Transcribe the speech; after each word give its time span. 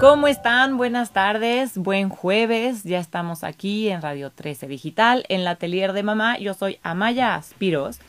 ¿Cómo 0.00 0.28
están? 0.28 0.78
Buenas 0.78 1.10
tardes, 1.10 1.76
buen 1.76 2.08
jueves. 2.08 2.84
Ya 2.84 2.98
estamos 2.98 3.44
aquí 3.44 3.90
en 3.90 4.00
Radio 4.00 4.30
13 4.30 4.66
Digital, 4.66 5.26
en 5.28 5.44
la 5.44 5.50
atelier 5.50 5.92
de 5.92 6.02
mamá. 6.02 6.38
Yo 6.38 6.54
soy 6.54 6.78
Amaya 6.82 7.34
Aspiros. 7.34 8.00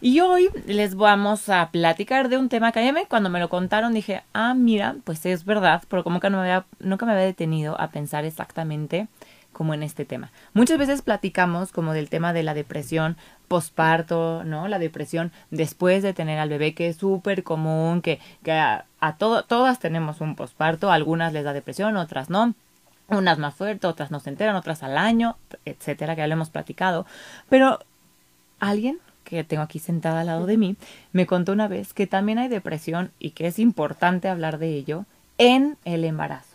Y 0.00 0.20
hoy 0.20 0.50
les 0.66 0.94
vamos 0.94 1.48
a 1.48 1.68
platicar 1.72 2.28
de 2.28 2.36
un 2.38 2.48
tema 2.48 2.70
que 2.70 2.88
a 2.88 2.92
mí 2.92 3.00
cuando 3.08 3.28
me 3.28 3.40
lo 3.40 3.48
contaron 3.48 3.92
dije, 3.92 4.22
ah, 4.34 4.54
mira, 4.54 4.94
pues 5.02 5.26
es 5.26 5.44
verdad, 5.44 5.82
pero 5.88 6.04
como 6.04 6.20
que 6.20 6.30
no 6.30 6.36
me 6.36 6.44
había, 6.44 6.66
nunca 6.78 7.06
me 7.06 7.12
había 7.12 7.24
detenido 7.24 7.80
a 7.80 7.88
pensar 7.88 8.24
exactamente 8.24 9.08
como 9.56 9.72
en 9.72 9.82
este 9.82 10.04
tema. 10.04 10.30
Muchas 10.52 10.76
veces 10.76 11.00
platicamos 11.00 11.72
como 11.72 11.94
del 11.94 12.10
tema 12.10 12.34
de 12.34 12.42
la 12.42 12.52
depresión 12.52 13.16
posparto, 13.48 14.44
¿no? 14.44 14.68
La 14.68 14.78
depresión 14.78 15.32
después 15.50 16.02
de 16.02 16.12
tener 16.12 16.38
al 16.38 16.50
bebé, 16.50 16.74
que 16.74 16.88
es 16.88 16.98
súper 16.98 17.42
común, 17.42 18.02
que, 18.02 18.20
que 18.42 18.52
a, 18.52 18.84
todo, 19.18 19.44
todas 19.44 19.78
tenemos 19.78 20.20
un 20.20 20.36
posparto, 20.36 20.90
algunas 20.90 21.32
les 21.32 21.44
da 21.44 21.54
depresión, 21.54 21.96
otras 21.96 22.28
no. 22.28 22.52
Unas 23.08 23.38
más 23.38 23.54
fuertes, 23.54 23.88
otras 23.88 24.10
no 24.10 24.20
se 24.20 24.28
enteran, 24.28 24.56
otras 24.56 24.82
al 24.82 24.98
año, 24.98 25.38
etcétera, 25.64 26.14
que 26.14 26.20
ya 26.20 26.26
lo 26.26 26.34
hemos 26.34 26.50
platicado. 26.50 27.06
Pero 27.48 27.78
alguien 28.60 28.98
que 29.24 29.42
tengo 29.42 29.62
aquí 29.62 29.78
sentada 29.78 30.20
al 30.20 30.26
lado 30.26 30.44
de 30.44 30.58
mí, 30.58 30.76
me 31.12 31.26
contó 31.26 31.52
una 31.52 31.66
vez 31.66 31.94
que 31.94 32.06
también 32.06 32.38
hay 32.38 32.48
depresión 32.48 33.10
y 33.18 33.30
que 33.30 33.46
es 33.46 33.58
importante 33.58 34.28
hablar 34.28 34.58
de 34.58 34.74
ello 34.74 35.06
en 35.38 35.78
el 35.86 36.04
embarazo 36.04 36.45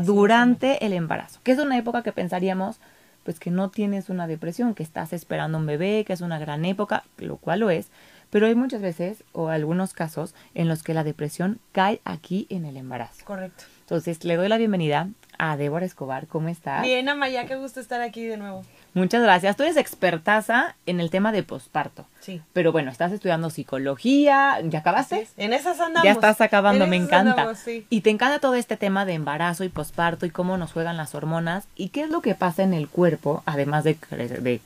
durante 0.00 0.84
el 0.84 0.92
embarazo, 0.92 1.40
que 1.42 1.52
es 1.52 1.58
una 1.58 1.76
época 1.76 2.02
que 2.02 2.12
pensaríamos 2.12 2.80
pues 3.24 3.38
que 3.38 3.50
no 3.50 3.68
tienes 3.68 4.08
una 4.08 4.26
depresión, 4.26 4.74
que 4.74 4.82
estás 4.82 5.12
esperando 5.12 5.58
un 5.58 5.66
bebé, 5.66 6.04
que 6.06 6.14
es 6.14 6.22
una 6.22 6.38
gran 6.38 6.64
época, 6.64 7.04
lo 7.18 7.36
cual 7.36 7.60
lo 7.60 7.68
es, 7.68 7.90
pero 8.30 8.46
hay 8.46 8.54
muchas 8.54 8.80
veces 8.80 9.22
o 9.32 9.48
algunos 9.48 9.92
casos 9.92 10.34
en 10.54 10.66
los 10.66 10.82
que 10.82 10.94
la 10.94 11.04
depresión 11.04 11.58
cae 11.72 12.00
aquí 12.04 12.46
en 12.48 12.64
el 12.64 12.78
embarazo. 12.78 13.24
Correcto. 13.26 13.64
Entonces, 13.80 14.24
le 14.24 14.36
doy 14.36 14.48
la 14.48 14.56
bienvenida 14.56 15.08
a 15.38 15.56
Débora 15.56 15.86
Escobar. 15.86 16.26
¿Cómo 16.26 16.48
estás? 16.48 16.82
Bien, 16.82 17.08
Amaya, 17.08 17.46
qué 17.46 17.56
gusto 17.56 17.80
estar 17.80 18.00
aquí 18.00 18.24
de 18.24 18.36
nuevo. 18.36 18.64
Muchas 18.94 19.22
gracias. 19.22 19.56
Tú 19.56 19.62
eres 19.62 19.76
expertaza 19.76 20.74
en 20.86 21.00
el 21.00 21.10
tema 21.10 21.30
de 21.30 21.42
posparto. 21.42 22.06
Sí. 22.20 22.42
Pero 22.52 22.72
bueno, 22.72 22.90
estás 22.90 23.12
estudiando 23.12 23.50
psicología. 23.50 24.58
¿Ya 24.64 24.80
acabaste? 24.80 25.28
En 25.36 25.52
esas 25.52 25.78
andamos. 25.78 26.04
Ya 26.04 26.12
estás 26.12 26.40
acabando, 26.40 26.86
me 26.86 26.96
encanta. 26.96 27.32
Andamos, 27.32 27.58
sí. 27.58 27.86
Y 27.90 28.00
te 28.00 28.10
encanta 28.10 28.40
todo 28.40 28.54
este 28.54 28.76
tema 28.76 29.04
de 29.04 29.14
embarazo 29.14 29.64
y 29.64 29.68
posparto 29.68 30.26
y 30.26 30.30
cómo 30.30 30.56
nos 30.56 30.72
juegan 30.72 30.96
las 30.96 31.14
hormonas 31.14 31.68
y 31.76 31.90
qué 31.90 32.02
es 32.02 32.10
lo 32.10 32.22
que 32.22 32.34
pasa 32.34 32.62
en 32.62 32.74
el 32.74 32.88
cuerpo, 32.88 33.42
además 33.46 33.84
de, 33.84 33.96
de 34.10 34.60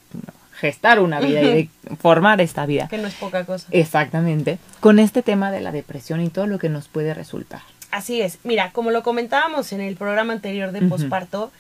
gestar 0.55 1.01
una 1.01 1.21
vida 1.21 1.43
y 1.43 1.47
de 1.47 1.97
formar 1.97 2.41
esta 2.41 2.65
vida. 2.67 2.89
Que 2.89 2.99
no 2.99 3.09
es 3.09 3.15
poca 3.15 3.45
cosa. 3.45 3.67
Exactamente. 3.71 4.59
Con 4.81 4.99
este 4.99 5.23
tema 5.23 5.51
de 5.51 5.61
la 5.61 5.73
depresión 5.73 6.21
y 6.21 6.29
todo 6.29 6.47
lo 6.47 6.59
que 6.59 6.69
nos 6.69 6.89
puede 6.89 7.13
resultar. 7.13 7.63
Así 7.93 8.23
es. 8.23 8.39
Mira, 8.43 8.73
como 8.73 8.91
lo 8.91 9.03
comentábamos 9.03 9.73
en 9.73 9.83
el 9.83 9.97
programa 9.97 10.33
anterior 10.33 10.73
de 10.73 10.81
posparto, 10.81 11.53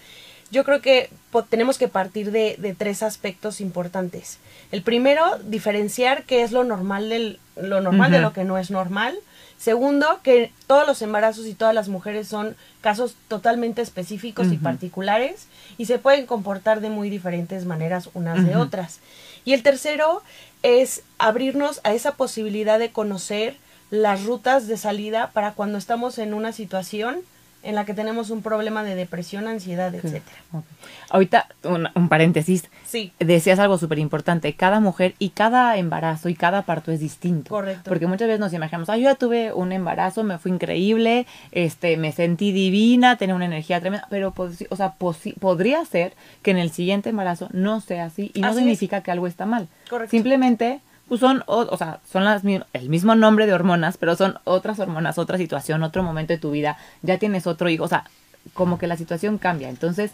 yo 0.50 0.64
creo 0.64 0.80
que 0.80 1.10
tenemos 1.50 1.78
que 1.78 1.88
partir 1.88 2.32
de, 2.32 2.56
de, 2.58 2.74
tres 2.74 3.02
aspectos 3.02 3.60
importantes. 3.60 4.38
El 4.70 4.82
primero, 4.82 5.38
diferenciar 5.44 6.24
qué 6.24 6.42
es 6.42 6.50
lo 6.50 6.64
normal, 6.64 7.10
del, 7.10 7.38
lo 7.56 7.82
normal 7.82 8.10
de 8.10 8.20
lo 8.20 8.32
que 8.32 8.44
no 8.44 8.56
es 8.56 8.70
normal. 8.70 9.14
Segundo, 9.58 10.20
que 10.22 10.50
todos 10.66 10.86
los 10.86 11.02
embarazos 11.02 11.46
y 11.46 11.54
todas 11.54 11.74
las 11.74 11.88
mujeres 11.88 12.28
son 12.28 12.56
casos 12.80 13.14
totalmente 13.28 13.82
específicos 13.82 14.50
y 14.50 14.56
particulares 14.56 15.46
y 15.78 15.84
se 15.84 15.98
pueden 15.98 16.26
comportar 16.26 16.80
de 16.80 16.88
muy 16.88 17.10
diferentes 17.10 17.66
maneras 17.66 18.08
unas 18.14 18.44
de 18.44 18.56
otras. 18.56 19.00
Y 19.44 19.52
el 19.52 19.62
tercero 19.62 20.22
es 20.62 21.02
abrirnos 21.18 21.80
a 21.84 21.92
esa 21.92 22.12
posibilidad 22.12 22.78
de 22.78 22.90
conocer 22.90 23.56
las 23.92 24.24
rutas 24.24 24.68
de 24.68 24.78
salida 24.78 25.30
para 25.34 25.52
cuando 25.52 25.76
estamos 25.76 26.16
en 26.16 26.32
una 26.32 26.52
situación 26.52 27.18
en 27.62 27.74
la 27.74 27.84
que 27.84 27.92
tenemos 27.92 28.30
un 28.30 28.40
problema 28.40 28.82
de 28.82 28.94
depresión, 28.94 29.46
ansiedad, 29.46 29.94
etcétera. 29.94 30.38
Ahorita, 31.10 31.46
un, 31.62 32.08
paréntesis. 32.08 32.64
Sí. 32.86 33.12
Decías 33.20 33.58
algo 33.58 33.76
súper 33.76 33.98
importante. 33.98 34.54
Cada 34.54 34.80
mujer 34.80 35.14
y 35.18 35.28
cada 35.28 35.76
embarazo 35.76 36.30
y 36.30 36.34
cada 36.34 36.62
parto 36.62 36.90
es 36.90 37.00
distinto. 37.00 37.50
Correcto. 37.50 37.90
Porque 37.90 38.06
muchas 38.06 38.28
veces 38.28 38.40
nos 38.40 38.54
imaginamos, 38.54 38.88
ah, 38.88 38.96
yo 38.96 39.04
ya 39.04 39.14
tuve 39.14 39.52
un 39.52 39.72
embarazo, 39.72 40.24
me 40.24 40.38
fue 40.38 40.50
increíble, 40.50 41.26
este, 41.52 41.98
me 41.98 42.12
sentí 42.12 42.50
divina, 42.50 43.16
tenía 43.18 43.34
una 43.34 43.44
energía 43.44 43.78
tremenda, 43.78 44.06
pero, 44.08 44.32
o 44.36 44.76
sea, 44.76 44.94
podría 45.38 45.84
ser 45.84 46.14
que 46.42 46.50
en 46.50 46.58
el 46.58 46.70
siguiente 46.70 47.10
embarazo 47.10 47.48
no 47.52 47.82
sea 47.82 48.06
así 48.06 48.30
y 48.32 48.40
no 48.40 48.54
significa 48.54 49.02
que 49.02 49.10
algo 49.10 49.26
está 49.26 49.44
mal. 49.44 49.68
Correcto. 49.90 50.10
Simplemente 50.10 50.80
pues 51.08 51.20
son, 51.20 51.42
o, 51.46 51.76
sea, 51.76 52.00
son 52.10 52.24
las, 52.24 52.42
el 52.44 52.88
mismo 52.88 53.14
nombre 53.14 53.46
de 53.46 53.52
hormonas, 53.52 53.96
pero 53.98 54.16
son 54.16 54.38
otras 54.44 54.78
hormonas, 54.78 55.18
otra 55.18 55.38
situación, 55.38 55.82
otro 55.82 56.02
momento 56.02 56.32
de 56.32 56.38
tu 56.38 56.50
vida, 56.50 56.78
ya 57.02 57.18
tienes 57.18 57.46
otro 57.46 57.68
hijo, 57.68 57.84
o 57.84 57.88
sea, 57.88 58.04
como 58.54 58.78
que 58.78 58.86
la 58.86 58.96
situación 58.96 59.38
cambia. 59.38 59.68
Entonces, 59.68 60.12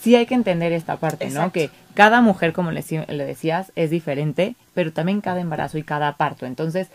sí 0.00 0.14
hay 0.16 0.26
que 0.26 0.34
entender 0.34 0.72
esta 0.72 0.96
parte, 0.96 1.30
¿no? 1.30 1.50
Que 1.50 1.70
cada 1.94 2.20
mujer, 2.20 2.52
como 2.52 2.72
le, 2.72 2.84
le 3.08 3.24
decías, 3.24 3.72
es 3.74 3.90
diferente, 3.90 4.54
pero 4.74 4.92
también 4.92 5.20
cada 5.20 5.40
embarazo 5.40 5.78
y 5.78 5.82
cada 5.82 6.12
parto. 6.16 6.46
Entonces, 6.46 6.88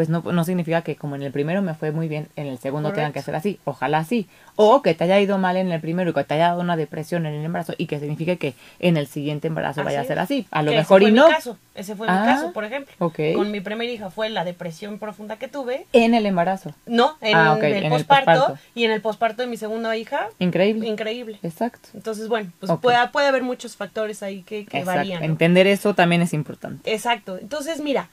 pues 0.00 0.08
no, 0.08 0.22
no 0.22 0.44
significa 0.44 0.80
que 0.80 0.96
como 0.96 1.14
en 1.14 1.20
el 1.22 1.30
primero 1.30 1.60
me 1.60 1.74
fue 1.74 1.90
muy 1.92 2.08
bien, 2.08 2.28
en 2.34 2.46
el 2.46 2.56
segundo 2.58 2.90
tengan 2.94 3.12
que 3.12 3.18
hacer 3.18 3.34
así. 3.34 3.60
Ojalá 3.66 4.02
sí. 4.04 4.26
O 4.56 4.80
que 4.80 4.94
te 4.94 5.04
haya 5.04 5.20
ido 5.20 5.36
mal 5.36 5.58
en 5.58 5.70
el 5.70 5.78
primero 5.78 6.08
y 6.10 6.14
que 6.14 6.24
te 6.24 6.32
haya 6.32 6.46
dado 6.48 6.62
una 6.62 6.74
depresión 6.74 7.26
en 7.26 7.34
el 7.34 7.44
embarazo 7.44 7.74
y 7.76 7.84
que 7.84 8.00
signifique 8.00 8.38
que 8.38 8.54
en 8.78 8.96
el 8.96 9.06
siguiente 9.08 9.48
embarazo 9.48 9.84
vaya 9.84 10.00
a 10.00 10.04
ser 10.04 10.18
así. 10.18 10.46
A 10.52 10.62
lo 10.62 10.72
mejor 10.72 11.02
y 11.02 11.12
no. 11.12 11.28
Mi 11.28 11.34
caso. 11.34 11.58
Ese 11.74 11.96
fue 11.96 12.06
mi 12.06 12.14
Ah, 12.16 12.22
caso, 12.24 12.52
por 12.54 12.64
ejemplo. 12.64 12.94
Con 12.98 13.50
mi 13.50 13.60
primera 13.60 13.92
hija 13.92 14.08
fue 14.08 14.30
la 14.30 14.42
depresión 14.46 14.98
profunda 14.98 15.36
que 15.36 15.48
tuve. 15.48 15.84
En 15.92 16.14
el 16.14 16.24
embarazo. 16.24 16.72
No, 16.86 17.18
en, 17.20 17.36
Ah, 17.36 17.58
el, 17.60 17.64
en 17.74 17.84
el 17.84 17.90
posparto. 17.90 18.56
Y 18.74 18.84
en 18.84 18.92
el 18.92 19.02
posparto 19.02 19.42
de 19.42 19.48
mi 19.48 19.58
segunda 19.58 19.94
hija, 19.98 20.28
Increíble. 20.38 20.86
increíble. 20.88 21.38
Exacto. 21.42 21.90
Entonces, 21.92 22.26
bueno, 22.28 22.50
pues 22.58 22.72
puede, 22.80 22.96
puede 23.08 23.26
haber 23.28 23.42
muchos 23.42 23.76
factores 23.76 24.22
ahí 24.22 24.44
que, 24.44 24.66
varían. 24.82 25.20
¿no? 25.20 25.26
Entender 25.26 25.66
eso 25.66 25.92
también 25.94 26.22
es 26.22 26.32
importante. 26.32 26.90
Exacto. 26.90 27.36
Entonces, 27.36 27.80
mira, 27.82 28.08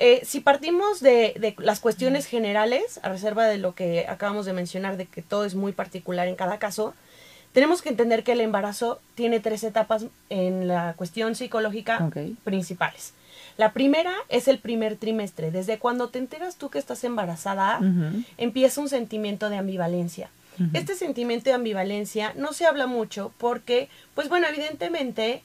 eh, 0.00 0.22
si 0.24 0.40
partimos 0.40 1.00
de, 1.00 1.34
de 1.38 1.54
las 1.58 1.78
cuestiones 1.78 2.26
generales, 2.26 2.98
a 3.02 3.08
reserva 3.10 3.44
de 3.44 3.58
lo 3.58 3.74
que 3.74 4.06
acabamos 4.08 4.46
de 4.46 4.52
mencionar, 4.52 4.96
de 4.96 5.06
que 5.06 5.22
todo 5.22 5.44
es 5.44 5.54
muy 5.54 5.72
particular 5.72 6.26
en 6.26 6.36
cada 6.36 6.58
caso, 6.58 6.94
tenemos 7.52 7.82
que 7.82 7.90
entender 7.90 8.24
que 8.24 8.32
el 8.32 8.40
embarazo 8.40 9.00
tiene 9.14 9.40
tres 9.40 9.62
etapas 9.64 10.06
en 10.28 10.68
la 10.68 10.94
cuestión 10.96 11.34
psicológica 11.34 12.10
principales. 12.44 13.12
La 13.56 13.72
primera 13.72 14.14
es 14.28 14.48
el 14.48 14.58
primer 14.58 14.96
trimestre. 14.96 15.50
Desde 15.50 15.78
cuando 15.78 16.08
te 16.08 16.18
enteras 16.18 16.56
tú 16.56 16.70
que 16.70 16.78
estás 16.78 17.04
embarazada, 17.04 17.80
empieza 18.38 18.80
un 18.80 18.88
sentimiento 18.88 19.50
de 19.50 19.56
ambivalencia. 19.56 20.30
Este 20.72 20.94
sentimiento 20.94 21.50
de 21.50 21.54
ambivalencia 21.54 22.32
no 22.36 22.52
se 22.52 22.66
habla 22.66 22.86
mucho 22.86 23.32
porque, 23.38 23.88
pues 24.14 24.28
bueno, 24.28 24.46
evidentemente 24.46 25.42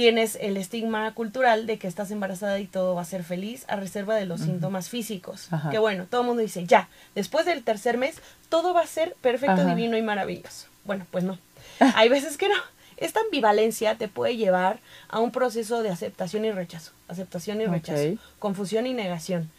tienes 0.00 0.38
el 0.40 0.56
estigma 0.56 1.12
cultural 1.12 1.66
de 1.66 1.78
que 1.78 1.86
estás 1.86 2.10
embarazada 2.10 2.58
y 2.58 2.66
todo 2.66 2.94
va 2.94 3.02
a 3.02 3.04
ser 3.04 3.22
feliz 3.22 3.66
a 3.68 3.76
reserva 3.76 4.14
de 4.14 4.24
los 4.24 4.40
síntomas 4.40 4.88
físicos. 4.88 5.52
Ajá. 5.52 5.68
Que 5.68 5.78
bueno, 5.78 6.06
todo 6.08 6.22
el 6.22 6.26
mundo 6.26 6.40
dice, 6.40 6.64
ya, 6.64 6.88
después 7.14 7.44
del 7.44 7.62
tercer 7.62 7.98
mes, 7.98 8.16
todo 8.48 8.72
va 8.72 8.80
a 8.80 8.86
ser 8.86 9.14
perfecto, 9.20 9.60
Ajá. 9.60 9.74
divino 9.74 9.98
y 9.98 10.02
maravilloso. 10.02 10.68
Bueno, 10.86 11.06
pues 11.10 11.22
no. 11.22 11.38
Hay 11.96 12.08
veces 12.08 12.38
que 12.38 12.48
no. 12.48 12.54
Esta 12.96 13.20
ambivalencia 13.20 13.96
te 13.96 14.08
puede 14.08 14.38
llevar 14.38 14.80
a 15.10 15.20
un 15.20 15.32
proceso 15.32 15.82
de 15.82 15.90
aceptación 15.90 16.46
y 16.46 16.50
rechazo. 16.50 16.92
Aceptación 17.08 17.60
y 17.60 17.66
rechazo. 17.66 18.18
Confusión 18.38 18.86
y 18.86 18.94
negación. 18.94 19.50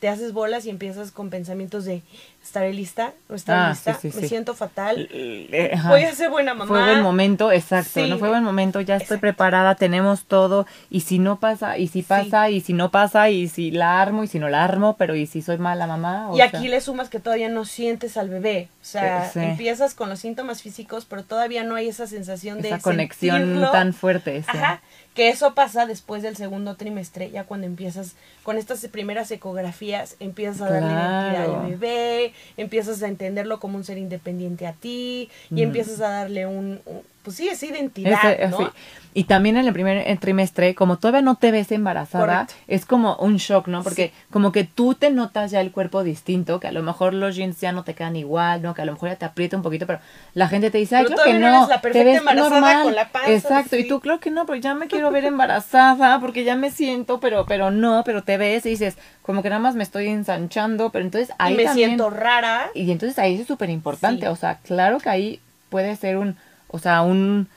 Te 0.00 0.08
haces 0.08 0.32
bolas 0.32 0.64
y 0.64 0.70
empiezas 0.70 1.10
con 1.10 1.28
pensamientos 1.28 1.84
de 1.84 2.02
¿estaré 2.42 2.72
lista? 2.72 3.12
¿No 3.28 3.36
estaré 3.36 3.58
Ah, 3.60 3.68
lista? 3.70 3.92
sí, 3.94 4.10
sí, 4.10 4.16
Me 4.16 4.22
sí. 4.22 4.28
siento 4.28 4.54
fatal. 4.54 5.06
Eh, 5.12 5.72
ajá. 5.74 5.90
Voy 5.90 6.04
a 6.04 6.14
ser 6.14 6.30
buena 6.30 6.54
mamá. 6.54 6.66
Fue 6.68 6.82
buen 6.82 7.02
momento, 7.02 7.52
exacto, 7.52 8.06
no 8.06 8.16
fue 8.18 8.30
buen 8.30 8.42
momento, 8.42 8.80
ya 8.80 8.96
estoy 8.96 9.18
preparada, 9.18 9.74
tenemos 9.74 10.24
todo, 10.24 10.66
y 10.88 11.00
si 11.00 11.18
no 11.18 11.38
pasa, 11.38 11.76
y 11.76 11.86
si 11.88 12.00
pasa, 12.02 12.48
y 12.48 12.62
si 12.62 12.72
no 12.72 12.90
pasa, 12.90 13.28
y 13.28 13.46
si 13.48 13.70
la 13.70 14.00
armo, 14.00 14.24
y 14.24 14.26
si 14.26 14.38
no 14.38 14.48
la 14.48 14.64
armo, 14.64 14.96
pero 14.96 15.14
y 15.14 15.26
si 15.26 15.42
soy 15.42 15.58
mala 15.58 15.86
mamá. 15.86 16.30
o 16.30 16.34
Y 16.34 16.38
sea, 16.38 16.46
aquí 16.46 16.68
le 16.68 16.80
sumas 16.80 17.10
que 17.10 17.20
todavía 17.20 17.50
no 17.50 17.66
sientes 17.66 18.16
al 18.16 18.30
bebé. 18.30 18.68
O 18.80 18.84
sea, 18.84 19.30
empiezas 19.34 19.92
con 19.94 20.08
los 20.08 20.18
síntomas 20.18 20.62
físicos, 20.62 21.04
pero 21.04 21.24
todavía 21.24 21.62
no 21.62 21.74
hay 21.74 21.88
esa 21.88 22.06
sensación 22.06 22.62
de 22.62 22.68
esa 22.68 22.78
conexión 22.78 23.60
tan 23.70 23.92
fuerte. 23.92 24.42
Ajá. 24.46 24.80
Que 25.14 25.28
eso 25.28 25.54
pasa 25.54 25.86
después 25.86 26.22
del 26.22 26.36
segundo 26.36 26.76
trimestre, 26.76 27.30
ya 27.30 27.42
cuando 27.44 27.66
empiezas 27.66 28.14
con 28.44 28.56
estas 28.56 28.86
primeras 28.86 29.30
ecografías, 29.32 30.14
empiezas 30.20 30.60
a 30.62 30.70
darle 30.70 30.92
identidad 30.92 31.60
al 31.62 31.68
bebé, 31.70 32.32
empiezas 32.56 33.02
a 33.02 33.08
entenderlo 33.08 33.58
como 33.58 33.76
un 33.76 33.84
ser 33.84 33.98
independiente 33.98 34.66
a 34.68 34.72
ti, 34.72 35.28
y 35.50 35.54
Mm. 35.54 35.58
empiezas 35.58 36.00
a 36.00 36.08
darle 36.10 36.46
un, 36.46 36.80
un- 36.86 37.02
pues 37.22 37.36
sí, 37.36 37.48
es 37.48 37.62
identidad, 37.62 38.48
¿no? 38.50 38.56
sí. 38.58 38.64
Y 39.12 39.24
también 39.24 39.56
en 39.56 39.66
el 39.66 39.72
primer 39.72 40.18
trimestre, 40.20 40.76
como 40.76 40.96
todavía 40.96 41.20
no 41.20 41.34
te 41.34 41.50
ves 41.50 41.72
embarazada, 41.72 42.24
Correcto. 42.46 42.54
es 42.68 42.86
como 42.86 43.16
un 43.16 43.38
shock, 43.38 43.66
¿no? 43.66 43.82
Porque 43.82 44.08
Sí. 44.14 44.24
como 44.30 44.52
que 44.52 44.62
tú 44.62 44.94
te 44.94 45.10
notas 45.10 45.50
ya 45.50 45.60
el 45.60 45.72
cuerpo 45.72 46.04
distinto, 46.04 46.60
que 46.60 46.68
a 46.68 46.72
lo 46.72 46.84
mejor 46.84 47.12
los 47.12 47.34
jeans 47.34 47.60
ya 47.60 47.72
no 47.72 47.82
te 47.82 47.94
quedan 47.94 48.14
igual, 48.14 48.62
¿no? 48.62 48.72
Que 48.72 48.82
a 48.82 48.84
lo 48.84 48.92
mejor 48.92 49.08
ya 49.08 49.16
te 49.16 49.24
aprieta 49.24 49.56
un 49.56 49.64
poquito, 49.64 49.84
pero 49.88 49.98
la 50.34 50.46
gente 50.46 50.70
te 50.70 50.78
dice, 50.78 50.94
ay, 50.94 51.04
Pero 51.06 51.16
claro 51.16 51.32
que 51.32 51.38
no 51.40 51.48
eres 51.48 51.68
la 51.68 51.80
te 51.80 52.04
ves 52.04 52.18
embarazada 52.18 52.50
normal. 52.60 52.82
con 52.84 52.94
la 52.94 53.08
panza, 53.08 53.32
Exacto, 53.32 53.76
y 53.76 53.88
tú, 53.88 53.98
claro 53.98 54.20
que 54.20 54.30
no, 54.30 54.46
pero 54.46 54.56
ya 54.60 54.74
me 54.74 54.86
quiero 54.86 55.10
ver 55.10 55.24
embarazada, 55.24 56.20
porque 56.20 56.44
ya 56.44 56.54
me 56.54 56.70
siento, 56.70 57.18
pero 57.18 57.46
pero 57.46 57.72
no, 57.72 58.02
pero 58.04 58.22
te 58.22 58.38
ves 58.38 58.64
y 58.64 58.70
dices, 58.70 58.96
como 59.22 59.42
que 59.42 59.48
nada 59.48 59.60
más 59.60 59.74
me 59.74 59.82
estoy 59.82 60.06
ensanchando, 60.06 60.90
pero 60.90 61.04
entonces 61.04 61.34
ahí 61.38 61.54
y 61.54 61.56
me 61.56 61.64
también... 61.64 61.88
siento 61.90 62.10
rara. 62.10 62.70
Y 62.74 62.90
entonces 62.92 63.18
ahí 63.18 63.40
es 63.40 63.46
súper 63.48 63.70
importante, 63.70 64.26
Sí. 64.26 64.32
o 64.32 64.36
sea, 64.36 64.58
claro 64.58 64.98
que 65.00 65.10
ahí 65.10 65.40
puede 65.68 65.96
ser 65.96 66.16
un, 66.16 66.36
o 66.72 66.78
sea, 66.78 67.02
un, 67.02 67.48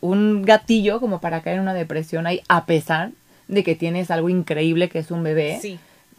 un 0.00 0.42
gatillo 0.42 1.00
como 1.00 1.20
para 1.20 1.40
caer 1.42 1.56
en 1.56 1.62
una 1.62 1.74
depresión 1.74 2.26
ahí, 2.26 2.42
a 2.48 2.64
pesar 2.66 3.10
de 3.48 3.62
que 3.62 3.74
tienes 3.74 4.10
algo 4.10 4.28
increíble 4.28 4.88
que 4.88 4.98
es 4.98 5.10
un 5.10 5.22
bebé, 5.22 5.58
Sí, 5.60 5.78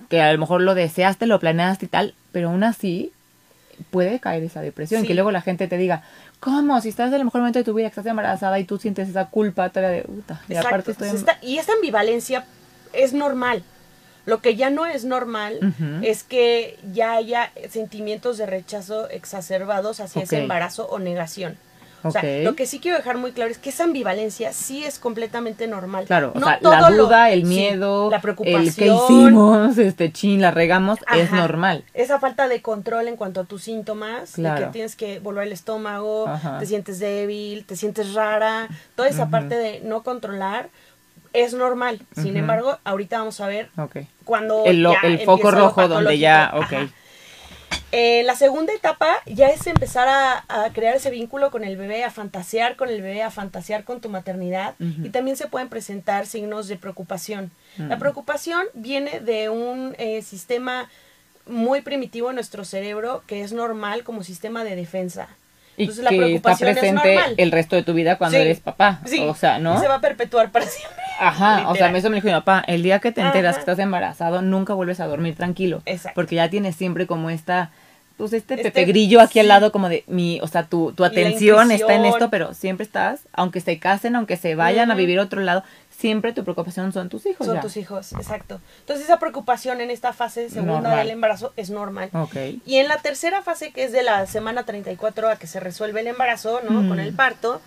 que 0.09 0.21
a 0.21 0.31
lo 0.31 0.39
mejor 0.39 0.61
lo 0.61 0.75
deseaste, 0.75 1.25
lo 1.25 1.39
planeaste 1.39 1.85
y 1.85 1.89
tal, 1.89 2.13
pero 2.31 2.49
aún 2.49 2.63
así 2.63 3.11
puede 3.91 4.19
caer 4.19 4.43
esa 4.43 4.61
depresión, 4.61 5.01
Sí. 5.01 5.07
que 5.07 5.13
luego 5.13 5.31
la 5.31 5.41
gente 5.41 5.67
te 5.67 5.77
diga, 5.77 6.03
¿cómo? 6.39 6.79
Si 6.81 6.89
estás 6.89 7.09
en 7.09 7.15
el 7.15 7.25
mejor 7.25 7.41
momento 7.41 7.59
de 7.59 7.65
tu 7.65 7.73
vida, 7.73 7.87
que 7.89 7.99
estás 7.99 8.05
embarazada 8.05 8.59
y 8.59 8.63
tú 8.63 8.77
sientes 8.77 9.09
esa 9.09 9.25
culpa 9.25 9.69
de, 9.69 10.03
puta, 10.03 10.41
y 10.47 10.55
aparte 10.55 10.91
estoy... 10.91 11.09
Esta- 11.09 11.37
y 11.41 11.57
esta 11.57 11.73
ambivalencia 11.73 12.45
es 12.93 13.13
normal. 13.13 13.63
Lo 14.25 14.41
que 14.41 14.55
ya 14.55 14.69
no 14.69 14.85
es 14.85 15.05
normal 15.05 15.73
es 16.03 16.23
que 16.23 16.77
ya 16.93 17.13
haya 17.13 17.51
sentimientos 17.69 18.37
de 18.37 18.45
rechazo 18.45 19.09
exacerbados 19.09 19.99
hacia 20.01 20.23
ese 20.23 20.39
embarazo 20.41 20.85
o 20.89 20.99
negación. 20.99 21.57
O 22.07 22.11
sea, 22.11 22.43
lo 22.43 22.55
que 22.55 22.65
sí 22.65 22.79
quiero 22.79 22.97
dejar 22.97 23.17
muy 23.17 23.31
claro 23.31 23.51
es 23.51 23.57
que 23.57 23.69
esa 23.69 23.83
ambivalencia 23.83 24.53
sí 24.53 24.83
es 24.83 24.99
completamente 24.99 25.67
normal. 25.67 26.05
Claro, 26.05 26.31
o 26.35 26.39
No 26.39 26.47
sea, 26.47 26.59
todo 26.59 26.71
la 26.71 26.89
lo- 26.89 27.05
duda, 27.05 27.29
el 27.31 27.41
sí, 27.41 27.45
miedo, 27.47 28.09
la 28.09 28.17
el 28.17 28.21
preocupación, 28.21 28.73
que 28.75 28.87
hicimos, 28.87 29.77
este 29.77 30.11
chin, 30.11 30.41
la 30.41 30.51
regamos, 30.51 30.99
es 31.15 31.31
normal. 31.31 31.83
Esa 31.93 32.19
falta 32.19 32.47
de 32.47 32.61
control 32.61 33.07
en 33.07 33.15
cuanto 33.17 33.41
a 33.41 33.43
tus 33.43 33.63
síntomas, 33.63 34.35
de 34.35 34.43
que 34.55 34.65
tienes 34.71 34.95
que 34.95 35.19
volver 35.19 35.47
el 35.47 35.53
estómago, 35.53 36.27
Ajá. 36.27 36.59
te 36.59 36.65
sientes 36.65 36.99
débil, 36.99 37.65
te 37.65 37.75
sientes 37.75 38.13
rara, 38.13 38.67
toda 38.95 39.07
esa 39.09 39.27
parte 39.29 39.55
de 39.55 39.79
no 39.81 40.03
controlar 40.03 40.69
es 41.33 41.53
normal. 41.53 41.99
Sin 42.15 42.35
embargo, 42.37 42.77
ahorita 42.83 43.19
vamos 43.19 43.39
a 43.41 43.47
ver 43.47 43.69
cuando 44.25 44.63
El, 44.65 44.81
lo- 44.81 44.93
ya 44.93 45.01
el 45.07 45.19
foco 45.19 45.51
rojo 45.51 45.87
donde 45.87 46.17
ya, 46.17 46.51
ok. 46.55 46.63
Ajá. 46.63 46.87
Eh, 47.93 48.23
la 48.25 48.35
segunda 48.35 48.73
etapa 48.73 49.07
ya 49.25 49.47
es 49.47 49.65
empezar 49.65 50.07
a, 50.09 50.43
a 50.49 50.69
crear 50.73 50.95
ese 50.95 51.09
vínculo 51.09 51.51
con 51.51 51.63
el 51.63 51.77
bebé, 51.77 52.03
a 52.03 52.11
fantasear 52.11 52.75
con 52.75 52.89
el 52.89 53.01
bebé, 53.01 53.23
a 53.23 53.31
fantasear 53.31 53.85
con 53.85 54.01
tu 54.01 54.09
maternidad 54.09 54.75
y 54.79 55.09
también 55.09 55.37
se 55.37 55.47
pueden 55.47 55.69
presentar 55.69 56.25
signos 56.25 56.67
de 56.67 56.75
preocupación. 56.75 57.49
La 57.77 57.95
Mm. 57.95 57.99
preocupación 57.99 58.65
viene 58.73 59.21
de 59.21 59.49
un 59.49 59.95
eh, 59.99 60.21
sistema 60.21 60.89
muy 61.45 61.79
primitivo 61.81 62.29
en 62.29 62.35
nuestro 62.35 62.65
cerebro 62.65 63.23
que 63.25 63.41
es 63.41 63.53
normal 63.53 64.03
como 64.03 64.21
sistema 64.21 64.65
de 64.65 64.75
defensa. 64.75 65.29
Y 65.77 65.83
Entonces 65.83 66.03
la 66.03 66.09
que 66.09 66.15
está 66.15 66.25
preocupación 66.27 66.69
es 66.69 66.77
presente 66.79 67.15
normal. 67.15 67.35
el 67.37 67.51
resto 67.51 67.75
de 67.77 67.83
tu 67.83 67.93
vida 67.93 68.17
cuando 68.17 68.35
Sí. 68.37 68.41
eres 68.43 68.59
papá. 68.59 68.99
Sí, 69.05 69.19
O 69.21 69.33
sea, 69.35 69.59
¿no? 69.59 69.77
y 69.77 69.79
se 69.79 69.87
va 69.87 69.95
a 69.95 70.01
perpetuar 70.01 70.51
para 70.51 70.65
siempre. 70.65 71.03
Ajá, 71.19 71.69
o 71.69 71.75
sea, 71.75 71.89
eso 71.95 72.09
me 72.09 72.15
dijo 72.15 72.27
mi 72.27 72.33
papá, 72.33 72.63
el 72.67 72.83
día 72.83 72.99
que 72.99 73.11
te 73.11 73.21
enteras 73.21 73.51
Ajá. 73.51 73.57
que 73.57 73.71
estás 73.71 73.79
embarazado, 73.79 74.41
nunca 74.41 74.73
vuelves 74.73 74.99
a 74.99 75.07
dormir 75.07 75.35
tranquilo. 75.35 75.81
Exacto. 75.85 76.15
Porque 76.15 76.35
ya 76.35 76.49
tienes 76.49 76.75
siempre 76.75 77.07
como 77.07 77.29
esta, 77.29 77.71
pues 78.17 78.33
este, 78.33 78.55
Este- 78.55 78.65
pepe 78.71 78.85
grillo 78.85 79.21
aquí 79.21 79.39
al 79.39 79.47
lado 79.47 79.71
como 79.71 79.89
de 79.89 80.03
mi, 80.07 80.39
o 80.41 80.47
sea, 80.47 80.63
tu, 80.63 80.91
tu 80.93 81.03
atención 81.03 81.71
está 81.71 81.93
en 81.95 82.05
esto, 82.05 82.29
pero 82.29 82.53
siempre 82.53 82.83
estás, 82.83 83.21
aunque 83.33 83.61
se 83.61 83.77
casen, 83.79 84.15
aunque 84.15 84.37
se 84.37 84.55
vayan 84.55 84.91
a 84.91 84.95
vivir 84.95 85.19
a 85.19 85.23
otro 85.23 85.41
lado, 85.41 85.63
siempre 85.97 86.31
tu 86.33 86.43
preocupación 86.43 86.93
son 86.93 87.09
tus 87.09 87.25
hijos. 87.25 87.45
Son 87.45 87.55
ya. 87.55 87.61
tus 87.61 87.75
hijos, 87.77 88.13
exacto. 88.13 88.61
Entonces 88.81 89.05
esa 89.05 89.19
preocupación 89.19 89.81
en 89.81 89.89
esta 89.91 90.13
fase 90.13 90.49
segunda 90.49 90.81
Normal. 90.81 90.97
del 90.99 91.09
embarazo 91.09 91.53
es 91.57 91.69
normal. 91.71 92.09
Ok. 92.13 92.35
Y 92.65 92.77
en 92.77 92.87
la 92.87 92.97
tercera 92.97 93.41
fase, 93.41 93.71
que 93.71 93.83
es 93.83 93.91
de 93.91 94.03
la 94.03 94.25
semana 94.27 94.63
34 94.63 95.29
a 95.29 95.35
que 95.37 95.47
se 95.47 95.59
resuelve 95.59 96.01
el 96.01 96.07
embarazo, 96.07 96.61
¿no? 96.67 96.83
Mm. 96.83 96.89
Con 96.89 96.99
el 96.99 97.13
parto, 97.13 97.61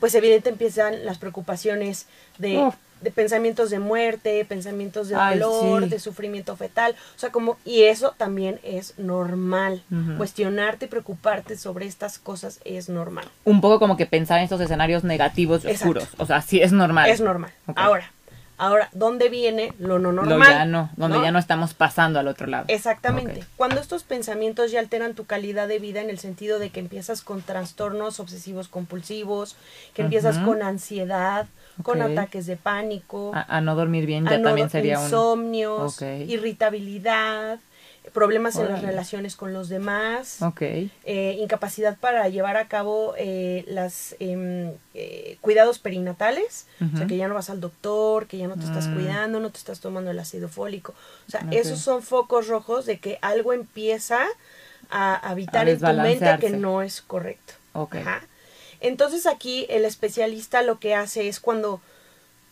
pues 0.00 0.14
evidente 0.14 0.50
empiezan 0.50 1.04
las 1.04 1.18
preocupaciones 1.18 2.06
de. 2.38 2.70
De 3.00 3.10
pensamientos 3.10 3.70
de 3.70 3.78
muerte, 3.78 4.44
pensamientos 4.46 5.08
de 5.08 5.16
Ay, 5.16 5.38
dolor, 5.38 5.84
sí. 5.84 5.90
de 5.90 5.98
sufrimiento 5.98 6.56
fetal. 6.56 6.94
O 7.14 7.18
sea, 7.18 7.30
como, 7.30 7.58
y 7.64 7.82
eso 7.84 8.14
también 8.16 8.58
es 8.62 8.98
normal. 8.98 9.82
Cuestionarte 10.16 10.86
y 10.86 10.88
preocuparte 10.88 11.56
sobre 11.56 11.86
estas 11.86 12.18
cosas 12.18 12.60
es 12.64 12.88
normal. 12.88 13.26
Un 13.44 13.60
poco 13.60 13.78
como 13.78 13.96
que 13.96 14.06
pensar 14.06 14.38
en 14.38 14.44
estos 14.44 14.60
escenarios 14.60 15.04
negativos 15.04 15.64
y 15.64 15.68
Exacto. 15.68 15.98
oscuros. 16.00 16.08
O 16.18 16.26
sea, 16.26 16.40
sí 16.42 16.60
es 16.60 16.72
normal. 16.72 17.10
Es 17.10 17.20
normal. 17.20 17.52
Ahora, 17.74 18.10
ahora, 18.58 18.88
¿dónde 18.92 19.28
viene 19.28 19.74
lo 19.78 19.98
no 19.98 20.12
Lo 20.12 20.22
normal? 20.22 20.48
ya 20.48 20.64
no, 20.64 20.90
donde 20.96 21.20
ya 21.20 21.30
no 21.30 21.38
estamos 21.38 21.74
pasando 21.74 22.18
al 22.18 22.28
otro 22.28 22.46
lado. 22.46 22.64
Exactamente. 22.68 23.44
Cuando 23.56 23.80
estos 23.80 24.04
pensamientos 24.04 24.70
ya 24.70 24.80
alteran 24.80 25.14
tu 25.14 25.26
calidad 25.26 25.68
de 25.68 25.78
vida 25.78 26.00
en 26.00 26.08
el 26.10 26.18
sentido 26.18 26.58
de 26.58 26.70
que 26.70 26.80
empiezas 26.80 27.20
con 27.20 27.42
trastornos 27.42 28.20
obsesivos 28.20 28.68
compulsivos, 28.68 29.56
que 29.92 30.02
empiezas 30.02 30.38
con 30.38 30.62
ansiedad, 30.62 31.46
con 31.82 31.98
ataques 32.02 32.46
de 32.46 32.56
pánico, 32.56 33.32
A, 33.34 33.56
a 33.56 33.60
no 33.60 33.74
dormir 33.74 34.06
bien 34.06 34.24
ya 34.26 34.38
no- 34.38 34.44
también 34.44 34.70
sería 34.70 34.98
un... 34.98 35.04
insomnios, 35.04 35.94
Ok. 35.94 36.28
irritabilidad, 36.28 37.58
problemas 38.12 38.56
en 38.56 38.68
las 38.68 38.82
relaciones 38.82 39.36
con 39.36 39.52
los 39.52 39.68
demás, 39.68 40.42
eh, 41.04 41.36
incapacidad 41.40 41.96
para 41.98 42.28
llevar 42.28 42.56
a 42.56 42.68
cabo 42.68 43.14
eh, 43.18 43.64
las 43.68 44.14
em, 44.20 44.72
eh, 44.94 45.38
cuidados 45.40 45.78
perinatales, 45.78 46.66
o 46.94 46.96
sea 46.96 47.06
que 47.06 47.16
ya 47.16 47.28
no 47.28 47.34
vas 47.34 47.50
al 47.50 47.60
doctor, 47.60 48.26
que 48.26 48.38
ya 48.38 48.46
no 48.48 48.56
te 48.56 48.64
estás 48.64 48.88
Mm. 48.88 48.92
cuidando, 48.92 49.40
no 49.40 49.50
te 49.50 49.58
estás 49.58 49.80
tomando 49.80 50.10
el 50.10 50.18
ácido 50.18 50.48
fólico, 50.48 50.94
o 51.26 51.30
sea, 51.30 51.40
esos 51.50 51.80
son 51.80 52.02
focos 52.02 52.46
rojos 52.48 52.86
de 52.86 52.98
que 52.98 53.18
algo 53.22 53.52
empieza 53.52 54.24
a 54.88 55.14
habitar 55.16 55.66
A 55.66 55.70
en 55.72 55.78
tu 55.80 55.86
mente 55.94 56.38
que 56.38 56.50
no 56.50 56.82
es 56.82 57.02
correcto. 57.02 57.54
Ajá. 58.00 58.22
Entonces 58.80 59.26
aquí 59.26 59.66
el 59.68 59.84
especialista 59.84 60.62
lo 60.62 60.78
que 60.78 60.94
hace 60.94 61.28
es 61.28 61.40
cuando 61.40 61.80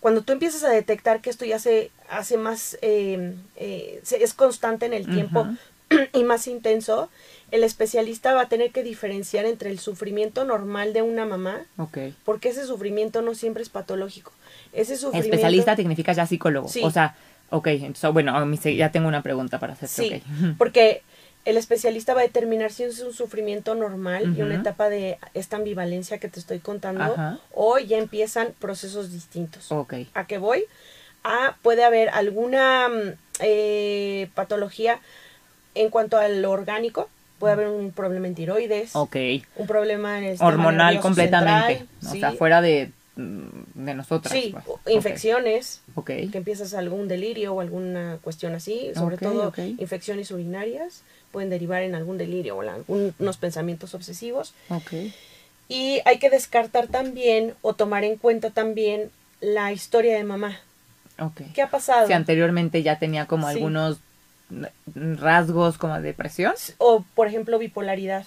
cuando 0.01 0.21
tú 0.21 0.33
empiezas 0.33 0.63
a 0.65 0.69
detectar 0.69 1.23
que 1.23 1.31
esto 1.31 1.47
ya 1.47 1.59
se 1.59 1.91
hace 2.11 2.37
más, 2.37 2.77
eh, 2.83 3.35
eh, 3.57 4.03
es 4.21 4.35
constante 4.35 4.85
en 4.85 4.93
el 4.93 5.07
tiempo 5.07 5.47
y 6.13 6.25
más 6.25 6.47
intenso, 6.47 7.09
el 7.51 7.65
especialista 7.65 8.35
va 8.35 8.43
a 8.43 8.49
tener 8.51 8.71
que 8.71 8.83
diferenciar 8.83 9.47
entre 9.47 9.71
el 9.71 9.79
sufrimiento 9.79 10.45
normal 10.45 10.93
de 10.93 11.01
una 11.01 11.25
mamá, 11.25 11.63
Ok. 11.79 11.97
porque 12.27 12.51
ese 12.51 12.67
sufrimiento 12.67 13.23
no 13.23 13.35
siempre 13.35 13.63
es 13.63 13.71
patológico. 13.71 14.31
Ese 14.75 14.97
sufrimiento... 14.99 15.37
Especialista 15.37 15.75
significa 15.75 16.13
ya 16.13 16.27
psicólogo. 16.27 16.69
Sí. 16.69 16.83
O 16.85 16.91
sea, 16.91 17.17
ok, 17.49 17.69
entonces, 17.69 18.13
bueno, 18.13 18.37
a 18.37 18.45
mí 18.45 18.59
se- 18.59 18.77
ya 18.77 18.93
tengo 18.93 19.09
una 19.09 19.23
pregunta 19.23 19.59
para 19.59 19.73
hacerte. 19.73 20.21
Sí, 20.21 20.23
ok. 20.51 20.57
porque 20.59 21.03
el 21.45 21.57
especialista 21.57 22.15
va 22.15 22.21
a 22.21 22.25
determinar 22.25 22.73
si 22.73 22.85
es 22.85 23.01
un 23.01 23.13
sufrimiento 23.13 23.75
normal 23.75 24.35
y 24.37 24.41
una 24.43 24.55
etapa 24.55 24.89
de 24.89 25.19
esta 25.35 25.57
ambivalencia 25.57 26.19
que 26.19 26.29
te 26.29 26.41
estoy 26.41 26.59
contando, 26.61 27.05
Ajá. 27.05 27.39
o 27.53 27.79
ya 27.79 27.99
empiezan 27.99 28.49
procesos 28.59 29.13
distintos. 29.13 29.71
Ok. 29.71 29.95
¿A 30.15 30.27
qué 30.27 30.39
voy? 30.39 30.65
A, 31.23 31.57
puede 31.63 31.85
haber 31.85 32.09
alguna 32.11 32.89
mm, 32.89 33.13
eh, 33.41 34.29
patología 34.35 35.01
en 35.75 35.91
cuanto 35.91 36.17
a 36.19 36.29
lo 36.29 36.51
orgánico, 36.51 37.09
puede 37.39 37.53
haber 37.55 37.69
un 37.69 37.91
problema 37.93 38.27
en 38.27 38.35
tiroides, 38.35 38.95
Ok. 38.97 39.17
un 39.57 39.67
problema 39.67 40.19
en 40.19 40.25
el 40.25 40.37
Hormonal 40.41 41.01
completamente. 41.01 41.79
central, 41.79 41.89
o 42.07 42.13
sí, 42.13 42.21
sea, 42.21 42.33
fuera 42.33 42.61
de, 42.63 42.91
mm, 43.17 43.85
de 43.85 43.95
nosotras. 43.95 44.33
sí, 44.33 44.55
pues. 44.65 44.95
infecciones, 44.97 45.81
Ok. 45.95 46.07
que 46.07 46.31
empiezas 46.39 46.73
algún 46.75 47.09
delirio 47.09 47.55
o 47.55 47.61
alguna 47.61 48.19
cuestión 48.23 48.55
así, 48.55 48.93
sobre 48.95 49.19
todo 49.19 49.53
infecciones 49.79 50.31
urinarias, 50.31 51.03
pueden 51.35 51.51
derivar 51.51 51.83
en 51.83 51.97
algún 51.97 52.17
delirio 52.17 52.57
o 52.57 52.63
en 52.63 52.69
algunos 52.71 53.37
pensamientos 53.37 53.93
obsesivos. 53.95 54.55
Ok. 54.69 54.93
Y 55.69 56.01
hay 56.05 56.19
que 56.21 56.31
descartar 56.31 56.87
también 56.87 57.55
o 57.61 57.75
tomar 57.75 58.05
en 58.05 58.17
cuenta 58.17 58.51
también 58.51 59.11
la 59.41 59.73
historia 59.73 60.17
de 60.17 60.23
mamá. 60.23 60.61
¿Qué 61.55 61.63
ha 61.63 61.71
pasado? 61.71 62.07
Si 62.07 62.13
anteriormente 62.13 62.83
ya 62.85 62.99
tenía 63.01 63.27
como 63.27 63.51
Sí. 63.51 63.57
algunos 63.57 63.99
rasgos 64.95 65.77
como 65.79 65.95
de 65.97 66.03
depresión. 66.03 66.55
O, 66.79 67.05
por 67.15 67.27
ejemplo, 67.27 67.59
bipolaridad. 67.59 68.27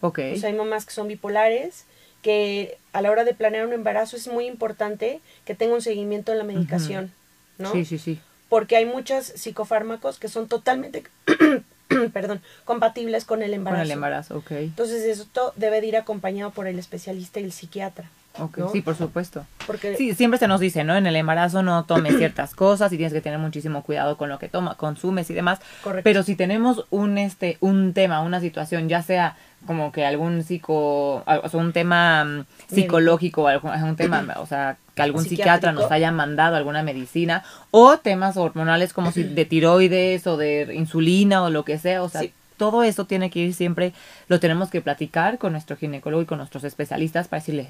Ok. 0.00 0.20
O 0.34 0.36
sea, 0.38 0.48
hay 0.48 0.56
mamás 0.56 0.86
que 0.86 0.92
son 0.92 1.08
bipolares, 1.08 1.84
que 2.22 2.78
a 2.92 3.02
la 3.02 3.10
hora 3.10 3.24
de 3.24 3.34
planear 3.34 3.66
un 3.66 3.72
embarazo 3.72 4.16
es 4.16 4.28
muy 4.28 4.46
importante 4.46 5.20
que 5.44 5.54
tenga 5.54 5.74
un 5.74 5.82
seguimiento 5.82 6.32
en 6.32 6.38
la 6.38 6.44
medicación, 6.44 7.12
¿no? 7.58 7.72
Sí, 7.72 7.84
sí, 7.84 7.98
sí. 7.98 8.18
Porque 8.48 8.76
hay 8.76 8.84
muchos 8.86 9.26
psicofármacos 9.26 10.18
que 10.18 10.28
son 10.28 10.46
totalmente, 10.48 11.02
perdón, 12.12 12.40
compatibles 12.64 13.24
con 13.24 13.42
el 13.42 13.50
Con 13.50 13.54
embarazo. 13.58 13.82
el 13.82 13.90
embarazo, 13.90 14.36
ok. 14.38 14.50
Entonces, 14.52 15.04
esto 15.20 15.52
debe 15.56 15.80
de 15.80 15.86
ir 15.88 15.96
acompañado 15.96 16.50
por 16.50 16.66
el 16.66 16.78
especialista 16.78 17.40
y 17.40 17.44
el 17.44 17.52
psiquiatra 17.52 18.08
Ok, 18.38 18.58
¿no? 18.58 18.68
sí, 18.70 18.82
por 18.82 18.94
supuesto. 18.96 19.46
Porque 19.66 19.96
Sí, 19.96 20.14
siempre 20.14 20.38
se 20.38 20.46
nos 20.46 20.60
dice, 20.60 20.84
¿no? 20.84 20.94
En 20.96 21.06
el 21.06 21.16
embarazo 21.16 21.62
no 21.62 21.84
tomes 21.84 22.16
ciertas 22.18 22.54
cosas 22.54 22.92
y 22.92 22.96
tienes 22.96 23.12
que 23.14 23.20
tener 23.22 23.38
muchísimo 23.38 23.82
cuidado 23.82 24.16
con 24.18 24.28
lo 24.28 24.38
que 24.38 24.48
toma, 24.48 24.74
consumes 24.74 25.30
y 25.30 25.34
demás. 25.34 25.60
Correcto. 25.82 26.04
Pero 26.04 26.22
si 26.22 26.36
tenemos 26.36 26.84
un 26.90 27.16
este 27.18 27.56
un 27.60 27.94
tema, 27.94 28.20
una 28.20 28.40
situación, 28.40 28.88
ya 28.90 29.02
sea 29.02 29.36
como 29.66 29.90
que 29.92 30.04
algún 30.06 30.42
psico, 30.44 31.22
o 31.26 31.48
sea, 31.48 31.60
un 31.60 31.72
tema 31.72 32.24
mm, 32.24 32.44
psicológico 32.68 33.42
o 33.42 33.46
algún, 33.48 33.70
un 33.82 33.96
tema, 33.96 34.24
o 34.38 34.46
sea, 34.46 34.76
que 34.94 35.02
algún 35.02 35.24
psiquiatra 35.24 35.72
nos 35.72 35.90
haya 35.90 36.10
mandado 36.12 36.56
alguna 36.56 36.82
medicina 36.82 37.42
o 37.70 37.96
temas 37.98 38.36
hormonales 38.36 38.92
como 38.92 39.10
si 39.12 39.22
de 39.24 39.44
tiroides 39.44 40.26
o 40.26 40.36
de 40.36 40.72
insulina 40.74 41.42
o 41.42 41.50
lo 41.50 41.64
que 41.64 41.78
sea, 41.78 42.02
o 42.02 42.08
sea, 42.08 42.20
Sí. 42.22 42.32
todo 42.56 42.82
eso 42.82 43.04
tiene 43.06 43.28
que 43.30 43.40
ir 43.40 43.54
siempre, 43.54 43.92
lo 44.28 44.40
tenemos 44.40 44.70
que 44.70 44.80
platicar 44.80 45.38
con 45.38 45.52
nuestro 45.52 45.76
ginecólogo 45.76 46.22
y 46.22 46.26
con 46.26 46.38
nuestros 46.38 46.64
especialistas 46.64 47.28
para 47.28 47.40
decirle, 47.40 47.68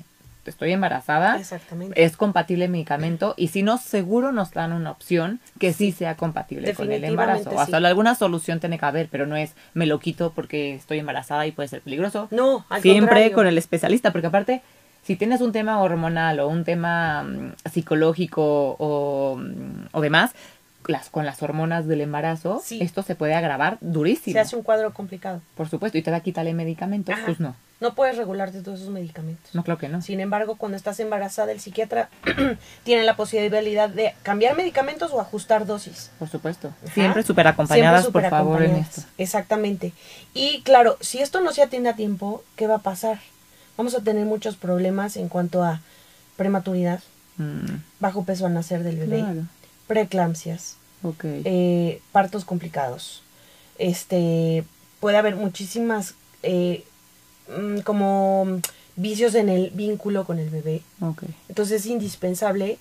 estoy 0.50 0.72
embarazada, 0.72 1.38
Exactamente. 1.38 2.02
es 2.02 2.16
compatible 2.16 2.66
el 2.66 2.70
medicamento 2.70 3.34
y 3.36 3.48
si 3.48 3.62
no, 3.62 3.78
seguro 3.78 4.32
nos 4.32 4.52
dan 4.52 4.72
una 4.72 4.90
opción 4.90 5.40
que 5.58 5.72
sí 5.72 5.92
sea 5.92 6.16
compatible 6.16 6.74
con 6.74 6.90
el 6.92 7.04
embarazo. 7.04 7.38
Definitivamente 7.38 7.62
Hasta 7.74 7.78
sí. 7.78 7.84
alguna 7.86 8.14
solución 8.14 8.60
tiene 8.60 8.78
que 8.78 8.86
haber, 8.86 9.08
pero 9.08 9.26
no 9.26 9.36
es 9.36 9.54
me 9.74 9.86
lo 9.86 9.98
quito 9.98 10.32
porque 10.34 10.74
estoy 10.74 10.98
embarazada 10.98 11.46
y 11.46 11.52
puede 11.52 11.68
ser 11.68 11.80
peligroso. 11.82 12.28
No, 12.30 12.64
al 12.68 12.82
Siempre 12.82 13.06
contrario. 13.06 13.32
con 13.34 13.46
el 13.46 13.58
especialista, 13.58 14.12
porque 14.12 14.28
aparte, 14.28 14.62
si 15.02 15.16
tienes 15.16 15.40
un 15.40 15.52
tema 15.52 15.80
hormonal 15.80 16.40
o 16.40 16.48
un 16.48 16.64
tema 16.64 17.22
mm, 17.22 17.52
psicológico 17.70 18.76
o, 18.78 19.36
mm, 19.36 19.88
o 19.92 20.00
demás, 20.00 20.32
las, 20.88 21.10
con 21.10 21.26
las 21.26 21.42
hormonas 21.42 21.86
del 21.86 22.00
embarazo, 22.00 22.60
Sí. 22.64 22.78
esto 22.82 23.02
se 23.02 23.14
puede 23.14 23.34
agravar 23.34 23.78
durísimo. 23.80 24.32
Se 24.34 24.40
hace 24.40 24.56
un 24.56 24.62
cuadro 24.62 24.92
complicado. 24.94 25.40
Por 25.56 25.68
supuesto, 25.68 25.98
y 25.98 26.02
te 26.02 26.10
va 26.10 26.18
a 26.18 26.20
quitarle 26.20 26.54
medicamentos, 26.54 27.14
Ajá. 27.14 27.24
pues 27.26 27.40
no. 27.40 27.54
No 27.78 27.94
puedes 27.94 28.16
regularte 28.16 28.62
todos 28.62 28.80
esos 28.80 28.90
medicamentos. 28.92 29.54
No 29.54 29.62
creo 29.62 29.76
que 29.76 29.88
no. 29.90 30.00
Sin 30.00 30.20
embargo, 30.20 30.56
cuando 30.56 30.76
estás 30.78 30.98
embarazada, 30.98 31.52
el 31.52 31.60
psiquiatra 31.60 32.08
tiene 32.84 33.02
la 33.02 33.16
posibilidad 33.16 33.90
de 33.90 34.14
cambiar 34.22 34.56
medicamentos 34.56 35.12
o 35.12 35.20
ajustar 35.20 35.66
dosis. 35.66 36.10
Por 36.18 36.28
supuesto. 36.30 36.68
Ajá. 36.84 36.94
Siempre 36.94 37.22
súper 37.22 37.46
acompañadas, 37.48 38.02
Siempre 38.04 38.22
por 38.22 38.30
favor, 38.30 38.62
en 38.62 38.76
esto. 38.76 39.02
Exactamente. 39.18 39.92
Y 40.32 40.62
claro, 40.62 40.96
si 41.00 41.18
esto 41.20 41.40
no 41.42 41.52
se 41.52 41.62
atiende 41.62 41.90
a 41.90 41.96
tiempo, 41.96 42.42
¿qué 42.56 42.66
va 42.66 42.76
a 42.76 42.78
pasar? 42.82 43.18
Vamos 43.76 43.94
a 43.94 44.00
tener 44.00 44.24
muchos 44.24 44.56
problemas 44.56 45.18
en 45.18 45.28
cuanto 45.28 45.62
a 45.62 45.80
prematuridad, 46.36 47.00
Mm, 47.38 47.82
bajo 48.00 48.24
peso 48.24 48.46
al 48.46 48.54
nacer 48.54 48.82
del 48.82 48.96
bebé, 48.96 49.18
claro. 49.18 49.42
Preeclampsias, 49.86 50.76
eh, 51.22 52.00
partos 52.12 52.44
complicados. 52.44 53.22
Este 53.78 54.64
puede 55.00 55.16
haber 55.18 55.36
muchísimas 55.36 56.14
eh, 56.42 56.84
mm, 57.48 57.80
como 57.80 58.60
vicios 58.96 59.34
en 59.34 59.48
el 59.48 59.70
vínculo 59.70 60.24
con 60.24 60.38
el 60.38 60.48
bebé. 60.50 60.82
ok. 61.00 61.22
Entonces 61.48 61.82
es 61.82 61.86
indispensable 61.86 62.78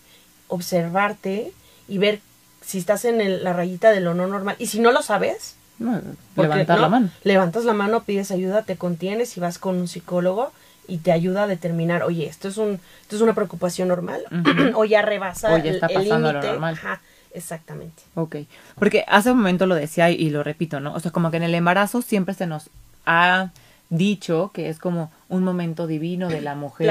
observarte 0.47 1.51
y 1.88 1.97
ver 1.97 2.21
si 2.65 2.77
estás 2.79 3.05
en 3.05 3.21
el- 3.21 3.43
la 3.43 3.53
rayita 3.53 3.91
de 3.91 4.00
lo 4.00 4.13
no 4.13 4.25
normal. 4.27 4.55
Y 4.59 4.67
si 4.67 4.79
no 4.79 4.91
lo 4.91 5.01
sabes, 5.01 5.55
No, 5.77 6.01
levantar 6.38 6.77
¿no? 6.77 6.83
la 6.83 6.89
mano. 6.89 7.09
Levantas 7.24 7.65
la 7.65 7.74
mano, 7.74 8.03
pides 8.05 8.31
ayuda, 8.31 8.63
te 8.63 8.77
contienes 8.77 9.35
y 9.38 9.39
vas 9.41 9.59
con 9.59 9.75
un 9.75 9.88
psicólogo 9.88 10.51
y 10.87 10.97
te 10.97 11.11
ayuda 11.11 11.43
a 11.43 11.47
determinar, 11.47 12.03
oye, 12.03 12.25
esto 12.25 12.47
es 12.47 12.57
un 12.57 12.79
esto 13.01 13.15
es 13.15 13.21
una 13.21 13.33
preocupación 13.33 13.87
normal 13.87 14.23
o 14.75 14.85
ya 14.85 15.01
rebasa 15.01 15.53
O 15.53 15.57
ya 15.57 15.71
está 15.71 15.87
el 15.87 16.03
límite. 16.09 16.49
Ajá, 16.49 17.01
exactamente. 17.33 18.03
Ok. 18.15 18.37
Porque 18.75 19.05
hace 19.07 19.31
un 19.31 19.37
momento 19.37 19.65
lo 19.65 19.75
decía 19.75 20.09
y, 20.09 20.15
y 20.15 20.29
lo 20.29 20.43
repito, 20.43 20.79
¿no? 20.79 20.93
O 20.93 20.99
sea, 20.99 21.11
como 21.11 21.31
que 21.31 21.37
en 21.37 21.43
el 21.43 21.55
embarazo 21.55 22.01
siempre 22.01 22.33
se 22.33 22.47
nos 22.47 22.69
ha 23.05 23.51
dicho 23.89 24.51
que 24.53 24.69
es 24.69 24.79
como 24.79 25.11
un 25.29 25.43
momento 25.43 25.87
divino 25.87 26.29
de 26.29 26.41
la 26.41 26.55
mujer. 26.55 26.87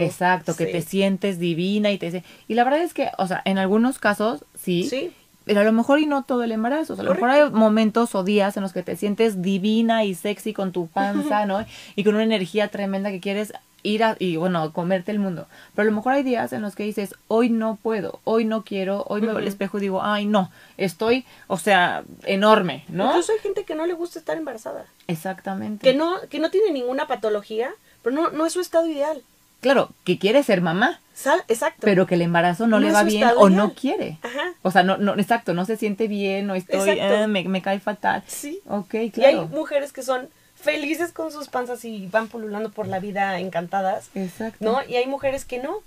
Exacto, 0.00 0.56
que 0.56 0.66
sí. 0.66 0.72
te 0.72 0.82
sientes 0.82 1.38
divina 1.38 1.90
y 1.90 1.98
te 1.98 2.06
dice... 2.06 2.24
Y 2.48 2.54
la 2.54 2.64
verdad 2.64 2.82
es 2.82 2.94
que, 2.94 3.10
o 3.18 3.26
sea, 3.26 3.42
en 3.44 3.58
algunos 3.58 3.98
casos 3.98 4.44
sí, 4.54 4.84
Sí, 4.88 5.12
pero 5.46 5.60
a 5.60 5.64
lo 5.64 5.72
mejor 5.72 6.00
y 6.00 6.06
no 6.06 6.24
todo 6.24 6.42
el 6.42 6.52
embarazo. 6.52 6.92
O 6.92 6.96
sea, 6.96 7.02
a 7.02 7.06
lo 7.08 7.14
mejor 7.14 7.30
hay 7.30 7.50
momentos 7.50 8.14
o 8.14 8.22
días 8.24 8.56
en 8.58 8.62
los 8.64 8.72
que 8.74 8.82
te 8.82 8.96
sientes 8.96 9.40
divina 9.40 10.04
y 10.04 10.14
sexy 10.14 10.52
con 10.52 10.72
tu 10.72 10.88
panza, 10.88 11.46
¿no? 11.46 11.64
Y 11.94 12.04
con 12.04 12.14
una 12.16 12.24
energía 12.24 12.68
tremenda 12.68 13.10
que 13.10 13.20
quieres 13.20 13.52
ir 13.84 14.02
a, 14.02 14.16
y 14.18 14.34
bueno, 14.34 14.72
comerte 14.72 15.12
el 15.12 15.20
mundo. 15.20 15.46
Pero 15.76 15.86
a 15.86 15.90
lo 15.90 15.96
mejor 15.96 16.14
hay 16.14 16.24
días 16.24 16.52
en 16.52 16.60
los 16.62 16.74
que 16.74 16.82
dices, 16.82 17.14
hoy 17.28 17.48
no 17.50 17.78
puedo, 17.80 18.18
hoy 18.24 18.44
no 18.44 18.64
quiero, 18.64 19.04
hoy 19.06 19.20
me 19.20 19.28
veo 19.28 19.36
al 19.36 19.42
Ujú. 19.44 19.48
espejo 19.50 19.78
y 19.78 19.82
digo, 19.82 20.02
ay, 20.02 20.26
no, 20.26 20.50
estoy, 20.76 21.24
o 21.46 21.56
sea, 21.58 22.02
enorme, 22.24 22.84
¿no? 22.88 23.06
Incluso 23.06 23.30
hay 23.32 23.38
gente 23.38 23.62
que 23.62 23.76
no 23.76 23.86
le 23.86 23.92
gusta 23.94 24.18
estar 24.18 24.36
embarazada, 24.36 24.86
Exactamente. 25.06 25.88
que 25.88 25.96
no 25.96 26.16
que 26.28 26.40
no 26.40 26.50
tiene 26.50 26.72
ninguna 26.72 27.06
patología, 27.06 27.70
pero 28.02 28.16
no 28.16 28.30
no 28.30 28.44
es 28.46 28.52
su 28.54 28.60
estado 28.60 28.86
ideal. 28.88 29.22
Claro, 29.66 29.90
que 30.04 30.16
quiere 30.16 30.44
ser 30.44 30.60
mamá, 30.60 31.00
Exacto. 31.48 31.80
pero 31.80 32.06
que 32.06 32.14
el 32.14 32.22
embarazo 32.22 32.68
no, 32.68 32.78
No 32.78 32.86
le 32.86 32.92
va 32.92 33.02
bien 33.02 33.28
o 33.36 33.48
no 33.50 33.74
quiere. 33.74 34.18
Ajá. 34.22 34.52
O 34.62 34.70
sea, 34.70 34.84
no, 34.84 34.96
no, 34.96 35.14
exacto, 35.18 35.54
no 35.54 35.64
se 35.64 35.76
siente 35.76 36.06
bien, 36.06 36.48
o 36.50 36.54
estoy, 36.54 36.90
eh, 36.90 37.26
me, 37.26 37.42
me 37.44 37.62
cae 37.62 37.80
fatal. 37.80 38.22
Sí. 38.28 38.60
Ok, 38.68 38.94
Y 38.94 38.96
hay 38.98 39.10
claro. 39.10 39.46
mujeres 39.48 39.92
que 39.92 40.02
son 40.04 40.28
felices 40.54 41.10
con 41.10 41.32
sus 41.32 41.48
panzas 41.48 41.84
y 41.84 42.06
van 42.06 42.28
pululando 42.28 42.70
por 42.70 42.86
la 42.86 43.00
vida 43.00 43.40
encantadas, 43.40 44.08
Exacto. 44.14 44.56
¿no? 44.64 44.78
Y 44.88 44.94
hay 44.96 45.06
mujeres 45.06 45.44
que 45.44 45.58
no, 45.58 45.78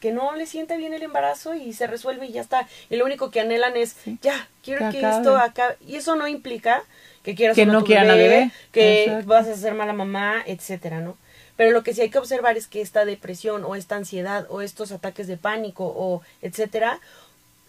que 0.00 0.12
no 0.12 0.34
les 0.34 0.50
siente 0.50 0.76
bien 0.76 0.92
el 0.92 1.02
embarazo 1.02 1.54
y 1.54 1.72
se 1.72 1.86
resuelve 1.86 2.26
y 2.26 2.32
ya 2.32 2.42
está. 2.42 2.68
Y 2.90 2.96
lo 2.96 3.06
único 3.06 3.30
que 3.30 3.40
anhelan 3.40 3.74
es, 3.78 3.96
Sí. 4.04 4.18
ya, 4.20 4.48
quiero 4.62 4.84
Que 4.90 4.98
que, 4.98 5.06
acabe. 5.06 5.16
esto 5.16 5.36
acabe. 5.38 5.76
Y 5.86 5.96
eso 5.96 6.14
no 6.14 6.28
implica 6.28 6.82
que 7.22 7.34
quieras 7.34 7.54
Que 7.56 7.64
no 7.64 7.84
quieran 7.84 8.10
al 8.10 8.18
bebé. 8.18 8.50
que 8.70 9.04
Exacto. 9.04 9.26
vas 9.28 9.48
a 9.48 9.54
ser 9.56 9.72
mala 9.72 9.94
mamá, 9.94 10.42
etcétera, 10.46 11.00
¿no? 11.00 11.16
Pero 11.58 11.72
lo 11.72 11.82
que 11.82 11.92
sí 11.92 12.02
hay 12.02 12.08
que 12.08 12.18
observar 12.18 12.56
es 12.56 12.68
que 12.68 12.80
esta 12.80 13.04
depresión 13.04 13.64
o 13.64 13.74
esta 13.74 13.96
ansiedad 13.96 14.46
o 14.48 14.62
estos 14.62 14.92
ataques 14.92 15.26
de 15.26 15.36
pánico 15.36 15.84
o 15.84 16.22
etcétera 16.40 17.00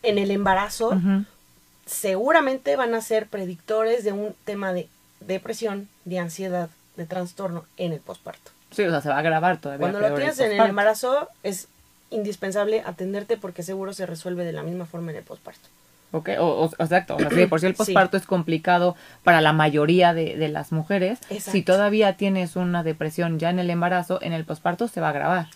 en 0.04 0.20
el 0.20 0.30
embarazo 0.30 0.92
seguramente 1.88 2.76
van 2.76 2.94
a 2.94 3.02
ser 3.02 3.26
predictores 3.26 4.04
de 4.04 4.12
un 4.12 4.36
tema 4.46 4.74
de 4.74 4.88
depresión, 5.22 5.90
de 6.06 6.20
ansiedad, 6.20 6.70
de 6.98 7.08
trastorno 7.08 7.66
en 7.78 7.92
el 7.92 8.00
posparto. 8.00 8.52
Sí, 8.70 8.84
o 8.84 8.92
sea, 8.92 9.02
se 9.02 9.10
va 9.10 9.18
a 9.18 9.24
grabar 9.24 9.60
todavía. 9.60 9.90
Cuando 9.90 10.08
lo 10.08 10.14
tienes 10.14 10.40
en 10.40 10.52
el 10.52 10.70
embarazo 10.70 11.28
es 11.42 11.68
indispensable 12.12 12.84
atenderte 12.86 13.38
porque 13.38 13.64
seguro 13.64 13.94
se 13.94 14.06
resuelve 14.06 14.46
de 14.46 14.54
la 14.54 14.62
misma 14.62 14.86
forma 14.86 15.10
en 15.10 15.18
el 15.18 15.24
posparto. 15.24 15.68
Ok, 16.12 16.30
o, 16.40 16.46
o- 16.66 16.84
exacto. 16.84 17.16
O 17.16 17.20
sea, 17.20 17.30
si 17.30 17.36
de 17.36 17.48
por 17.48 17.60
sí 17.60 17.68
el 17.68 17.74
Sí. 17.74 17.78
posparto 17.78 18.18
es 18.18 18.26
complicado 18.26 18.96
para 19.24 19.42
la 19.42 19.54
mayoría 19.54 20.14
de, 20.14 20.36
de 20.38 20.50
las 20.50 20.72
mujeres. 20.72 21.20
Exacto. 21.30 21.52
Si 21.52 21.62
todavía 21.62 22.14
tienes 22.18 22.56
una 22.56 22.82
depresión 22.84 23.38
ya 23.38 23.50
en 23.52 23.60
el 23.60 23.70
embarazo, 23.70 24.20
en 24.22 24.34
el 24.34 24.44
posparto 24.46 24.88
se 24.88 25.02
va 25.02 25.08
a 25.08 25.10
agravar. 25.12 25.48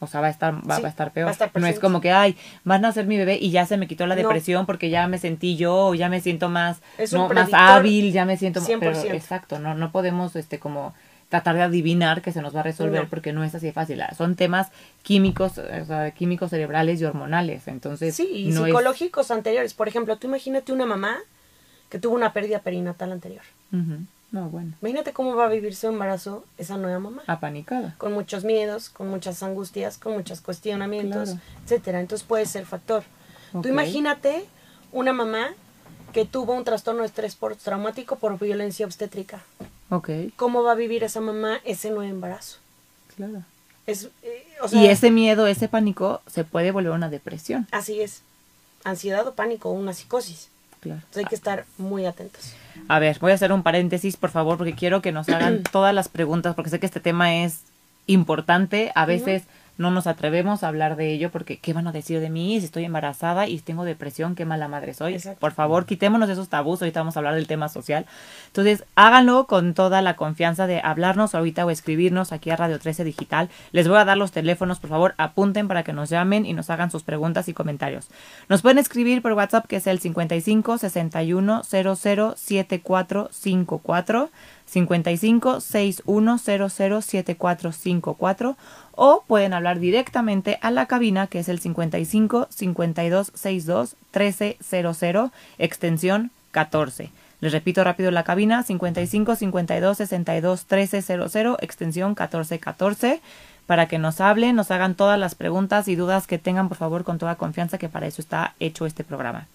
O 0.00 0.06
sea, 0.06 0.20
va 0.20 0.26
a 0.26 0.30
estar, 0.30 0.54
va, 0.68 0.76
Sí, 0.76 0.82
va 0.82 0.88
a 0.88 0.90
estar 0.90 1.12
peor. 1.12 1.26
va 1.26 1.30
a 1.30 1.32
estar 1.32 1.50
no 1.54 1.66
es 1.66 1.78
como 1.78 2.02
que, 2.02 2.12
ay, 2.12 2.36
van 2.64 2.84
a 2.84 2.92
ser 2.92 3.06
mi 3.06 3.16
bebé 3.16 3.38
y 3.40 3.50
ya 3.52 3.64
se 3.64 3.78
me 3.78 3.86
quitó 3.86 4.06
la 4.06 4.14
No. 4.16 4.20
depresión 4.22 4.66
porque 4.66 4.90
ya 4.90 5.06
me 5.08 5.16
sentí 5.16 5.56
yo, 5.56 5.94
ya 5.94 6.10
me 6.10 6.20
siento 6.20 6.50
más, 6.50 6.82
no, 7.12 7.28
más 7.30 7.48
hábil, 7.54 8.12
ya 8.12 8.26
me 8.26 8.36
siento 8.36 8.60
más. 8.60 8.68
Pero, 8.68 8.92
100%. 9.00 9.14
exacto, 9.14 9.58
no, 9.60 9.74
no 9.74 9.92
podemos, 9.92 10.36
este, 10.36 10.58
como 10.58 10.94
tratar 11.34 11.56
de 11.56 11.62
adivinar 11.62 12.22
que 12.22 12.30
se 12.30 12.40
nos 12.42 12.54
va 12.54 12.60
a 12.60 12.62
resolver 12.62 13.02
No. 13.02 13.08
porque 13.10 13.32
no 13.32 13.42
es 13.42 13.52
así 13.56 13.66
de 13.66 13.72
fácil. 13.72 14.00
Son 14.16 14.36
temas 14.36 14.68
químicos, 15.02 15.58
o 15.58 15.84
sea, 15.84 16.12
químicos 16.12 16.50
cerebrales 16.50 17.00
y 17.00 17.04
hormonales. 17.04 17.66
Entonces, 17.66 18.14
Sí, 18.14 18.28
y 18.32 18.50
no 18.52 18.60
es- 18.60 18.66
psicológicos 18.66 19.32
anteriores. 19.32 19.74
Por 19.74 19.88
ejemplo, 19.88 20.16
tú 20.16 20.28
imagínate 20.28 20.72
una 20.72 20.86
mamá 20.86 21.16
que 21.88 21.98
tuvo 21.98 22.14
una 22.14 22.32
pérdida 22.32 22.60
perinatal 22.60 23.10
anterior. 23.10 23.42
No, 24.30 24.48
bueno, 24.48 24.74
Imagínate 24.80 25.12
cómo 25.12 25.34
va 25.34 25.46
a 25.46 25.48
vivir 25.48 25.74
su 25.74 25.88
embarazo 25.88 26.44
esa 26.56 26.76
nueva 26.76 26.98
mamá. 27.00 27.22
apanicada. 27.26 27.94
Con 27.98 28.12
muchos 28.12 28.44
miedos, 28.44 28.88
con 28.90 29.08
muchas 29.08 29.42
angustias, 29.42 29.98
con 29.98 30.12
muchos 30.12 30.40
cuestionamientos, 30.40 31.30
Claro. 31.30 31.40
etcétera. 31.64 32.00
Entonces 32.00 32.24
puede 32.26 32.46
ser 32.46 32.64
factor. 32.64 33.02
Tú 33.52 33.68
imagínate 33.68 34.44
una 34.92 35.12
mamá 35.12 35.48
que 36.12 36.24
tuvo 36.24 36.54
un 36.54 36.62
trastorno 36.64 37.00
de 37.00 37.06
estrés 37.08 37.34
postraumático 37.34 38.16
por 38.16 38.38
violencia 38.38 38.86
obstétrica. 38.86 39.40
¿Cómo 40.36 40.62
va 40.62 40.72
a 40.72 40.76
vivir 40.76 41.04
esa 41.04 41.20
mamá 41.20 41.60
ese 41.64 41.90
nuevo 41.90 42.10
embarazo? 42.10 42.58
claro. 43.16 43.44
Es, 43.86 44.08
eh, 44.22 44.46
o 44.62 44.68
sea, 44.68 44.82
y 44.82 44.86
ese 44.86 45.10
miedo, 45.10 45.46
ese 45.46 45.68
pánico, 45.68 46.22
se 46.26 46.42
puede 46.42 46.70
volver 46.70 46.92
una 46.92 47.10
depresión. 47.10 47.68
Así 47.70 48.00
es. 48.00 48.22
Ansiedad 48.82 49.26
o 49.28 49.34
pánico 49.34 49.70
una 49.70 49.92
psicosis. 49.92 50.48
Claro. 50.80 51.00
Entonces 51.00 51.24
hay 51.24 51.28
que 51.28 51.34
estar 51.34 51.66
muy 51.76 52.06
atentos. 52.06 52.54
A 52.88 52.98
ver, 52.98 53.18
voy 53.20 53.32
a 53.32 53.34
hacer 53.34 53.52
un 53.52 53.62
paréntesis, 53.62 54.16
por 54.16 54.30
favor, 54.30 54.56
porque 54.56 54.74
quiero 54.74 55.02
que 55.02 55.12
nos 55.12 55.28
hagan 55.28 55.62
todas 55.72 55.94
las 55.94 56.08
preguntas, 56.08 56.54
porque 56.54 56.70
sé 56.70 56.80
que 56.80 56.86
este 56.86 57.00
tema 57.00 57.36
es 57.44 57.60
importante. 58.06 58.90
A 58.94 59.04
veces 59.04 59.42
no 59.76 59.90
nos 59.90 60.06
atrevemos 60.06 60.62
a 60.62 60.68
hablar 60.68 60.96
de 60.96 61.12
ello 61.12 61.30
porque 61.30 61.58
¿qué 61.58 61.72
van 61.72 61.88
a 61.88 61.92
decir 61.92 62.20
de 62.20 62.30
mí 62.30 62.60
si 62.60 62.66
estoy 62.66 62.84
embarazada 62.84 63.48
y 63.48 63.58
tengo 63.58 63.84
depresión? 63.84 64.36
¿Qué 64.36 64.44
mala 64.44 64.68
madre 64.68 64.94
soy? 64.94 65.14
Exacto. 65.14 65.40
Por 65.40 65.52
favor, 65.52 65.84
quitémonos 65.84 66.30
esos 66.30 66.48
tabús. 66.48 66.80
Ahorita 66.80 67.00
vamos 67.00 67.16
a 67.16 67.20
hablar 67.20 67.34
del 67.34 67.48
tema 67.48 67.68
social. 67.68 68.06
Entonces, 68.46 68.84
háganlo 68.94 69.46
con 69.46 69.74
toda 69.74 70.00
la 70.00 70.14
confianza 70.14 70.68
de 70.68 70.80
hablarnos 70.80 71.34
ahorita 71.34 71.66
o 71.66 71.70
escribirnos 71.70 72.32
aquí 72.32 72.50
a 72.50 72.56
Radio 72.56 72.78
13 72.78 73.02
Digital. 73.04 73.48
Les 73.72 73.88
voy 73.88 73.98
a 73.98 74.04
dar 74.04 74.16
los 74.16 74.30
teléfonos, 74.30 74.78
por 74.78 74.90
favor, 74.90 75.14
apunten 75.18 75.66
para 75.66 75.82
que 75.82 75.92
nos 75.92 76.08
llamen 76.08 76.46
y 76.46 76.52
nos 76.52 76.70
hagan 76.70 76.92
sus 76.92 77.02
preguntas 77.02 77.48
y 77.48 77.54
comentarios. 77.54 78.08
Nos 78.48 78.62
pueden 78.62 78.78
escribir 78.78 79.22
por 79.22 79.32
WhatsApp 79.32 79.66
que 79.66 79.76
es 79.76 79.86
el 79.88 79.98
55 79.98 80.78
61 80.78 81.62
00 81.64 81.96
7454. 82.36 84.30
55 84.66 85.60
6100 85.60 86.38
7454 87.02 88.56
o 88.96 89.24
pueden 89.26 89.54
hablar 89.54 89.78
directamente 89.78 90.58
a 90.62 90.70
la 90.70 90.86
cabina 90.86 91.26
que 91.26 91.40
es 91.40 91.48
el 91.48 91.60
55 91.60 92.48
52 92.50 93.32
62 93.34 93.96
1300 94.12 95.30
extensión 95.58 96.30
14. 96.50 97.10
Les 97.40 97.52
repito 97.52 97.84
rápido 97.84 98.10
la 98.10 98.24
cabina 98.24 98.62
55 98.62 99.36
52 99.36 99.96
62 99.96 100.66
1300 100.70 101.58
extensión 101.60 102.10
1414 102.10 103.20
para 103.66 103.88
que 103.88 103.98
nos 103.98 104.20
hablen, 104.20 104.56
nos 104.56 104.70
hagan 104.70 104.94
todas 104.94 105.18
las 105.18 105.34
preguntas 105.34 105.88
y 105.88 105.96
dudas 105.96 106.26
que 106.26 106.38
tengan, 106.38 106.68
por 106.68 106.76
favor, 106.76 107.04
con 107.04 107.18
toda 107.18 107.36
confianza, 107.36 107.78
que 107.78 107.88
para 107.88 108.06
eso 108.06 108.20
está 108.20 108.54
hecho 108.60 108.86
este 108.86 109.04
programa. 109.04 109.46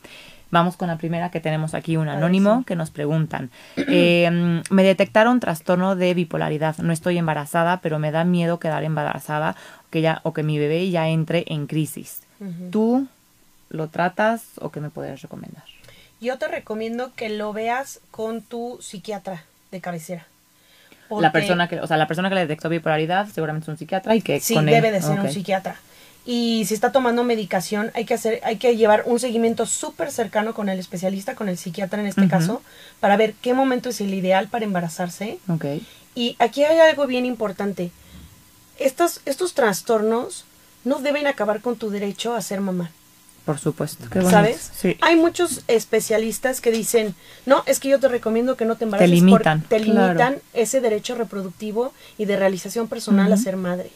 Vamos 0.51 0.77
con 0.77 0.87
la 0.87 0.97
primera 0.97 1.29
que 1.29 1.39
tenemos 1.39 1.73
aquí, 1.73 1.95
un 1.95 2.09
anónimo 2.09 2.63
que 2.65 2.75
nos 2.75 2.89
preguntan. 2.89 3.51
Eh, 3.77 4.61
me 4.69 4.83
detectaron 4.83 5.39
trastorno 5.39 5.95
de 5.95 6.13
bipolaridad. 6.13 6.77
No 6.77 6.91
estoy 6.91 7.17
embarazada, 7.17 7.81
pero 7.81 7.99
me 7.99 8.11
da 8.11 8.23
miedo 8.23 8.59
quedar 8.59 8.83
embarazada 8.83 9.55
que 9.91 10.01
ya, 10.01 10.21
o 10.23 10.33
que 10.33 10.43
mi 10.43 10.57
bebé 10.57 10.89
ya 10.89 11.07
entre 11.07 11.45
en 11.47 11.67
crisis. 11.67 12.21
¿Tú 12.71 13.07
lo 13.69 13.89
tratas 13.89 14.43
o 14.61 14.71
qué 14.71 14.79
me 14.79 14.89
puedes 14.89 15.21
recomendar? 15.21 15.63
Yo 16.21 16.37
te 16.37 16.47
recomiendo 16.47 17.13
que 17.13 17.29
lo 17.29 17.53
veas 17.53 17.99
con 18.11 18.41
tu 18.41 18.77
psiquiatra 18.81 19.43
de 19.71 19.81
cabecera. 19.81 20.25
La 21.09 21.31
persona 21.31 21.67
que, 21.67 21.79
o 21.79 21.87
sea, 21.87 21.97
la 21.97 22.07
persona 22.07 22.29
que 22.29 22.35
le 22.35 22.41
detectó 22.41 22.69
bipolaridad 22.69 23.27
seguramente 23.27 23.65
es 23.65 23.69
un 23.69 23.77
psiquiatra 23.77 24.15
y 24.15 24.21
que 24.21 24.39
sí 24.39 24.55
debe 24.63 24.91
de 24.91 25.01
ser 25.01 25.19
un 25.19 25.29
psiquiatra. 25.29 25.75
Y 26.25 26.65
si 26.65 26.73
está 26.73 26.91
tomando 26.91 27.23
medicación, 27.23 27.91
hay 27.95 28.05
que 28.05 28.13
hacer, 28.13 28.39
hay 28.43 28.57
que 28.57 28.75
llevar 28.75 29.03
un 29.05 29.19
seguimiento 29.19 29.65
súper 29.65 30.11
cercano 30.11 30.53
con 30.53 30.69
el 30.69 30.77
especialista, 30.77 31.35
con 31.35 31.49
el 31.49 31.57
psiquiatra 31.57 32.01
en 32.01 32.07
este 32.07 32.27
caso, 32.27 32.61
para 32.99 33.17
ver 33.17 33.33
qué 33.41 33.53
momento 33.53 33.89
es 33.89 34.01
el 34.01 34.13
ideal 34.13 34.47
para 34.47 34.65
embarazarse. 34.65 35.39
Okay. 35.47 35.85
Y 36.13 36.35
aquí 36.39 36.63
hay 36.63 36.79
algo 36.79 37.07
bien 37.07 37.25
importante. 37.25 37.91
Estos, 38.77 39.21
estos 39.25 39.53
trastornos 39.53 40.45
no 40.83 40.99
deben 40.99 41.27
acabar 41.27 41.61
con 41.61 41.77
tu 41.77 41.89
derecho 41.89 42.35
a 42.35 42.41
ser 42.41 42.61
mamá. 42.61 42.91
Por 43.45 43.57
supuesto. 43.57 44.05
¿Sabes? 44.29 44.71
Sí. 44.75 44.97
Hay 45.01 45.15
muchos 45.15 45.63
especialistas 45.67 46.61
que 46.61 46.71
dicen, 46.71 47.15
no, 47.47 47.63
es 47.65 47.79
que 47.79 47.89
yo 47.89 47.99
te 47.99 48.07
recomiendo 48.07 48.55
que 48.55 48.65
no 48.65 48.75
te 48.75 48.83
embaraces. 48.83 49.09
Te 49.09 49.15
limitan. 49.15 49.61
te 49.63 49.79
limitan 49.79 50.37
ese 50.53 50.81
derecho 50.81 51.15
reproductivo 51.15 51.91
y 52.19 52.25
de 52.25 52.37
realización 52.37 52.87
personal 52.87 53.33
a 53.33 53.37
ser 53.37 53.55
madre. 53.55 53.89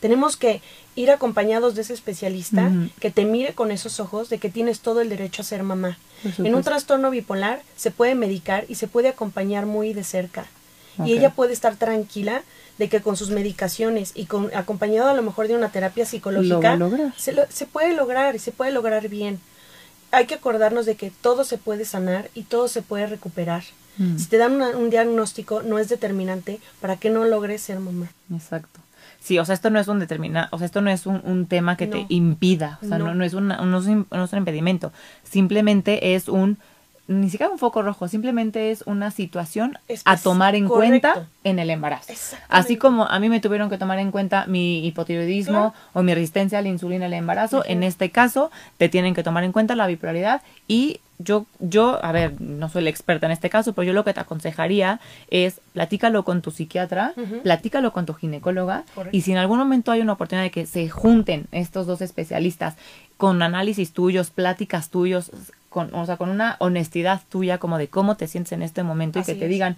Tenemos 0.00 0.36
que 0.36 0.60
ir 0.94 1.10
acompañados 1.10 1.74
de 1.74 1.82
ese 1.82 1.94
especialista 1.94 2.70
que 3.00 3.10
te 3.10 3.24
mire 3.24 3.54
con 3.54 3.70
esos 3.70 4.00
ojos 4.00 4.28
de 4.28 4.38
que 4.38 4.48
tienes 4.48 4.80
todo 4.80 5.00
el 5.00 5.08
derecho 5.08 5.42
a 5.42 5.44
ser 5.44 5.62
mamá. 5.62 5.98
En 6.38 6.54
un 6.54 6.62
trastorno 6.62 7.10
bipolar 7.10 7.62
se 7.76 7.90
puede 7.90 8.14
medicar 8.14 8.64
y 8.68 8.76
se 8.76 8.88
puede 8.88 9.08
acompañar 9.08 9.66
muy 9.66 9.92
de 9.92 10.04
cerca. 10.04 10.46
Y 11.04 11.12
ella 11.12 11.30
puede 11.30 11.52
estar 11.52 11.76
tranquila 11.76 12.42
de 12.78 12.88
que 12.88 13.00
con 13.00 13.16
sus 13.16 13.30
medicaciones 13.30 14.12
y 14.14 14.26
con 14.26 14.54
acompañado 14.54 15.08
a 15.08 15.14
lo 15.14 15.22
mejor 15.22 15.48
de 15.48 15.54
una 15.54 15.70
terapia 15.70 16.06
psicológica 16.06 16.78
se, 17.16 17.34
se 17.48 17.66
puede 17.66 17.94
lograr 17.94 18.36
y 18.36 18.38
se 18.38 18.52
puede 18.52 18.72
lograr 18.72 19.08
bien. 19.08 19.40
Hay 20.10 20.26
que 20.26 20.34
acordarnos 20.34 20.86
de 20.86 20.96
que 20.96 21.10
todo 21.10 21.44
se 21.44 21.58
puede 21.58 21.84
sanar 21.84 22.30
y 22.34 22.44
todo 22.44 22.68
se 22.68 22.82
puede 22.82 23.06
recuperar. 23.06 23.62
Mm. 23.98 24.16
Si 24.16 24.26
te 24.26 24.38
dan 24.38 24.60
un 24.60 24.90
diagnóstico 24.90 25.62
no 25.62 25.78
es 25.78 25.88
determinante 25.88 26.60
para 26.80 26.96
que 26.96 27.10
no 27.10 27.24
logres 27.24 27.62
ser 27.62 27.78
mamá. 27.80 28.10
Exacto. 28.32 28.80
Sí, 29.20 29.38
o 29.38 29.44
sea, 29.44 29.54
esto 29.54 29.70
no 29.70 29.78
es 29.78 29.88
un 29.88 29.98
determinado, 29.98 30.48
o 30.52 30.58
sea, 30.58 30.66
esto 30.66 30.80
no 30.80 30.90
es 30.90 31.06
un, 31.06 31.46
tema 31.46 31.76
que 31.76 31.86
te 31.86 32.06
impida, 32.08 32.78
o 32.82 32.86
sea, 32.86 32.98
no, 32.98 33.14
no, 33.14 33.24
es 33.24 33.34
un, 33.34 33.48
no, 33.48 33.78
es 33.78 33.86
un 34.32 34.38
impedimento, 34.38 34.92
simplemente 35.22 36.14
es 36.14 36.28
un 36.28 36.58
ni 37.08 37.30
siquiera 37.30 37.50
un 37.50 37.58
foco 37.58 37.82
rojo, 37.82 38.06
simplemente 38.06 38.70
es 38.70 38.82
una 38.86 39.10
situación 39.10 39.78
a 40.04 40.16
tomar 40.18 40.54
en 40.54 40.68
cuenta 40.68 41.26
en 41.42 41.58
el 41.58 41.70
embarazo. 41.70 42.12
Así 42.48 42.76
como 42.76 43.06
a 43.06 43.18
mí 43.18 43.30
me 43.30 43.40
tuvieron 43.40 43.70
que 43.70 43.78
tomar 43.78 43.98
en 43.98 44.10
cuenta 44.10 44.44
mi 44.46 44.86
hipotiroidismo 44.86 45.74
o 45.94 46.02
mi 46.02 46.14
resistencia 46.14 46.58
a 46.58 46.62
la 46.62 46.68
insulina 46.68 47.06
en 47.06 47.14
el 47.14 47.18
embarazo, 47.18 47.64
en 47.66 47.82
este 47.82 48.10
caso 48.10 48.50
te 48.76 48.90
tienen 48.90 49.14
que 49.14 49.22
tomar 49.22 49.42
en 49.44 49.52
cuenta 49.52 49.74
la 49.74 49.86
bipolaridad 49.86 50.42
y 50.68 51.00
yo, 51.18 51.46
yo, 51.58 51.98
a 52.04 52.12
ver, 52.12 52.40
no 52.40 52.68
soy 52.68 52.84
la 52.84 52.90
experta 52.90 53.26
en 53.26 53.32
este 53.32 53.50
caso, 53.50 53.72
pero 53.72 53.86
yo 53.86 53.92
lo 53.92 54.04
que 54.04 54.14
te 54.14 54.20
aconsejaría 54.20 55.00
es 55.30 55.60
platícalo 55.72 56.24
con 56.24 56.42
tu 56.42 56.50
psiquiatra, 56.50 57.14
platícalo 57.42 57.92
con 57.92 58.06
tu 58.06 58.14
ginecóloga 58.14 58.84
y 59.12 59.22
si 59.22 59.32
en 59.32 59.38
algún 59.38 59.58
momento 59.58 59.90
hay 59.90 60.00
una 60.00 60.12
oportunidad 60.12 60.44
de 60.44 60.50
que 60.50 60.66
se 60.66 60.88
junten 60.88 61.46
estos 61.52 61.86
dos 61.86 62.02
especialistas 62.02 62.76
con 63.16 63.42
análisis 63.42 63.92
tuyos, 63.92 64.30
pláticas 64.30 64.90
tuyos, 64.90 65.32
con, 65.78 65.94
o 65.94 66.06
sea, 66.06 66.16
con 66.16 66.28
una 66.28 66.56
honestidad 66.58 67.22
tuya 67.28 67.58
como 67.58 67.78
de 67.78 67.86
cómo 67.86 68.16
te 68.16 68.26
sientes 68.26 68.50
en 68.50 68.62
este 68.62 68.82
momento 68.82 69.20
y 69.20 69.22
que 69.22 69.36
te 69.36 69.46
digan, 69.46 69.76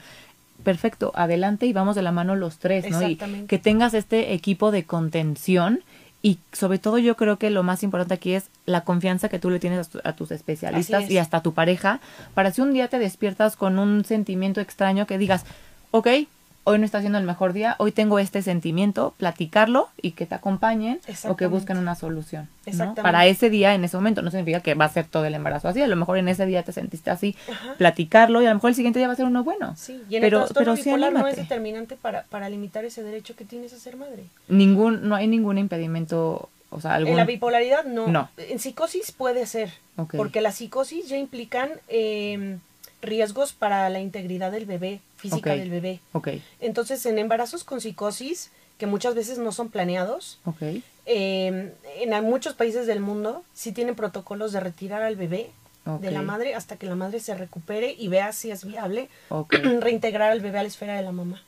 perfecto, 0.65 1.13
adelante 1.15 1.67
y 1.67 1.75
vamos 1.75 1.95
de 1.95 2.01
la 2.01 2.11
mano 2.11 2.37
los 2.37 2.57
tres, 2.57 2.89
¿no? 2.91 3.07
Y 3.07 3.17
que 3.17 3.59
tengas 3.59 3.93
este 3.93 4.33
equipo 4.33 4.71
de 4.71 4.85
contención 4.85 5.81
y 6.23 6.39
sobre 6.53 6.79
todo 6.79 6.97
yo 6.97 7.17
creo 7.17 7.39
que 7.39 7.51
lo 7.51 7.63
más 7.63 7.83
importante 7.83 8.15
aquí 8.15 8.33
es 8.33 8.47
la 8.65 8.81
confianza 8.81 9.29
que 9.29 9.39
tú 9.39 9.51
le 9.51 9.59
tienes 9.59 9.91
a, 10.03 10.13
tus 10.15 10.31
especialistas 10.31 11.11
y 11.11 11.19
hasta 11.19 11.39
a 11.39 11.43
tu 11.43 11.53
pareja 11.53 12.01
para 12.33 12.51
si 12.51 12.63
un 12.63 12.73
día 12.73 12.89
te 12.89 12.99
despiertas 12.99 13.57
con 13.57 13.79
un 13.79 14.07
sentimiento 14.07 14.63
extraño 14.63 15.07
que 15.07 15.19
digas, 15.19 15.45
ok, 15.91 16.09
hoy 16.65 16.79
no 16.79 16.85
está 16.85 17.01
siendo 17.01 17.19
el 17.19 17.25
mejor 17.25 17.53
día, 17.53 17.75
hoy 17.79 17.93
tengo 17.93 18.19
este 18.19 18.43
sentimiento, 18.43 19.15
platicarlo 19.17 19.89
y 20.01 20.13
que 20.13 20.27
te 20.27 20.35
acompañen 20.35 21.01
o 21.29 21.37
que 21.37 21.47
busquen 21.47 21.79
una 21.79 21.95
solución. 21.95 22.49
Para 23.03 23.27
ese 23.27 23.51
día, 23.51 23.75
en 23.75 23.85
ese 23.85 23.97
momento, 23.97 24.23
no 24.23 24.31
significa 24.31 24.61
que 24.61 24.75
va 24.75 24.85
a 24.85 24.89
ser 24.89 25.07
todo 25.07 25.25
el 25.25 25.35
embarazo 25.35 25.69
así, 25.69 25.81
a 25.83 25.87
lo 25.87 25.97
mejor 25.97 26.19
en 26.19 26.29
ese 26.29 26.47
día 26.47 26.63
te 26.63 26.73
sentiste 26.73 27.11
así, 27.11 27.37
platicarlo 27.79 28.43
y 28.43 28.47
a 28.47 28.51
lo 28.51 28.57
mejor 28.57 28.71
el 28.71 28.77
siguiente 28.77 28.99
día 28.99 29.09
va 29.09 29.15
a 29.15 29.17
ser 29.17 29.27
uno 29.27 29.45
bueno. 29.45 29.75
Sí, 29.77 30.03
y 30.09 30.17
en 30.17 30.21
pero, 30.21 30.47
el 30.47 30.55
pero 30.55 30.77
sí 30.77 30.91
no 30.91 31.27
es 31.27 31.37
determinante 31.37 31.97
para, 31.97 32.25
para 32.25 32.49
limitar 32.49 32.85
ese 32.85 33.03
derecho 33.03 33.35
que 33.37 33.45
tienes 33.45 33.73
a 33.73 33.79
ser 33.79 33.97
madre. 33.97 34.25
Ningún, 34.49 35.09
no 35.09 35.15
hay 35.15 35.27
ningún 35.27 35.59
impedimento 35.59 36.49
o 36.71 36.81
sea, 36.81 36.95
algún... 36.95 37.13
En 37.13 37.17
la 37.17 37.25
bipolaridad 37.25 37.85
no. 37.85 38.07
no. 38.07 38.31
En 38.37 38.59
psicosis 38.59 39.13
puede 39.13 39.47
ser. 39.47 39.73
Porque 40.17 40.41
la 40.41 40.53
psicosis 40.53 41.09
ya 41.09 41.19
implican 41.19 41.69
eh, 41.89 42.59
riesgos 43.03 43.53
para 43.53 43.89
la 43.91 44.01
integridad 44.01 44.53
del 44.53 44.67
bebé, 44.67 45.01
física 45.21 45.55
del 45.55 45.71
bebé. 45.71 46.01
Okay. 46.13 46.43
Entonces, 46.61 47.05
en 47.07 47.19
embarazos 47.19 47.65
con 47.65 47.81
psicosis, 47.81 48.51
que 48.79 48.87
muchas 48.87 49.15
veces 49.15 49.39
no 49.39 49.53
son 49.53 49.69
planeados, 49.69 50.39
okay. 50.45 50.83
eh, 51.07 51.73
en 52.01 52.25
muchos 52.25 52.55
países 52.55 52.87
del 52.87 53.01
mundo 53.01 53.45
sí 53.53 53.73
tienen 53.73 53.95
protocolos 53.95 54.53
de 54.53 54.61
retirar 54.61 55.03
al 55.03 55.17
bebé 55.17 55.51
de 56.01 56.11
la 56.11 56.23
madre 56.23 56.55
hasta 56.55 56.77
que 56.77 56.87
la 56.87 56.95
madre 56.95 57.21
se 57.21 57.35
recupere 57.35 57.95
y 57.99 58.09
vea 58.09 58.33
si 58.33 58.51
es 58.51 58.65
viable 58.65 59.09
reintegrar 59.81 60.31
al 60.31 60.41
bebé 60.41 60.59
a 60.59 60.63
la 60.63 60.69
esfera 60.69 60.95
de 60.95 61.03
la 61.03 61.13
mamá. 61.13 61.43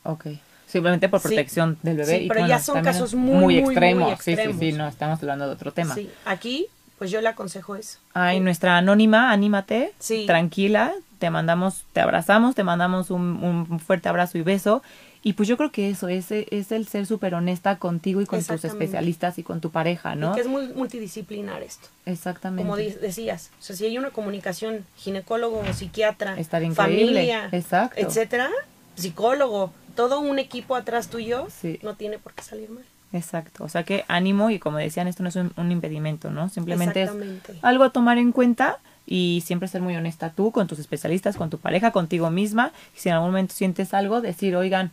Simplemente 0.67 1.07
por 1.07 1.21
protección 1.21 1.77
del 1.83 1.97
bebé. 1.97 2.19
Sí, 2.19 2.25
pero 2.27 2.47
ya 2.47 2.59
son 2.59 2.83
casos 2.83 3.13
muy, 3.13 3.59
extremos. 3.59 4.19
Sí, 4.21 4.35
sí, 4.35 4.53
sí, 4.59 4.71
no, 4.73 4.87
estamos 4.87 5.19
hablando 5.21 5.45
de 5.45 5.53
otro 5.53 5.71
tema. 5.71 5.93
Sí, 5.93 6.09
aquí 6.25 6.67
pues 6.97 7.11
yo 7.11 7.21
le 7.21 7.27
aconsejo 7.29 7.75
eso. 7.75 7.99
Ay, 8.13 8.39
nuestra 8.39 8.77
anónima, 8.77 9.31
anímate, 9.31 9.93
sí. 9.99 10.25
tranquila, 10.25 10.93
te 11.19 11.29
mandamos, 11.29 11.85
te 11.93 12.01
abrazamos, 12.01 12.55
te 12.55 12.63
mandamos 12.63 13.09
un, 13.09 13.79
fuerte 13.79 14.09
abrazo 14.09 14.37
y 14.37 14.41
beso. 14.41 14.83
Y 15.25 15.33
pues 15.33 15.47
yo 15.47 15.55
creo 15.55 15.71
que 15.71 15.89
eso 15.89 16.09
es, 16.09 16.31
es 16.31 16.73
el 16.73 16.85
ser 16.85 17.05
súper 17.05 17.33
honesta 17.33 17.77
contigo 17.77 18.19
y 18.19 18.25
con 18.25 18.43
tus 18.43 18.65
especialistas 18.65 19.39
y 19.39 19.43
con 19.43 19.61
tu 19.61 19.71
pareja, 19.71 20.15
¿no? 20.15 20.31
Y 20.31 20.35
que 20.35 20.41
es 20.41 20.47
muy 20.47 20.67
multidisciplinar 20.73 21.63
esto. 21.63 21.87
Exactamente. 22.05 22.63
Como 22.63 22.75
decías, 22.75 23.51
o 23.57 23.63
sea, 23.63 23.73
si 23.77 23.85
hay 23.85 23.97
una 23.97 24.09
comunicación 24.09 24.85
ginecólogo, 24.97 25.63
psiquiatra, 25.73 26.35
familia, 26.73 27.47
Exacto. 27.53 28.01
etcétera, 28.01 28.49
psicólogo, 28.95 29.71
todo 29.95 30.19
un 30.19 30.39
equipo 30.39 30.75
atrás 30.75 31.07
tuyo, 31.07 31.47
no 31.83 31.95
tiene 31.95 32.19
por 32.19 32.33
qué 32.33 32.43
salir 32.43 32.69
mal. 32.69 32.83
Exacto, 33.13 33.63
o 33.63 33.69
sea 33.69 33.83
que 33.83 34.03
ánimo 34.07 34.49
y 34.49 34.57
como 34.57 34.79
decían, 34.79 35.07
esto 35.07 35.21
no 35.23 35.29
es 35.29 35.35
un, 35.35 35.51
un 35.55 35.71
impedimento, 35.71 36.31
¿no? 36.31 36.49
Simplemente 36.49 37.03
es 37.03 37.11
algo 37.61 37.83
a 37.83 37.91
tomar 37.91 38.17
en 38.17 38.31
cuenta 38.31 38.79
y 39.05 39.43
siempre 39.45 39.67
ser 39.67 39.81
muy 39.81 39.95
honesta 39.95 40.31
tú 40.31 40.51
con 40.51 40.67
tus 40.67 40.79
especialistas, 40.79 41.35
con 41.35 41.49
tu 41.49 41.59
pareja, 41.59 41.91
contigo 41.91 42.31
misma. 42.31 42.71
Y 42.95 42.99
si 42.99 43.09
en 43.09 43.15
algún 43.15 43.29
momento 43.29 43.53
sientes 43.53 43.93
algo, 43.93 44.19
decir, 44.21 44.55
oigan, 44.55 44.91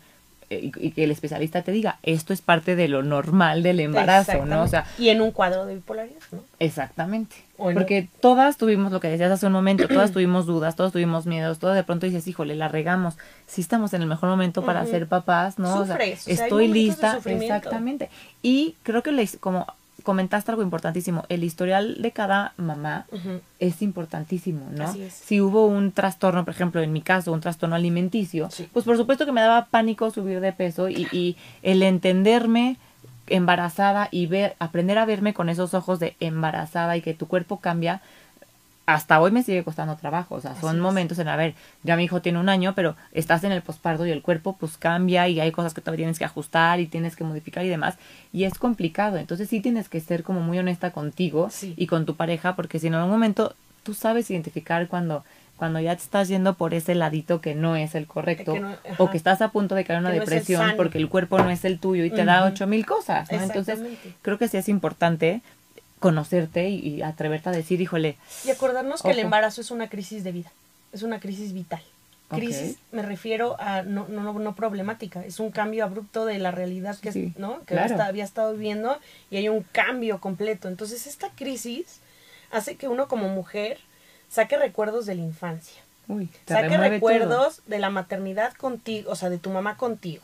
eh, 0.51 0.73
y, 0.75 0.91
que 0.91 1.05
el 1.05 1.13
especialista 1.13 1.63
te 1.63 1.71
diga, 1.71 1.99
esto 2.03 2.33
es 2.33 2.43
parte 2.43 2.75
de 2.75 2.89
lo 2.89 3.05
normal 3.05 3.63
del 3.63 3.79
embarazo, 3.79 4.45
¿no? 4.47 4.63
O 4.63 4.69
sea, 4.69 4.85
y 4.99 5.09
en 5.11 5.21
un 5.21 5.31
cuadro 5.31 5.65
de 5.65 5.77
bipolaridad, 5.77 6.19
¿no? 6.33 6.43
Exactamente. 6.59 7.37
Porque 7.57 8.09
todas 8.21 8.57
tuvimos 8.57 8.91
lo 8.91 8.99
que 8.99 9.09
decías 9.09 9.31
hace 9.31 9.47
un 9.47 9.53
momento, 9.53 9.87
todas 9.87 10.11
tuvimos 10.13 10.47
dudas, 10.47 10.75
todos 10.75 10.91
tuvimos 10.91 11.27
miedos, 11.27 11.61
todo 11.61 11.73
de 11.73 11.85
pronto 11.85 12.07
dices, 12.07 12.27
híjole, 12.27 12.57
la 12.57 12.67
regamos. 12.67 13.17
Si 13.47 13.61
estamos 13.61 13.95
en 13.95 14.03
el 14.03 14.09
mejor 14.09 14.29
momento 14.29 14.65
para 14.65 14.85
ser 14.87 15.07
papás, 15.07 15.59
¿no? 15.59 15.81
o 15.81 15.87
sea, 15.87 15.99
estoy 16.27 16.67
lista. 16.67 17.21
Exactamente. 17.25 18.11
Y 18.43 18.75
creo 18.83 19.05
que 19.05 19.13
les, 19.13 19.37
como 19.37 19.67
comentaste 20.11 20.51
algo 20.51 20.65
importantísimo, 20.65 21.25
el 21.29 21.45
historial 21.45 22.03
de 22.03 22.11
cada 22.11 22.53
mamá 22.57 23.07
es 23.61 23.81
importantísimo, 23.81 24.67
¿no? 24.73 24.93
Si 25.09 25.41
hubo 25.41 25.67
un 25.67 25.93
trastorno, 25.93 26.45
por 26.45 26.53
ejemplo, 26.53 26.83
en 26.83 26.93
mi 26.93 27.01
caso, 27.01 27.33
un 27.33 27.41
trastorno 27.41 27.77
alimenticio, 27.77 28.49
pues 28.73 28.85
por 28.85 28.97
supuesto 28.97 29.25
que 29.25 29.31
me 29.31 29.41
daba 29.41 29.67
pánico 29.67 30.11
subir 30.11 30.41
de 30.41 30.53
peso 30.53 30.89
y, 30.89 31.07
y, 31.13 31.37
el 31.63 31.85
entenderme 31.85 32.77
embarazada 33.29 34.09
y 34.11 34.27
ver, 34.27 34.57
aprender 34.59 34.99
a 34.99 35.05
verme 35.05 35.33
con 35.33 35.49
esos 35.49 35.75
ojos 35.75 36.01
de 36.01 36.17
embarazada 36.19 36.97
y 36.97 37.03
que 37.03 37.15
tu 37.15 37.29
cuerpo 37.29 37.61
cambia, 37.61 38.03
hasta 38.95 39.21
hoy 39.21 39.31
me 39.31 39.43
sigue 39.43 39.65
costando 39.65 39.97
trabajo. 39.97 40.35
O 40.35 40.41
sea, 40.41 40.55
son 40.61 40.81
momentos 40.81 41.19
en, 41.19 41.29
a 41.29 41.37
ver, 41.37 41.55
ya 41.83 41.97
mi 41.97 42.05
hijo 42.05 42.21
tiene 42.21 42.39
un 42.39 42.49
año, 42.49 42.75
pero 42.75 42.97
estás 43.13 43.45
en 43.45 43.53
el 43.53 43.63
posparto 43.63 44.07
y 44.07 44.11
el 44.11 44.23
cuerpo 44.23 44.57
pues 44.59 44.77
cambia 44.77 45.29
y 45.29 45.41
hay 45.41 45.53
cosas 45.53 45.75
que 45.75 45.81
todavía 45.81 46.05
tienes 46.05 46.19
que 46.19 46.25
ajustar 46.25 46.81
y 46.81 46.87
tienes 46.87 47.17
que 47.17 47.25
modificar 47.25 47.65
y 47.65 47.69
demás. 47.69 47.97
Y 48.33 48.45
es 48.45 48.59
complicado. 48.59 49.17
Entonces 49.17 49.49
sí 49.49 49.61
tienes 49.61 49.89
que 49.89 50.01
ser 50.01 50.23
como 50.23 50.41
muy 50.41 50.59
honesta 50.59 50.91
contigo 50.91 51.49
y 51.77 51.87
con 51.87 52.07
tu 52.07 52.17
pareja, 52.17 52.57
porque 52.57 52.79
si 52.79 52.89
en 52.89 52.95
algún 52.95 53.13
momento 53.13 53.55
tú 53.83 53.95
sabes 53.95 54.31
identificar 54.31 54.89
cuando 54.89 55.25
cuando 55.57 55.79
ya 55.79 55.95
te 55.95 56.03
estás 56.03 56.29
yendo 56.29 56.55
por 56.55 56.73
ese 56.73 56.95
ladito 56.95 57.43
que 57.43 57.55
no 57.55 57.77
es 57.77 57.95
el 57.95 58.07
correcto 58.07 58.55
o 58.97 59.11
que 59.11 59.19
estás 59.19 59.43
a 59.43 59.51
punto 59.51 59.75
de 59.75 59.85
caer 59.85 59.99
en 59.99 60.07
una 60.07 60.15
depresión 60.15 60.73
porque 60.75 60.97
el 60.97 61.11
cuerpo 61.11 61.37
no 61.37 61.51
es 61.51 61.67
el 61.67 61.79
tuyo 61.79 62.03
y 62.03 62.11
te 62.11 62.25
da 62.25 62.47
ocho 62.47 62.67
mil 62.67 62.87
cosas, 62.87 63.31
¿no? 63.31 63.43
Entonces 63.43 63.79
creo 64.23 64.39
que 64.39 64.49
sí 64.49 64.57
es 64.57 64.71
importante 64.71 65.43
conocerte 66.01 66.69
y, 66.71 67.03
atreverte 67.03 67.51
a 67.51 67.53
decir, 67.53 67.81
híjole. 67.81 68.17
Y 68.45 68.51
acordarnos 68.51 69.03
que 69.03 69.11
el 69.11 69.21
embarazo 69.21 69.61
es 69.61 69.71
una 69.71 69.89
crisis 69.89 70.25
de 70.25 70.33
vida, 70.33 70.51
es 70.93 71.03
una 71.03 71.21
crisis 71.21 71.53
vital. 71.53 71.83
Crisis 72.31 72.79
me 72.93 73.03
refiero 73.03 73.57
a 73.59 73.83
no, 73.83 74.07
no, 74.07 74.33
no, 74.33 74.55
problemática, 74.55 75.25
es 75.25 75.41
un 75.41 75.51
cambio 75.51 75.83
abrupto 75.83 76.25
de 76.25 76.39
la 76.39 76.53
realidad 76.53 76.97
que, 76.99 77.33
¿no? 77.37 77.65
que 77.65 77.77
había 77.77 78.23
estado 78.23 78.53
viviendo 78.53 78.99
y 79.31 79.37
hay 79.37 79.49
un 79.49 79.63
cambio 79.73 80.21
completo. 80.21 80.69
Entonces 80.69 81.09
esta 81.09 81.31
crisis 81.31 81.99
hace 82.53 82.77
que 82.77 82.87
uno 82.87 83.09
como 83.09 83.29
mujer 83.29 83.79
saque 84.31 84.57
recuerdos 84.57 85.07
de 85.07 85.17
la 85.17 85.23
infancia. 85.23 85.83
saque 86.47 86.77
recuerdos 86.77 87.63
de 87.67 87.81
la 87.81 87.91
maternidad 87.91 88.53
contigo, 88.55 89.11
o 89.11 89.17
sea, 89.17 89.29
de 89.29 89.39
tu 89.39 89.51
mamá 89.51 89.77
contigo. 89.77 90.23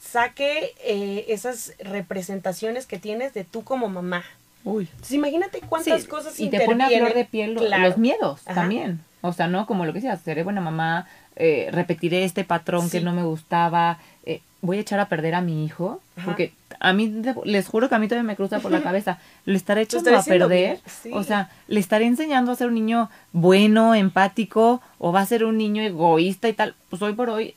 Saque 0.00 0.74
eh, 0.84 1.26
esas 1.28 1.74
representaciones 1.78 2.86
que 2.86 2.98
tienes 2.98 3.34
de 3.34 3.44
tú 3.44 3.62
como 3.62 3.88
mamá. 3.90 4.24
Uy. 4.66 4.88
Entonces 4.90 5.12
imagínate 5.12 5.60
cuántas 5.60 6.04
cosas 6.06 6.38
Y 6.40 6.50
te 6.50 6.60
pone 6.66 6.82
a 6.82 6.88
flor 6.88 7.14
de 7.14 7.24
piel 7.24 7.54
los 7.54 7.98
miedos 7.98 8.42
también. 8.42 9.00
O 9.20 9.32
sea, 9.32 9.46
¿no? 9.46 9.64
Como 9.66 9.86
lo 9.86 9.92
que 9.92 10.00
decías, 10.00 10.20
seré 10.20 10.42
buena 10.42 10.60
mamá, 10.60 11.06
eh, 11.36 11.68
repetiré 11.72 12.24
este 12.24 12.44
patrón 12.44 12.90
que 12.90 13.00
no 13.00 13.12
me 13.12 13.22
gustaba, 13.22 13.98
eh, 14.24 14.40
voy 14.62 14.78
a 14.78 14.80
echar 14.80 14.98
a 15.00 15.08
perder 15.08 15.34
a 15.34 15.40
mi 15.40 15.64
hijo, 15.64 16.00
porque 16.24 16.52
a 16.80 16.92
mí, 16.92 17.22
les 17.44 17.68
juro 17.68 17.88
que 17.88 17.94
a 17.94 17.98
mí 17.98 18.08
todavía 18.08 18.26
me 18.26 18.36
cruza 18.36 18.58
por 18.58 18.72
la 18.72 18.82
cabeza, 18.82 19.18
le 19.44 19.56
estaré 19.56 19.82
echando 19.82 20.16
a 20.16 20.22
perder, 20.22 20.80
o 21.12 21.22
sea, 21.22 21.50
le 21.68 21.80
estaré 21.80 22.06
enseñando 22.06 22.52
a 22.52 22.56
ser 22.56 22.68
un 22.68 22.74
niño 22.74 23.08
bueno, 23.32 23.94
empático, 23.94 24.80
o 24.98 25.12
va 25.12 25.20
a 25.20 25.26
ser 25.26 25.44
un 25.44 25.58
niño 25.58 25.82
egoísta 25.82 26.48
y 26.48 26.52
tal, 26.52 26.74
pues 26.90 27.02
hoy 27.02 27.14
por 27.14 27.30
hoy, 27.30 27.54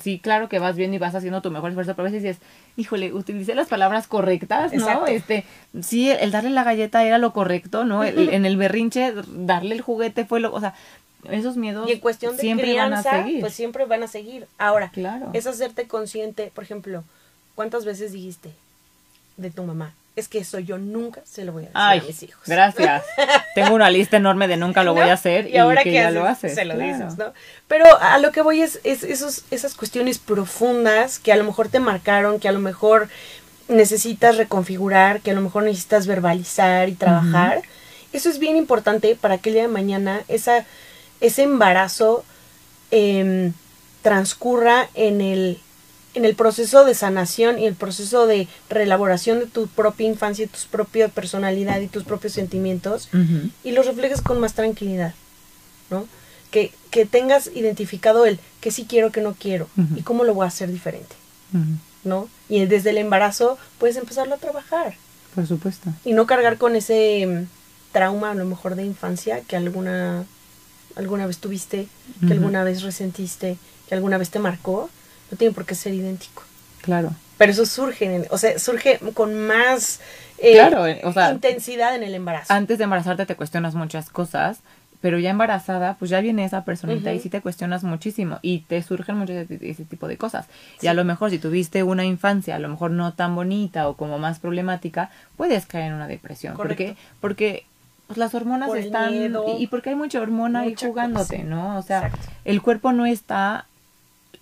sí, 0.00 0.18
claro 0.18 0.48
que 0.48 0.58
vas 0.58 0.76
viendo 0.76 0.96
y 0.96 0.98
vas 0.98 1.14
haciendo 1.14 1.40
tu 1.40 1.50
mejor 1.50 1.70
esfuerzo, 1.70 1.94
pero 1.94 2.08
a 2.08 2.10
veces 2.10 2.22
dices, 2.22 2.42
híjole, 2.76 3.12
utilicé 3.12 3.54
las 3.54 3.68
palabras 3.68 4.06
correctas, 4.06 4.72
¿no? 4.74 5.06
Este, 5.06 5.44
sí, 5.80 6.10
el 6.10 6.30
darle 6.30 6.50
la 6.50 6.64
galleta 6.64 7.04
era 7.04 7.18
lo 7.18 7.32
correcto, 7.32 7.84
¿no? 7.84 8.04
en 8.04 8.46
el 8.46 8.56
berrinche, 8.56 9.14
darle 9.28 9.74
el 9.74 9.80
juguete 9.80 10.24
fue 10.24 10.40
lo, 10.40 10.52
o 10.52 10.60
sea, 10.60 10.74
esos 11.30 11.56
miedos 11.56 11.88
y 11.88 11.92
en 11.92 12.00
cuestión 12.00 12.36
de 12.36 12.42
siempre 12.42 12.76
van 12.76 12.92
a 12.92 13.02
seguir. 13.02 13.40
pues 13.40 13.54
siempre 13.54 13.84
van 13.86 14.02
a 14.02 14.08
seguir. 14.08 14.46
Ahora, 14.58 14.90
claro. 14.90 15.30
es 15.32 15.46
hacerte 15.46 15.88
consciente, 15.88 16.52
por 16.54 16.64
ejemplo, 16.64 17.02
¿cuántas 17.54 17.84
veces 17.84 18.12
dijiste 18.12 18.50
de 19.36 19.50
tu 19.50 19.64
mamá? 19.64 19.94
Es 20.18 20.28
que 20.28 20.38
eso 20.38 20.58
yo 20.58 20.78
nunca 20.78 21.20
se 21.24 21.44
lo 21.44 21.52
voy 21.52 21.64
a 21.64 21.66
decir 21.66 22.04
a 22.04 22.06
mis 22.06 22.22
hijos. 22.22 22.42
Gracias. 22.46 23.04
Tengo 23.54 23.74
una 23.74 23.90
lista 23.90 24.16
enorme 24.16 24.48
de 24.48 24.56
nunca 24.56 24.82
lo 24.82 24.94
voy 24.94 25.08
a 25.08 25.12
hacer 25.12 25.48
y, 25.48 25.58
ahora 25.58 25.82
que, 25.82 25.92
ya 25.92 26.10
lo 26.10 26.26
haces. 26.26 26.54
Se 26.54 26.64
lo 26.64 26.76
dices, 26.76 27.16
¿no? 27.16 27.32
Pero 27.68 27.84
a 28.00 28.18
lo 28.18 28.32
que 28.32 28.42
voy 28.42 28.62
es, 28.62 28.80
es 28.84 29.04
esos, 29.04 29.44
esas 29.50 29.74
cuestiones 29.74 30.18
profundas 30.18 31.18
que 31.18 31.32
a 31.32 31.36
lo 31.36 31.44
mejor 31.44 31.68
te 31.68 31.78
marcaron, 31.78 32.40
que 32.40 32.48
a 32.48 32.52
lo 32.52 32.60
mejor 32.60 33.08
necesitas 33.68 34.36
reconfigurar, 34.36 35.20
que 35.20 35.30
a 35.30 35.34
lo 35.34 35.40
mejor 35.40 35.62
necesitas 35.62 36.06
verbalizar 36.06 36.88
y 36.88 36.94
trabajar. 36.94 37.62
Eso 38.12 38.28
es 38.30 38.38
bien 38.38 38.56
importante 38.56 39.14
para 39.14 39.38
que 39.38 39.50
el 39.50 39.54
día 39.54 39.62
de 39.62 39.68
mañana 39.68 40.22
esa 40.28 40.64
ese 41.20 41.42
embarazo 41.42 42.24
em, 42.90 43.52
transcurra 44.02 44.88
en 44.94 45.20
el, 45.20 45.60
en 46.14 46.24
el 46.24 46.34
proceso 46.34 46.84
de 46.84 46.94
sanación 46.94 47.58
y 47.58 47.66
el 47.66 47.74
proceso 47.74 48.26
de 48.26 48.48
reelaboración 48.68 49.40
de 49.40 49.46
tu 49.46 49.66
propia 49.66 50.06
infancia, 50.06 50.44
y 50.44 50.48
tu 50.48 50.58
propia 50.70 51.08
personalidad 51.08 51.80
y 51.80 51.88
tus 51.88 52.04
propios 52.04 52.32
sentimientos 52.32 53.08
y 53.62 53.72
los 53.72 53.86
reflejes 53.86 54.20
con 54.20 54.40
más 54.40 54.54
tranquilidad, 54.54 55.14
¿no? 55.90 56.06
Que, 56.50 56.72
que, 56.90 57.04
tengas 57.04 57.50
identificado 57.54 58.24
el 58.24 58.40
que 58.62 58.70
sí 58.70 58.86
quiero, 58.88 59.12
que 59.12 59.20
no 59.20 59.34
quiero 59.34 59.68
y 59.96 60.02
cómo 60.02 60.24
lo 60.24 60.34
voy 60.34 60.44
a 60.44 60.48
hacer 60.48 60.72
diferente, 60.72 61.14
¿no? 62.04 62.28
Y 62.48 62.64
desde 62.64 62.90
el 62.90 62.98
embarazo 62.98 63.58
puedes 63.78 63.96
empezarlo 63.96 64.34
a 64.34 64.38
trabajar. 64.38 64.94
Por 65.34 65.46
supuesto. 65.46 65.92
Y 66.04 66.14
no 66.14 66.26
cargar 66.26 66.56
con 66.56 66.74
ese 66.74 67.22
em, 67.22 67.46
trauma 67.92 68.30
a 68.30 68.34
lo 68.34 68.46
mejor 68.46 68.74
de 68.74 68.84
infancia 68.84 69.42
que 69.42 69.56
alguna 69.56 70.24
alguna 70.96 71.26
vez 71.26 71.38
tuviste, 71.38 71.86
que 72.26 72.32
alguna 72.32 72.64
vez 72.64 72.82
resentiste, 72.82 73.56
que 73.88 73.94
alguna 73.94 74.18
vez 74.18 74.30
te 74.30 74.40
marcó, 74.40 74.90
no 75.30 75.38
tiene 75.38 75.54
por 75.54 75.64
qué 75.64 75.74
ser 75.74 75.94
idéntico. 75.94 76.42
Claro. 76.82 77.12
Pero 77.36 77.52
eso 77.52 77.66
surge, 77.66 78.26
o 78.30 78.38
sea, 78.38 78.58
surge 78.58 78.98
con 79.14 79.46
más 79.46 80.00
eh, 80.38 80.58
eh, 80.58 81.32
intensidad 81.32 81.94
en 81.94 82.02
el 82.02 82.14
embarazo. 82.14 82.52
Antes 82.52 82.78
de 82.78 82.84
embarazarte 82.84 83.26
te 83.26 83.36
cuestionas 83.36 83.74
muchas 83.74 84.10
cosas, 84.10 84.58
pero 85.00 85.18
ya 85.18 85.30
embarazada, 85.30 85.94
pues 85.94 86.10
ya 86.10 86.20
viene 86.20 86.44
esa 86.44 86.64
personita 86.64 87.12
y 87.12 87.20
sí 87.20 87.28
te 87.28 87.40
cuestionas 87.40 87.84
muchísimo 87.84 88.40
y 88.42 88.60
te 88.60 88.82
surgen 88.82 89.16
muchos 89.16 89.36
ese, 89.48 89.84
tipo 89.84 90.08
de 90.08 90.16
cosas. 90.16 90.46
Y 90.80 90.88
a 90.88 90.94
lo 90.94 91.04
mejor 91.04 91.30
si 91.30 91.38
tuviste 91.38 91.84
una 91.84 92.04
infancia, 92.04 92.56
a 92.56 92.58
lo 92.58 92.68
mejor 92.68 92.90
no 92.90 93.12
tan 93.12 93.36
bonita 93.36 93.88
o 93.88 93.94
como 93.94 94.18
más 94.18 94.40
problemática, 94.40 95.10
puedes 95.36 95.66
caer 95.66 95.86
en 95.86 95.94
una 95.94 96.08
depresión. 96.08 96.56
¿Por 96.56 96.74
qué? 96.74 96.96
Porque 97.20 97.64
pues 98.08 98.18
las 98.18 98.34
hormonas 98.34 98.74
están 98.74 99.14
y, 99.58 99.66
porque 99.68 99.90
hay 99.90 99.96
mucha 99.96 100.20
hormona 100.20 100.60
ahí 100.60 100.74
jugándote, 100.74 101.44
¿no? 101.44 101.78
O 101.78 101.82
sea, 101.82 102.10
el 102.44 102.62
cuerpo 102.62 102.92
no 102.92 103.06
está 103.06 103.66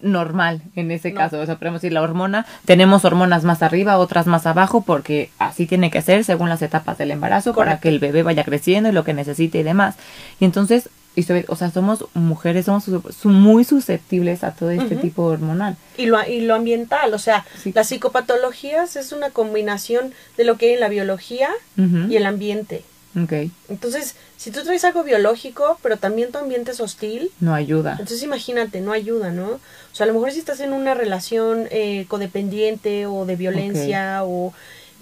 normal 0.01 0.63
en 0.75 0.91
ese 0.91 1.15
caso, 1.15 1.41
o 1.41 1.47
sea, 1.47 1.57
podemos 1.57 1.81
decir 1.81 1.93
la 1.93 2.03
hormona, 2.03 2.47
tenemos 2.65 3.05
hormonas 3.05 3.45
más 3.45 3.63
arriba, 3.63 3.99
otras 3.99 4.27
más 4.27 4.47
abajo, 4.47 4.83
porque 4.83 5.31
así 5.39 5.67
tiene 5.67 5.91
que 5.91 6.03
ser 6.03 6.25
según 6.25 6.49
las 6.49 6.63
etapas 6.63 6.99
del 6.99 7.11
embarazo 7.11 7.55
para 7.55 7.81
que 7.81 7.89
el 7.89 7.99
bebé 7.99 8.23
vaya 8.23 8.45
creciendo 8.45 8.89
y 8.89 8.93
lo 8.93 9.05
que 9.05 9.15
necesite 9.15 9.59
y 9.59 9.63
demás. 9.63 9.97
Y 10.41 10.45
entonces, 10.45 10.91
y 11.15 11.25
o 11.49 11.57
sea, 11.57 11.71
somos 11.71 12.05
mujeres, 12.13 12.67
somos 12.67 12.87
muy 13.25 13.65
susceptibles 13.65 14.45
a 14.45 14.53
todo 14.53 14.71
este 14.71 14.97
tipo 14.97 15.23
hormonal. 15.25 15.77
Y 15.97 16.07
lo, 16.07 16.23
y 16.27 16.43
lo 16.43 16.55
ambiental, 16.55 17.15
o 17.15 17.19
sea, 17.19 17.47
las 17.73 17.89
psicopatologías 17.89 18.97
es 18.97 19.13
una 19.13 19.31
combinación 19.31 20.13
de 20.37 20.45
lo 20.45 20.59
que 20.59 20.67
hay 20.67 20.73
en 20.75 20.81
la 20.81 20.89
biología 20.89 21.49
y 21.77 22.17
el 22.17 22.27
ambiente. 22.27 22.85
Okay. 23.24 23.50
Entonces, 23.68 24.14
si 24.37 24.50
tú 24.50 24.62
traes 24.62 24.85
algo 24.85 25.02
biológico, 25.02 25.79
pero 25.83 25.96
también 25.96 26.33
tu 26.33 26.38
ambiente 26.38 26.72
es 26.72 26.81
hostil. 26.81 27.31
No 27.40 27.55
ayuda. 27.55 27.92
Entonces, 27.92 28.22
imagínate, 28.22 28.81
no 28.81 28.92
ayuda, 28.92 29.31
¿no? 29.31 29.52
O 29.52 29.61
sea, 29.94 30.05
a 30.05 30.07
lo 30.07 30.12
mejor 30.12 30.33
si 30.33 30.38
estás 30.38 30.61
en 30.61 30.74
una 30.74 30.92
relación 30.92 31.66
eh, 31.70 32.05
codependiente 32.09 33.07
o 33.07 33.24
de 33.24 33.37
violencia 33.37 34.22
o 34.24 34.52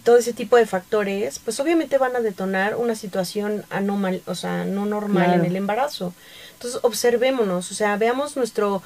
todo 0.05 0.17
ese 0.19 0.33
tipo 0.33 0.57
de 0.57 0.67
factores, 0.67 1.41
pues 1.41 1.59
obviamente 1.59 1.99
van 1.99 2.15
a 2.15 2.21
detonar 2.21 2.77
una 2.77 2.95
situación 2.95 3.65
anormal, 3.71 4.23
o 4.27 4.35
sea, 4.35 4.65
no 4.65 4.87
normal 4.87 5.35
en 5.35 5.45
el 5.45 5.57
embarazo. 5.57 6.15
Entonces, 6.53 6.79
observémonos, 6.83 7.73
o 7.73 7.75
sea, 7.75 7.97
veamos 7.97 8.37
nuestro 8.37 8.83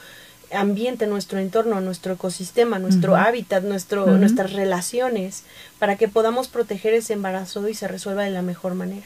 ambiente, 0.53 1.07
nuestro 1.07 1.39
entorno, 1.39 1.83
nuestro 1.83 2.15
ecosistema, 2.15 2.79
nuestro 2.79 3.17
hábitat, 3.17 3.65
nuestro, 3.65 4.07
nuestras 4.07 4.55
relaciones, 4.55 5.43
para 5.79 5.97
que 5.97 6.09
podamos 6.09 6.49
proteger 6.49 6.95
ese 6.95 7.13
embarazo 7.13 7.69
y 7.69 7.75
se 7.75 7.89
resuelva 7.89 8.23
de 8.23 8.31
la 8.31 8.41
mejor 8.41 8.75
manera 8.75 9.05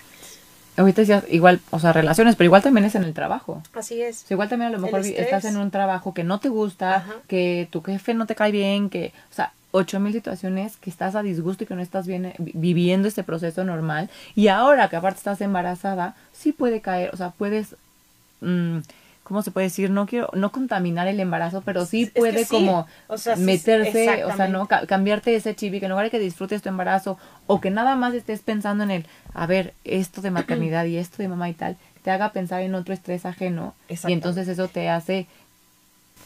ahorita 0.77 1.03
decías 1.03 1.25
igual, 1.31 1.61
o 1.71 1.79
sea, 1.79 1.93
relaciones, 1.93 2.37
pero 2.37 2.47
igual 2.47 2.63
también 2.63 2.85
es 2.85 2.95
en 2.95 3.05
el 3.05 3.15
trabajo. 3.15 3.63
Así 3.75 4.01
es. 4.03 4.31
igual 4.31 4.49
también 4.49 4.69
a 4.73 4.77
lo 4.77 4.81
mejor 4.81 5.01
estás 5.01 5.45
en 5.45 5.57
un 5.57 5.71
trabajo 5.71 6.15
que 6.15 6.25
no 6.25 6.41
te 6.41 6.49
gusta, 6.49 7.05
que 7.29 7.69
tu 7.71 7.83
jefe 7.83 8.15
no 8.15 8.27
te 8.27 8.35
cae 8.35 8.53
bien, 8.53 8.91
que, 8.91 9.13
o 9.31 9.35
sea, 9.35 9.53
ocho 9.71 10.01
mil 10.01 10.13
situaciones 10.13 10.77
que 10.77 10.91
estás 10.91 11.15
a 11.15 11.23
disgusto 11.23 11.65
y 11.65 11.67
que 11.67 11.75
no 11.75 11.83
estás 11.83 12.07
bien 12.07 12.27
eh, 12.27 12.35
viviendo 12.39 13.09
este 13.09 13.25
proceso 13.25 13.65
normal. 13.65 14.11
Y 14.35 14.49
ahora 14.49 14.89
que 14.89 14.97
aparte 14.97 15.19
estás 15.19 15.41
embarazada, 15.41 16.15
sí 16.33 16.53
puede 16.53 16.81
caer, 16.81 17.11
o 17.13 17.17
sea, 17.17 17.31
puedes... 17.31 17.77
Mm, 18.41 18.79
¿cómo 19.23 19.43
se 19.43 19.51
puede 19.51 19.67
decir? 19.67 19.91
No 19.91 20.07
quiero, 20.07 20.29
no 20.35 20.53
contaminar 20.53 21.07
el 21.09 21.21
embarazo, 21.21 21.63
pero 21.63 21.87
sí 21.87 22.07
puede 22.07 22.47
como 22.47 22.87
meterse, 23.39 24.25
o 24.25 24.37
sea, 24.37 24.49
no 24.49 24.67
cambiarte 24.67 25.35
ese 25.35 25.55
chip 25.55 25.75
y 25.75 25.81
que 25.81 25.87
en 25.87 25.91
lugar 25.91 26.07
de 26.07 26.11
que 26.11 26.19
disfrutes 26.19 26.63
tu 26.63 26.69
embarazo 26.69 27.19
o 27.47 27.61
que 27.61 27.71
nada 27.71 27.97
más 27.97 28.15
estés 28.15 28.41
pensando 28.41 28.85
en 28.85 28.91
el, 28.91 29.07
a 29.35 29.47
ver, 29.47 29.75
esto 29.85 30.21
de 30.21 30.31
maternidad 30.31 30.85
y 30.87 30.97
esto 30.97 31.19
de 31.23 31.29
mamá 31.29 31.49
y 31.49 31.55
tal, 31.55 31.77
te 32.03 32.11
haga 32.11 32.33
pensar 32.33 32.63
en 32.63 32.75
otro 32.75 32.93
estrés 32.95 33.25
ajeno 33.25 33.75
y 33.89 34.13
entonces 34.13 34.49
eso 34.49 34.69
te 34.69 34.89
hace, 34.89 35.27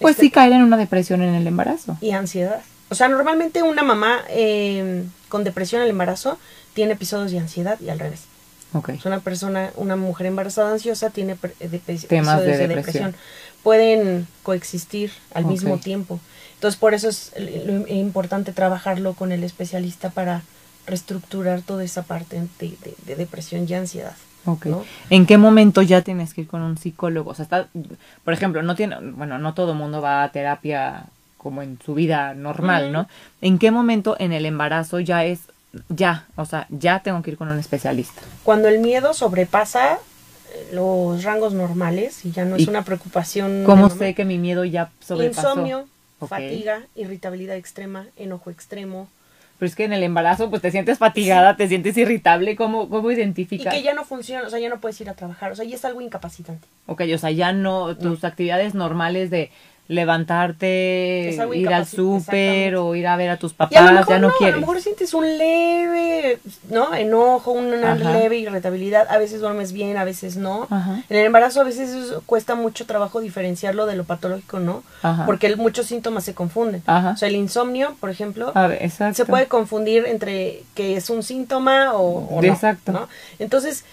pues 0.01 0.13
este 0.13 0.27
sí, 0.27 0.31
caer 0.31 0.53
en 0.53 0.63
una 0.63 0.77
depresión 0.77 1.23
en 1.23 1.35
el 1.35 1.47
embarazo. 1.47 1.99
Y 2.01 2.13
ansiedad. 2.13 2.63
O 2.89 2.95
sea, 2.95 3.09
normalmente 3.09 3.63
una 3.63 3.83
mamá 3.83 4.21
eh, 4.31 5.05
con 5.29 5.45
depresión 5.45 5.81
en 5.81 5.87
el 5.87 5.91
embarazo 5.91 6.39
tiene 6.73 6.93
episodios 6.93 7.33
de 7.33 7.41
ansiedad 7.41 7.79
y 7.81 7.91
al 7.91 7.99
revés. 7.99 8.25
Okay. 8.79 9.01
una 9.05 9.21
persona, 9.21 9.71
una 9.77 9.97
mujer 9.97 10.27
embarazada 10.27 10.73
ansiosa 10.73 11.11
tiene 11.11 11.37
temas 12.09 12.43
de, 12.43 12.69
depresión. 12.69 13.15
Pueden 13.63 14.27
coexistir 14.43 15.11
al 15.35 15.47
mismo 15.47 15.79
tiempo. 15.79 16.21
Entonces, 16.55 16.79
por 16.79 16.95
eso 16.95 17.09
es 17.09 17.33
importante 17.89 18.53
trabajarlo 18.53 19.15
con 19.15 19.33
el 19.33 19.45
especialista 19.45 20.11
para 20.11 20.43
reestructurar 20.87 21.63
toda 21.63 21.85
esa 21.85 22.03
parte 22.03 22.41
de, 22.61 23.17
depresión 23.17 23.67
y 23.69 23.75
ansiedad. 23.75 24.15
Ok. 24.45 24.67
¿no? 24.67 24.85
¿En 25.11 25.27
qué 25.27 25.39
momento 25.39 25.83
ya 25.83 26.03
tienes 26.03 26.33
que 26.33 26.43
ir 26.43 26.47
con 26.47 26.63
un 26.63 26.79
psicólogo? 26.79 27.31
O 27.31 27.35
sea, 27.35 27.43
está, 27.43 27.69
por 28.25 28.33
ejemplo, 28.33 28.63
no 28.63 28.77
tiene, 28.77 28.97
bueno, 29.13 29.39
no 29.39 29.55
todo 29.55 29.73
el 29.73 29.79
mundo 29.79 30.01
va 30.01 30.23
a 30.23 30.31
terapia 30.31 31.07
como 31.37 31.63
en 31.63 31.79
su 31.85 31.95
vida 31.95 32.35
normal, 32.35 32.85
Ujú. 32.85 32.93
¿no? 32.93 33.09
¿En 33.41 33.59
qué 33.59 33.71
momento 33.71 34.17
en 34.19 34.33
el 34.33 34.47
embarazo 34.47 35.01
ya 35.01 35.25
es, 35.25 35.41
ya, 35.89 36.27
o 36.37 36.45
sea, 36.45 36.67
ya 36.71 37.01
tengo 37.01 37.23
que 37.23 37.31
ir 37.33 37.37
con 37.37 37.51
un 37.51 37.59
especialista? 37.59 38.23
Cuando 38.45 38.69
el 38.69 38.81
miedo 38.81 39.15
sobrepasa 39.15 39.99
eh, 40.55 40.71
los 40.73 41.23
rangos 41.25 41.53
normales 41.53 42.25
y 42.25 42.33
ya 42.33 42.45
no 42.45 42.57
es 42.57 42.63
¿Y 42.63 42.69
una 42.69 42.83
preocupación. 42.83 43.65
¿Cómo 43.65 43.91
sé 43.91 44.15
que 44.15 44.25
mi 44.25 44.39
miedo 44.39 44.65
ya 44.65 44.91
sobrepasó? 45.01 45.51
Insomnio, 45.51 45.89
fatiga, 46.27 46.83
irritabilidad 46.95 47.57
extrema, 47.57 48.07
enojo 48.17 48.51
extremo. 48.51 49.09
Pero 49.59 49.69
es 49.71 49.75
que 49.75 49.85
en 49.85 49.95
el 49.95 50.03
embarazo, 50.03 50.51
pues 50.51 50.61
te 50.61 50.71
sientes 50.71 50.99
fatigada, 50.99 51.57
te 51.57 51.67
sientes 51.67 51.97
irritable, 51.97 52.57
¿cómo, 52.57 52.91
cómo 52.91 53.11
Y 53.11 53.15
identificas? 53.15 53.73
que 53.73 53.83
ya 53.83 53.95
no 53.95 54.05
funciona, 54.05 54.47
o 54.47 54.51
sea, 54.51 54.59
ya 54.59 54.69
no 54.69 54.81
puedes 54.81 55.01
ir 55.01 55.09
a 55.09 55.15
trabajar, 55.15 55.51
o 55.53 55.57
sea, 55.57 55.65
ya 55.65 55.77
es 55.77 55.85
algo 55.87 56.03
incapacitante. 56.03 56.69
Ok, 56.85 57.03
o 57.15 57.19
sea, 57.19 57.31
ya 57.31 57.53
no, 57.53 57.97
tus 57.97 58.23
actividades 58.25 58.75
normales 58.75 59.31
de 59.31 59.51
levantarte, 59.89 61.37
ir 61.55 61.69
al 61.73 61.87
súper 61.87 62.77
o 62.77 62.95
ir 62.95 63.07
a 63.07 63.17
ver 63.17 63.31
a 63.31 63.37
tus 63.39 63.53
a 63.53 63.57
papás, 63.57 63.93
mejor 63.93 64.09
ya 64.09 64.19
no, 64.19 64.29
no, 64.29 64.35
a 64.35 64.39
quieres. 64.39 64.55
lo 64.57 64.61
mejor 64.61 64.81
sientes 64.81 65.15
un 65.15 65.25
leve, 65.39 66.39
¿no? 66.71 66.95
Enojo, 66.95 67.53
una 67.53 67.93
Ajá. 67.93 68.13
leve 68.13 68.37
irritabilidad. 68.39 69.07
A 69.11 69.19
veces 69.19 69.41
duermes 69.41 69.73
bien, 69.73 69.97
a 69.97 70.05
veces 70.05 70.37
no. 70.37 70.67
Ajá. 70.71 71.03
En 71.09 71.17
el 71.17 71.27
embarazo 71.27 71.61
a 71.61 71.65
veces 71.65 71.91
es- 71.91 72.13
cuesta 72.27 72.55
mucho 72.55 72.87
trabajo 72.87 73.21
diferenciarlo 73.21 73.87
de 73.87 73.97
lo 73.97 74.05
patológico, 74.05 74.59
¿no? 74.59 74.83
Ajá. 75.03 75.27
Porque 75.27 75.55
muchos 75.57 75.87
síntomas 75.87 76.25
se 76.25 76.35
confunden. 76.35 76.83
Ajá. 76.87 77.11
O 77.11 77.17
sea, 77.17 77.29
el 77.29 77.37
insomnio, 77.37 77.97
por 78.01 78.11
ejemplo, 78.11 78.53
A 78.55 78.67
ver, 78.67 78.91
se 78.91 79.25
puede 79.27 79.47
confundir 79.47 80.05
entre 80.07 80.63
que 80.75 80.97
es 80.97 81.11
un 81.11 81.23
síntoma 81.23 81.93
o, 81.95 82.27
o 82.37 82.43
no, 82.43 82.49
Exacto. 82.53 82.93
¿no? 82.93 83.09
Entonces, 83.39 83.85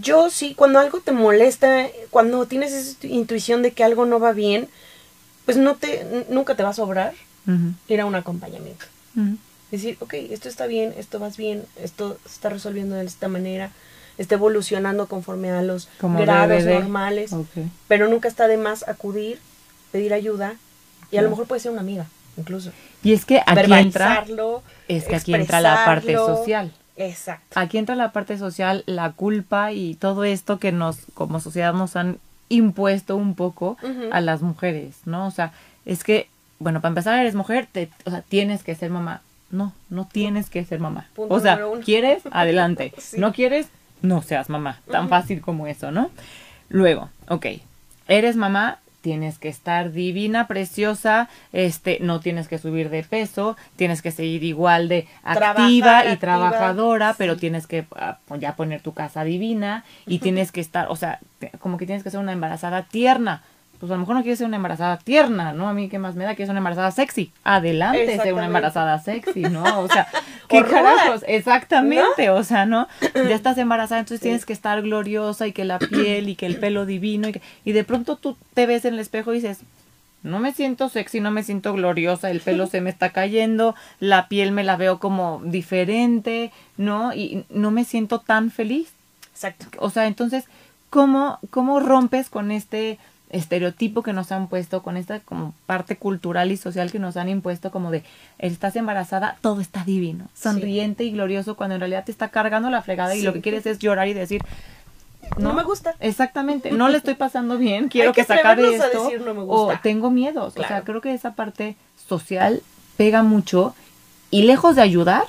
yo 0.00 0.30
sí, 0.30 0.54
cuando 0.54 0.80
algo 0.80 1.00
te 1.00 1.12
molesta, 1.12 1.86
cuando 2.10 2.46
tienes 2.46 2.72
esa 2.72 3.06
intuición 3.06 3.62
de 3.62 3.70
que 3.70 3.84
algo 3.84 4.04
no 4.04 4.18
va 4.18 4.32
bien, 4.32 4.68
pues 5.46 5.56
no 5.56 5.76
te, 5.76 6.26
nunca 6.28 6.54
te 6.56 6.62
va 6.62 6.70
a 6.70 6.74
sobrar 6.74 7.14
ir 7.88 8.00
a 8.00 8.04
un 8.04 8.14
acompañamiento. 8.14 8.84
Decir, 9.70 9.96
ok, 10.00 10.14
esto 10.14 10.48
está 10.48 10.66
bien, 10.66 10.92
esto 10.98 11.18
vas 11.18 11.36
bien, 11.36 11.64
esto 11.82 12.18
se 12.24 12.32
está 12.34 12.50
resolviendo 12.50 12.96
de 12.96 13.04
esta 13.04 13.28
manera, 13.28 13.70
está 14.18 14.34
evolucionando 14.34 15.06
conforme 15.06 15.50
a 15.50 15.62
los 15.62 15.88
Como 16.00 16.20
grados 16.20 16.64
normales, 16.64 17.30
pero 17.88 18.08
nunca 18.08 18.28
está 18.28 18.48
de 18.48 18.58
más 18.58 18.86
acudir, 18.86 19.40
pedir 19.92 20.12
ayuda, 20.12 20.54
y 21.10 21.16
a 21.16 21.22
lo 21.22 21.30
mejor 21.30 21.46
puede 21.46 21.60
ser 21.60 21.70
una 21.72 21.80
amiga, 21.80 22.06
incluso. 22.36 22.72
Y 23.02 23.12
es 23.12 23.24
que 23.24 23.40
aquí 23.46 23.72
entra, 23.72 24.24
es 24.88 25.04
que 25.04 25.16
aquí 25.16 25.34
entra 25.34 25.60
la 25.60 25.84
parte 25.84 26.14
social. 26.14 26.72
Exacto. 26.96 27.60
Aquí 27.60 27.78
entra 27.78 27.94
la 27.94 28.10
parte 28.10 28.38
social, 28.38 28.82
la 28.86 29.12
culpa 29.12 29.72
y 29.72 29.94
todo 29.96 30.24
esto 30.24 30.58
que 30.58 30.72
nos, 30.72 30.98
como 31.14 31.40
sociedad, 31.40 31.74
nos 31.74 31.94
han 31.94 32.18
impuesto 32.48 33.16
un 33.16 33.34
poco 33.34 33.76
a 34.10 34.20
las 34.20 34.42
mujeres, 34.42 34.96
¿no? 35.04 35.26
O 35.26 35.30
sea, 35.30 35.52
es 35.84 36.04
que, 36.04 36.28
bueno, 36.58 36.80
para 36.80 36.90
empezar, 36.90 37.18
eres 37.18 37.34
mujer, 37.34 37.68
te, 37.70 37.90
o 38.04 38.10
sea, 38.10 38.22
tienes 38.22 38.62
que 38.62 38.74
ser 38.74 38.90
mamá. 38.90 39.22
No, 39.50 39.72
no 39.90 40.08
tienes 40.10 40.50
que 40.50 40.64
ser 40.64 40.80
mamá. 40.80 41.06
Punto 41.14 41.34
o 41.34 41.40
sea. 41.40 41.60
¿quieres? 41.84 42.22
Adelante. 42.30 42.92
Sí. 42.98 43.18
¿No 43.18 43.32
quieres? 43.32 43.68
No 44.02 44.22
seas 44.22 44.48
mamá. 44.48 44.80
Tan 44.90 45.08
fácil 45.08 45.40
como 45.40 45.66
eso, 45.66 45.90
¿no? 45.90 46.10
Luego, 46.68 47.08
ok, 47.28 47.46
eres 48.08 48.36
mamá, 48.36 48.78
tienes 49.06 49.38
que 49.38 49.48
estar 49.48 49.92
divina, 49.92 50.48
preciosa, 50.48 51.28
este, 51.52 51.98
no 52.00 52.18
tienes 52.18 52.48
que 52.48 52.58
subir 52.58 52.90
de 52.90 53.04
peso, 53.04 53.56
tienes 53.76 54.02
que 54.02 54.10
seguir 54.10 54.42
igual 54.42 54.88
de 54.88 55.06
activa 55.22 55.36
Trabajar, 55.36 55.70
y 55.70 55.78
activa, 55.78 56.16
trabajadora, 56.18 57.14
pero 57.16 57.36
tienes 57.36 57.68
que 57.68 57.86
ah, 57.94 58.18
ya 58.40 58.56
poner 58.56 58.80
tu 58.80 58.94
casa 58.94 59.22
divina 59.22 59.84
y 60.08 60.18
tienes 60.18 60.50
que 60.50 60.60
estar, 60.60 60.88
o 60.90 60.96
sea, 60.96 61.20
como 61.60 61.78
que 61.78 61.86
tienes 61.86 62.02
que 62.02 62.10
ser 62.10 62.18
una 62.18 62.32
embarazada 62.32 62.82
tierna. 62.82 63.44
Pues 63.78 63.90
a 63.92 63.94
lo 63.94 64.00
mejor 64.00 64.16
no 64.16 64.22
quieres 64.22 64.38
ser 64.38 64.46
una 64.46 64.56
embarazada 64.56 64.96
tierna, 64.96 65.52
¿no? 65.52 65.68
A 65.68 65.74
mí 65.74 65.88
qué 65.88 65.98
más 65.98 66.14
me 66.14 66.24
da, 66.24 66.30
quieres 66.30 66.46
ser 66.48 66.52
una 66.52 66.58
embarazada 66.60 66.90
sexy. 66.90 67.30
Adelante, 67.44 68.16
ser 68.22 68.32
una 68.34 68.46
embarazada 68.46 68.98
sexy, 69.00 69.40
¿no? 69.42 69.80
O 69.80 69.88
sea, 69.88 70.08
¿qué 70.48 70.62
carajos? 70.64 71.22
Exactamente, 71.26 72.30
o 72.30 72.42
sea, 72.44 72.66
¿no? 72.66 72.88
Ya 73.14 73.34
estás 73.34 73.58
embarazada, 73.58 74.00
entonces 74.00 74.20
tienes 74.22 74.46
que 74.46 74.52
estar 74.52 74.80
gloriosa 74.82 75.46
y 75.46 75.52
que 75.52 75.64
la 75.64 75.78
piel 75.78 76.28
y 76.28 76.36
que 76.36 76.46
el 76.46 76.58
pelo 76.58 76.86
divino 76.86 77.28
y, 77.28 77.32
que- 77.32 77.42
y 77.64 77.72
de 77.72 77.84
pronto 77.84 78.16
tú 78.16 78.36
te 78.54 78.66
ves 78.66 78.84
en 78.84 78.94
el 78.94 79.00
espejo 79.00 79.32
y 79.32 79.36
dices, 79.36 79.58
no 80.22 80.38
me 80.40 80.52
siento 80.52 80.88
sexy, 80.88 81.20
no 81.20 81.30
me 81.30 81.42
siento 81.44 81.72
gloriosa, 81.72 82.30
el 82.30 82.40
pelo 82.40 82.66
se 82.66 82.80
me 82.80 82.90
está 82.90 83.10
cayendo, 83.10 83.74
la 84.00 84.26
piel 84.28 84.50
me 84.52 84.64
la 84.64 84.76
veo 84.76 84.98
como 84.98 85.40
diferente, 85.44 86.50
¿no? 86.76 87.12
Y 87.14 87.44
no 87.50 87.70
me 87.70 87.84
siento 87.84 88.20
tan 88.20 88.50
feliz. 88.50 88.88
Exacto. 89.32 89.66
O 89.78 89.90
sea, 89.90 90.06
entonces, 90.06 90.44
¿cómo, 90.90 91.38
cómo 91.50 91.78
rompes 91.78 92.28
con 92.30 92.50
este 92.50 92.98
estereotipo 93.36 94.02
que 94.02 94.12
nos 94.12 94.32
han 94.32 94.48
puesto, 94.48 94.82
con 94.82 94.96
esta 94.96 95.20
como 95.20 95.54
parte 95.66 95.96
cultural 95.96 96.50
y 96.52 96.56
social 96.56 96.90
que 96.90 96.98
nos 96.98 97.16
han 97.16 97.28
impuesto 97.28 97.70
como 97.70 97.90
de 97.90 98.02
estás 98.38 98.76
embarazada, 98.76 99.36
todo 99.40 99.60
está 99.60 99.84
divino, 99.84 100.28
sonriente 100.34 101.04
y 101.04 101.12
glorioso 101.12 101.56
cuando 101.56 101.74
en 101.74 101.80
realidad 101.80 102.04
te 102.04 102.12
está 102.12 102.28
cargando 102.28 102.70
la 102.70 102.82
fregada 102.82 103.14
y 103.14 103.22
lo 103.22 103.32
que 103.32 103.40
quieres 103.40 103.66
es 103.66 103.78
llorar 103.78 104.08
y 104.08 104.14
decir 104.14 104.42
No 105.38 105.52
me 105.52 105.62
gusta. 105.62 105.94
Exactamente, 106.00 106.70
no 106.72 106.88
le 106.88 106.98
estoy 106.98 107.14
pasando 107.14 107.58
bien, 107.58 107.88
quiero 107.88 108.10
Hay 108.10 108.14
que, 108.14 108.22
que 108.22 108.26
se 108.26 108.34
acabe 108.34 108.74
esto 108.74 109.04
decir 109.04 109.20
no 109.20 109.34
me 109.34 109.42
o 109.46 109.72
tengo 109.82 110.10
miedos. 110.10 110.54
O 110.56 110.64
sea, 110.64 110.82
creo 110.82 111.00
que 111.00 111.12
esa 111.14 111.34
parte 111.34 111.76
social 112.08 112.62
pega 112.96 113.22
mucho 113.22 113.74
y 114.30 114.42
lejos 114.42 114.76
de 114.76 114.82
ayudar, 114.82 115.24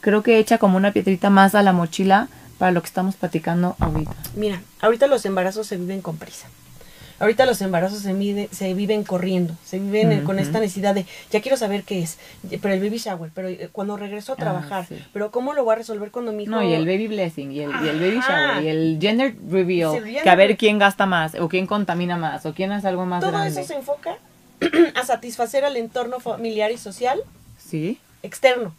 creo 0.00 0.22
que 0.22 0.38
echa 0.38 0.58
como 0.58 0.76
una 0.76 0.92
piedrita 0.92 1.30
más 1.30 1.54
a 1.54 1.62
la 1.62 1.72
mochila 1.72 2.28
para 2.58 2.72
lo 2.72 2.80
que 2.80 2.86
estamos 2.86 3.16
platicando 3.16 3.76
ahorita. 3.80 4.14
Mira, 4.36 4.62
ahorita 4.80 5.06
los 5.08 5.24
embarazos 5.26 5.66
se 5.66 5.76
viven 5.76 6.00
con 6.00 6.16
prisa. 6.16 6.46
Ahorita 7.22 7.46
los 7.46 7.60
embarazos 7.62 8.00
se, 8.00 8.14
mide- 8.14 8.48
se 8.50 8.74
viven 8.74 9.04
corriendo, 9.04 9.54
se 9.64 9.78
viven 9.78 10.10
eh, 10.10 10.24
con 10.24 10.34
Ujú. 10.40 10.44
esta 10.44 10.58
necesidad 10.58 10.92
de, 10.92 11.06
ya 11.30 11.40
quiero 11.40 11.56
saber 11.56 11.84
qué 11.84 12.02
es, 12.02 12.18
pero 12.60 12.74
el 12.74 12.80
baby 12.80 12.98
shower, 12.98 13.30
pero 13.32 13.46
eh, 13.46 13.68
cuando 13.70 13.96
regreso 13.96 14.32
a 14.32 14.34
Ah, 14.34 14.38
trabajar, 14.38 14.86
sí. 14.88 14.96
pero 15.12 15.30
¿cómo 15.30 15.52
lo 15.54 15.62
voy 15.62 15.74
a 15.74 15.76
resolver 15.76 16.10
cuando 16.10 16.32
mi 16.32 16.42
hijo... 16.42 16.50
No, 16.50 16.64
y 16.64 16.74
el 16.74 16.84
baby 16.84 17.06
blessing, 17.06 17.52
y 17.52 17.60
el, 17.60 17.70
y 17.84 17.88
el 17.88 18.00
baby 18.00 18.18
shower, 18.28 18.64
y 18.64 18.66
el 18.68 18.98
gender 19.00 19.36
reveal, 19.48 19.92
Sí, 19.92 19.96
el 19.98 20.04
gender 20.06 20.22
que 20.24 20.30
a 20.30 20.34
ver 20.34 20.56
quién 20.56 20.80
gasta 20.80 21.06
más, 21.06 21.36
o 21.36 21.48
quién 21.48 21.68
contamina 21.68 22.16
más, 22.16 22.44
o 22.44 22.54
quién 22.54 22.72
hace 22.72 22.88
algo 22.88 23.06
más 23.06 23.20
Todo 23.20 23.30
grande. 23.30 23.50
eso 23.60 23.62
se 23.62 23.74
enfoca 23.76 24.16
a 24.96 25.06
satisfacer 25.06 25.64
al 25.64 25.76
entorno 25.76 26.18
familiar 26.18 26.72
y 26.72 26.76
social 26.76 27.20
Sí, 27.56 28.00
externo, 28.24 28.74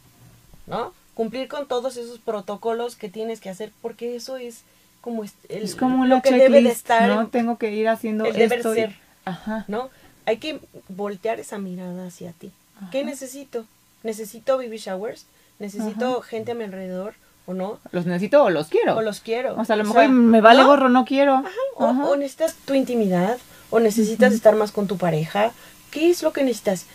¿no? 0.67 0.93
Cumplir 1.13 1.47
con 1.47 1.65
todos 1.69 1.95
esos 1.95 2.19
protocolos 2.19 2.97
que 2.97 3.07
tienes 3.07 3.39
que 3.39 3.49
hacer, 3.49 3.71
porque 3.81 4.17
eso 4.17 4.35
es 4.35 4.63
como 5.03 5.23
es, 5.23 5.33
el- 5.49 5.63
es 5.63 5.75
como 5.75 6.05
lo 6.05 6.21
que 6.21 6.29
checklist, 6.29 6.49
debe 6.51 6.63
de 6.63 6.69
estar, 6.71 7.07
¿no? 7.09 7.27
Tengo 7.27 7.57
que 7.59 7.71
ir 7.71 7.87
haciendo 7.89 8.25
el 8.25 8.33
deber 8.33 8.59
esto. 8.59 8.73
ser. 8.73 8.95
Ajá. 9.25 9.65
¿no? 9.67 9.89
Hay 10.25 10.37
que 10.37 10.59
voltear 10.89 11.39
esa 11.39 11.57
mirada 11.59 12.07
hacia 12.07 12.31
ti. 12.31 12.51
¿Qué 12.91 13.03
necesito? 13.03 13.65
¿Necesito 14.03 14.57
baby 14.57 14.77
showers? 14.77 15.25
¿Necesito 15.59 16.21
gente 16.21 16.51
a 16.53 16.55
mi 16.55 16.63
alrededor 16.63 17.13
o 17.45 17.53
no? 17.53 17.79
¿Los 17.91 18.05
necesito 18.05 18.43
o 18.43 18.49
los 18.49 18.67
quiero? 18.67 18.97
¿O 18.97 19.01
los 19.01 19.19
quiero? 19.19 19.55
O 19.59 19.63
sea, 19.65 19.75
a 19.75 19.77
lo 19.77 19.83
mejor 19.85 20.09
me 20.09 20.41
vale 20.41 20.61
¿no? 20.61 20.67
gorro, 20.67 20.89
no 20.89 21.05
quiero. 21.05 21.43
O, 21.75 21.85
Ajá. 21.85 22.05
o 22.05 22.15
necesitas 22.15 22.55
tu 22.65 22.73
intimidad, 22.73 23.37
o 23.69 23.79
necesitas 23.79 24.33
estar 24.33 24.55
más 24.55 24.71
con 24.71 24.87
tu 24.87 24.97
pareja. 24.97 25.51
¿Qué 25.91 26.09
es 26.09 26.23
lo 26.23 26.33
que 26.33 26.43
necesitas? 26.43 26.85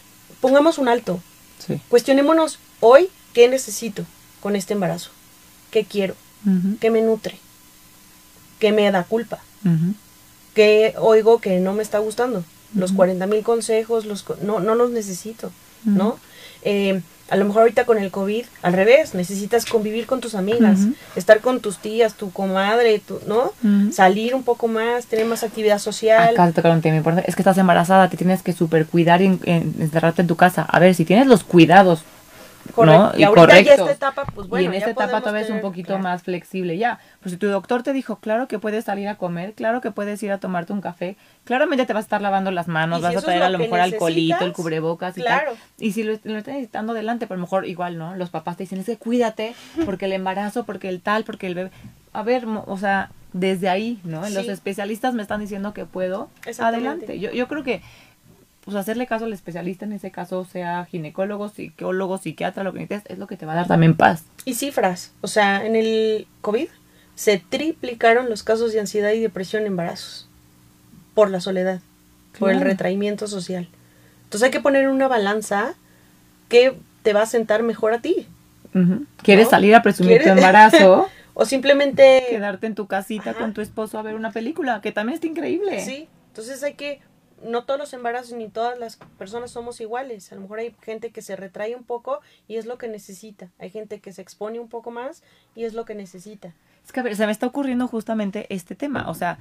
Pongamos 0.41 0.79
un 0.79 0.89
alto. 0.89 1.21
Sí. 1.67 1.81
Cuestionémonos 1.89 2.59
hoy 2.81 3.09
qué 3.33 3.49
necesito 3.49 4.05
con 4.41 4.57
este 4.57 4.75
embarazo. 4.75 5.11
¿Qué 5.71 5.85
quiero? 5.85 6.15
¿Qué 6.81 6.91
me 6.91 7.01
nutre? 7.03 7.39
¿Qué 8.59 8.73
me 8.73 8.91
da 8.91 9.05
culpa? 9.05 9.39
ujú. 9.65 9.95
¿Qué 10.55 10.95
oigo 10.99 11.39
que 11.39 11.61
no 11.61 11.73
me 11.73 11.83
está 11.83 11.99
gustando? 11.99 12.43
Los 12.75 12.91
Ujú. 12.91 12.97
40 12.99 13.27
mil 13.27 13.43
consejos, 13.43 14.05
los, 14.07 14.25
no, 14.43 14.61
no 14.61 14.75
los 14.75 14.91
necesito, 14.91 15.51
¿no? 15.85 16.19
Eh, 16.63 17.01
a 17.31 17.37
lo 17.37 17.45
mejor 17.45 17.61
ahorita 17.63 17.85
con 17.85 17.99
el 17.99 18.11
COVID, 18.11 18.45
al 18.63 18.73
revés, 18.73 19.15
necesitas 19.15 19.67
convivir 19.67 20.07
con 20.07 20.21
tus 20.21 20.35
amigas, 20.35 20.81
estar 21.15 21.41
con 21.41 21.61
tus 21.61 21.79
tías, 21.79 22.15
tu 22.15 22.31
comadre, 22.33 22.99
tu, 22.99 23.21
¿no? 23.27 23.53
Salir 23.93 24.35
un 24.35 24.43
poco 24.43 24.67
más, 24.67 25.07
tener 25.07 25.27
más 25.27 25.45
actividad 25.45 25.79
social. 25.79 26.35
Acá 26.35 26.47
te 26.49 26.55
tocaron 26.55 26.79
un 26.79 26.83
tema 26.83 26.97
importante. 26.97 27.29
Es 27.31 27.37
que 27.37 27.43
estás 27.43 27.59
embarazada, 27.59 28.09
te 28.11 28.17
tienes 28.17 28.43
que 28.43 28.53
super 28.53 28.87
cuidar 28.87 29.23
y 29.23 29.27
en- 29.27 29.41
en- 29.45 29.75
encerrarte 29.79 30.23
en 30.23 30.29
tu 30.29 30.37
casa. 30.37 30.63
A 30.63 30.79
ver, 30.81 30.95
si 30.95 31.05
tienes 31.05 31.27
los 31.27 31.45
cuidados, 31.45 32.01
Correcto. 32.75 33.13
¿no? 33.13 33.19
Y 33.19 33.23
ahorita 33.23 33.47
ya 33.61 33.77
correctos. 33.77 33.91
esta 33.91 34.09
etapa, 34.09 34.25
pues 34.35 34.49
bueno, 34.49 34.63
y 34.63 34.67
en 34.67 34.73
ya 34.73 34.79
esta 34.79 34.91
etapa 34.91 35.21
todavía 35.21 35.43
es 35.43 35.51
un 35.51 35.61
poquito 35.61 35.89
claro. 35.89 36.03
más 36.03 36.23
flexible 36.23 36.77
ya. 36.79 36.99
Pues 37.21 37.33
si 37.33 37.39
tu 37.39 37.49
doctor 37.49 37.83
te 37.83 37.93
dijo, 37.93 38.17
claro 38.17 38.49
que 38.49 38.59
puedes 38.59 38.85
salir 38.85 39.09
a 39.09 39.17
comer, 39.17 39.55
claro 39.55 39.81
que 39.81 39.91
puedes 39.91 40.23
ir 40.23 40.33
a 40.33 40.39
tomarte 40.39 40.73
un 40.73 40.81
café, 40.81 41.17
claramente 41.45 41.87
te 41.87 41.93
vas 41.93 42.03
a 42.03 42.07
estar 42.07 42.23
lavando 42.23 42.51
las 42.51 42.69
manos, 42.69 43.01
Y 43.01 43.07
si 43.07 43.15
vas 43.15 43.25
a 43.25 43.27
traer 43.27 43.41
lo 43.41 43.47
a 43.47 43.51
lo 43.51 43.59
mejor 43.59 43.81
alcoholito, 43.81 44.45
el 44.45 44.53
cubrebocas 44.53 45.17
y 45.19 45.23
claro. 45.23 45.53
tal. 45.53 45.59
Y 45.79 45.93
si 45.93 46.03
lo, 46.03 46.13
lo 46.13 46.39
estás 46.39 46.55
necesitando 46.55 46.93
adelante, 46.93 47.27
pero 47.27 47.37
a 47.37 47.39
lo 47.39 47.43
mejor 47.43 47.67
igual, 47.67 47.99
¿no? 47.99 48.17
Los 48.17 48.31
papás 48.31 48.57
te 48.57 48.65
dicen, 48.65 48.79
es 48.79 48.87
que 48.87 48.97
cuídate, 48.97 49.55
porque 49.85 50.07
el 50.07 50.13
embarazo, 50.13 50.65
porque 50.65 50.89
el 50.89 51.01
tal, 51.01 51.25
porque 51.25 51.47
el 51.47 51.55
bebé. 51.55 51.71
A 52.13 52.23
ver, 52.23 52.47
o 52.47 52.79
sea, 52.79 53.11
desde 53.33 53.69
ahí, 53.69 54.01
¿no? 54.05 54.29
Los 54.31 54.49
especialistas 54.49 55.15
me 55.15 55.23
están 55.23 55.41
diciendo 55.41 55.75
que 55.75 55.85
puedo, 55.85 56.29
adelante. 56.59 57.19
Yo, 57.19 57.31
yo 57.33 57.49
creo 57.49 57.63
que 57.63 57.83
pues 58.69 58.77
hacerle 58.77 59.07
caso 59.07 59.25
al 59.25 59.33
especialista 59.33 59.87
en 59.87 59.95
ese 59.95 60.11
caso, 60.11 60.45
sea 60.45 60.85
ginecólogo, 60.85 61.49
psicólogo, 61.49 62.19
psiquiatra, 62.19 62.65
lo 62.65 62.75
que 62.75 62.81
necesites, 62.81 63.11
es 63.11 63.19
lo 63.19 63.27
que 63.27 63.39
te 63.39 63.47
va 63.47 63.55
a 63.55 63.57
dar 63.57 63.67
también 63.67 63.97
paz. 63.97 64.25
Y 64.45 64.57
cifras, 64.57 65.15
o 65.23 65.27
sea, 65.27 65.65
en 65.65 65.75
el 65.75 66.27
COVID 66.43 66.69
se 67.15 67.39
triplicaron 67.39 68.29
los 68.29 68.43
casos 68.43 68.75
de 68.75 68.81
ansiedad 68.81 69.13
y 69.13 69.21
depresión 69.21 69.63
en 69.63 69.69
embarazos 69.69 70.29
por 71.15 71.31
la 71.31 71.41
soledad, 71.41 71.81
por 72.39 72.51
el 72.51 72.61
retraimiento 72.61 73.27
social. 73.27 73.71
Entonces 74.25 74.45
hay 74.45 74.51
que 74.51 74.61
poner 74.61 74.83
en 74.83 74.91
una 74.91 75.09
balanza 75.09 75.75
que 76.51 76.77
te 77.03 77.15
va 77.15 77.23
a 77.23 77.27
sentar 77.27 77.63
mejor 77.63 77.95
a 77.95 78.03
ti. 78.03 78.27
¿Quieres 79.23 79.47
¿No? 79.47 79.51
salir 79.51 79.75
a 79.77 79.83
presumir 79.83 80.23
tu 80.23 80.29
embarazo? 80.29 81.09
O 81.41 81.45
simplemente... 81.45 82.27
quedarte 82.29 82.67
en 82.67 82.75
tu 82.75 82.89
casita 82.89 83.31
Ajá. 83.31 83.39
con 83.39 83.55
tu 83.55 83.61
esposo 83.61 83.97
a 83.97 84.03
ver 84.03 84.17
una 84.17 84.33
película, 84.33 84.81
que 84.81 84.91
también 84.91 85.15
está 85.15 85.29
increíble. 85.29 85.81
Sí, 85.81 86.09
entonces 86.27 86.61
hay 86.65 86.75
que, 86.75 87.01
no 87.43 87.65
todos 87.65 87.79
los 87.79 87.93
embarazos 87.93 88.33
ni 88.33 88.49
todas 88.49 88.79
las 88.79 88.97
personas 89.19 89.51
somos 89.51 89.81
iguales. 89.81 90.33
A 90.33 90.35
lo 90.35 90.43
mejor 90.43 90.59
hay 90.59 90.75
gente 90.83 91.11
que 91.11 91.23
se 91.23 91.37
retrae 91.37 91.75
un 91.75 91.85
poco 91.85 92.21
y 92.47 92.57
es 92.57 92.67
lo 92.67 92.79
que 92.79 92.89
necesita. 92.89 93.51
Hay 93.59 93.71
gente 93.71 94.01
que 94.01 94.13
se 94.13 94.23
expone 94.23 94.61
un 94.61 94.69
poco 94.69 94.91
más 94.91 95.23
y 95.55 95.65
es 95.65 95.75
lo 95.75 95.85
que 95.85 95.95
necesita. 95.95 96.55
Es 96.85 96.93
que 96.93 97.01
a 97.01 97.03
ver, 97.03 97.17
se 97.17 97.27
me 97.27 97.33
está 97.33 97.47
ocurriendo 97.47 97.87
justamente 97.87 98.47
este 98.55 98.75
tema. 98.75 99.09
O 99.09 99.15
sea, 99.15 99.39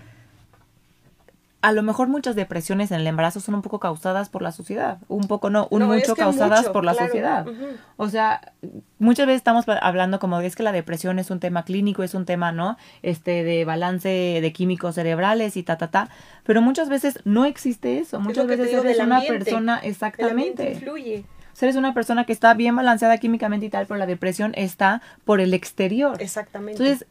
a 1.62 1.72
lo 1.72 1.82
mejor 1.82 2.08
muchas 2.08 2.36
depresiones 2.36 2.92
en 2.92 3.00
el 3.00 3.08
embarazo 3.08 3.40
son 3.40 3.56
un 3.56 3.62
poco 3.62 3.80
causadas 3.80 4.30
por 4.30 4.42
la 4.42 4.52
sociedad. 4.52 5.00
Un 5.08 5.28
poco 5.28 5.50
no, 5.50 5.68
un 5.72 5.80
No, 5.80 5.94
es 5.94 6.02
mucho 6.02 6.16
que 6.16 6.22
causadas 6.22 6.62
mucho, 6.62 6.72
por 6.74 6.86
la 6.86 6.92
claro. 6.94 7.08
sociedad. 7.08 7.48
O 7.96 8.10
sea, 8.10 8.54
muchas 9.00 9.26
veces 9.26 9.38
estamos 9.40 9.66
hablando 9.82 10.20
como 10.20 10.40
es 10.40 10.56
que 10.56 10.64
la 10.64 10.72
depresión 10.72 11.18
es 11.18 11.32
un 11.32 11.40
tema 11.40 11.66
clínico, 11.66 12.04
es 12.04 12.14
un 12.14 12.26
tema, 12.26 12.52
¿no? 12.52 12.78
Este, 13.02 13.44
de 13.44 13.66
balance 13.66 14.08
de 14.08 14.54
químicos 14.54 14.96
cerebrales 14.96 15.58
y 15.58 15.64
ta, 15.64 15.78
ta, 15.78 15.90
ta. 15.90 16.10
Pero 16.44 16.62
muchas 16.62 16.90
veces 16.90 17.20
no 17.26 17.46
existe 17.46 17.98
eso. 18.00 18.20
Muchas 18.20 18.46
veces 18.46 18.72
eres 18.72 19.00
una 19.00 19.18
ambiente. 19.18 19.46
persona, 19.46 19.80
El 19.80 19.90
exactamente. 19.90 20.74
influye. 20.74 21.26
O 21.54 21.56
sea, 21.60 21.68
eres 21.70 21.76
una 21.76 21.96
persona 21.96 22.24
que 22.26 22.34
está 22.34 22.54
bien 22.54 22.76
balanceada 22.76 23.18
químicamente 23.18 23.66
y 23.66 23.70
tal, 23.72 23.88
pero 23.88 23.98
la 23.98 24.06
depresión 24.06 24.54
está 24.56 25.02
por 25.26 25.42
el 25.42 25.56
exterior. 25.56 26.22
Exactamente. 26.22 26.84
Entonces, 26.84 27.08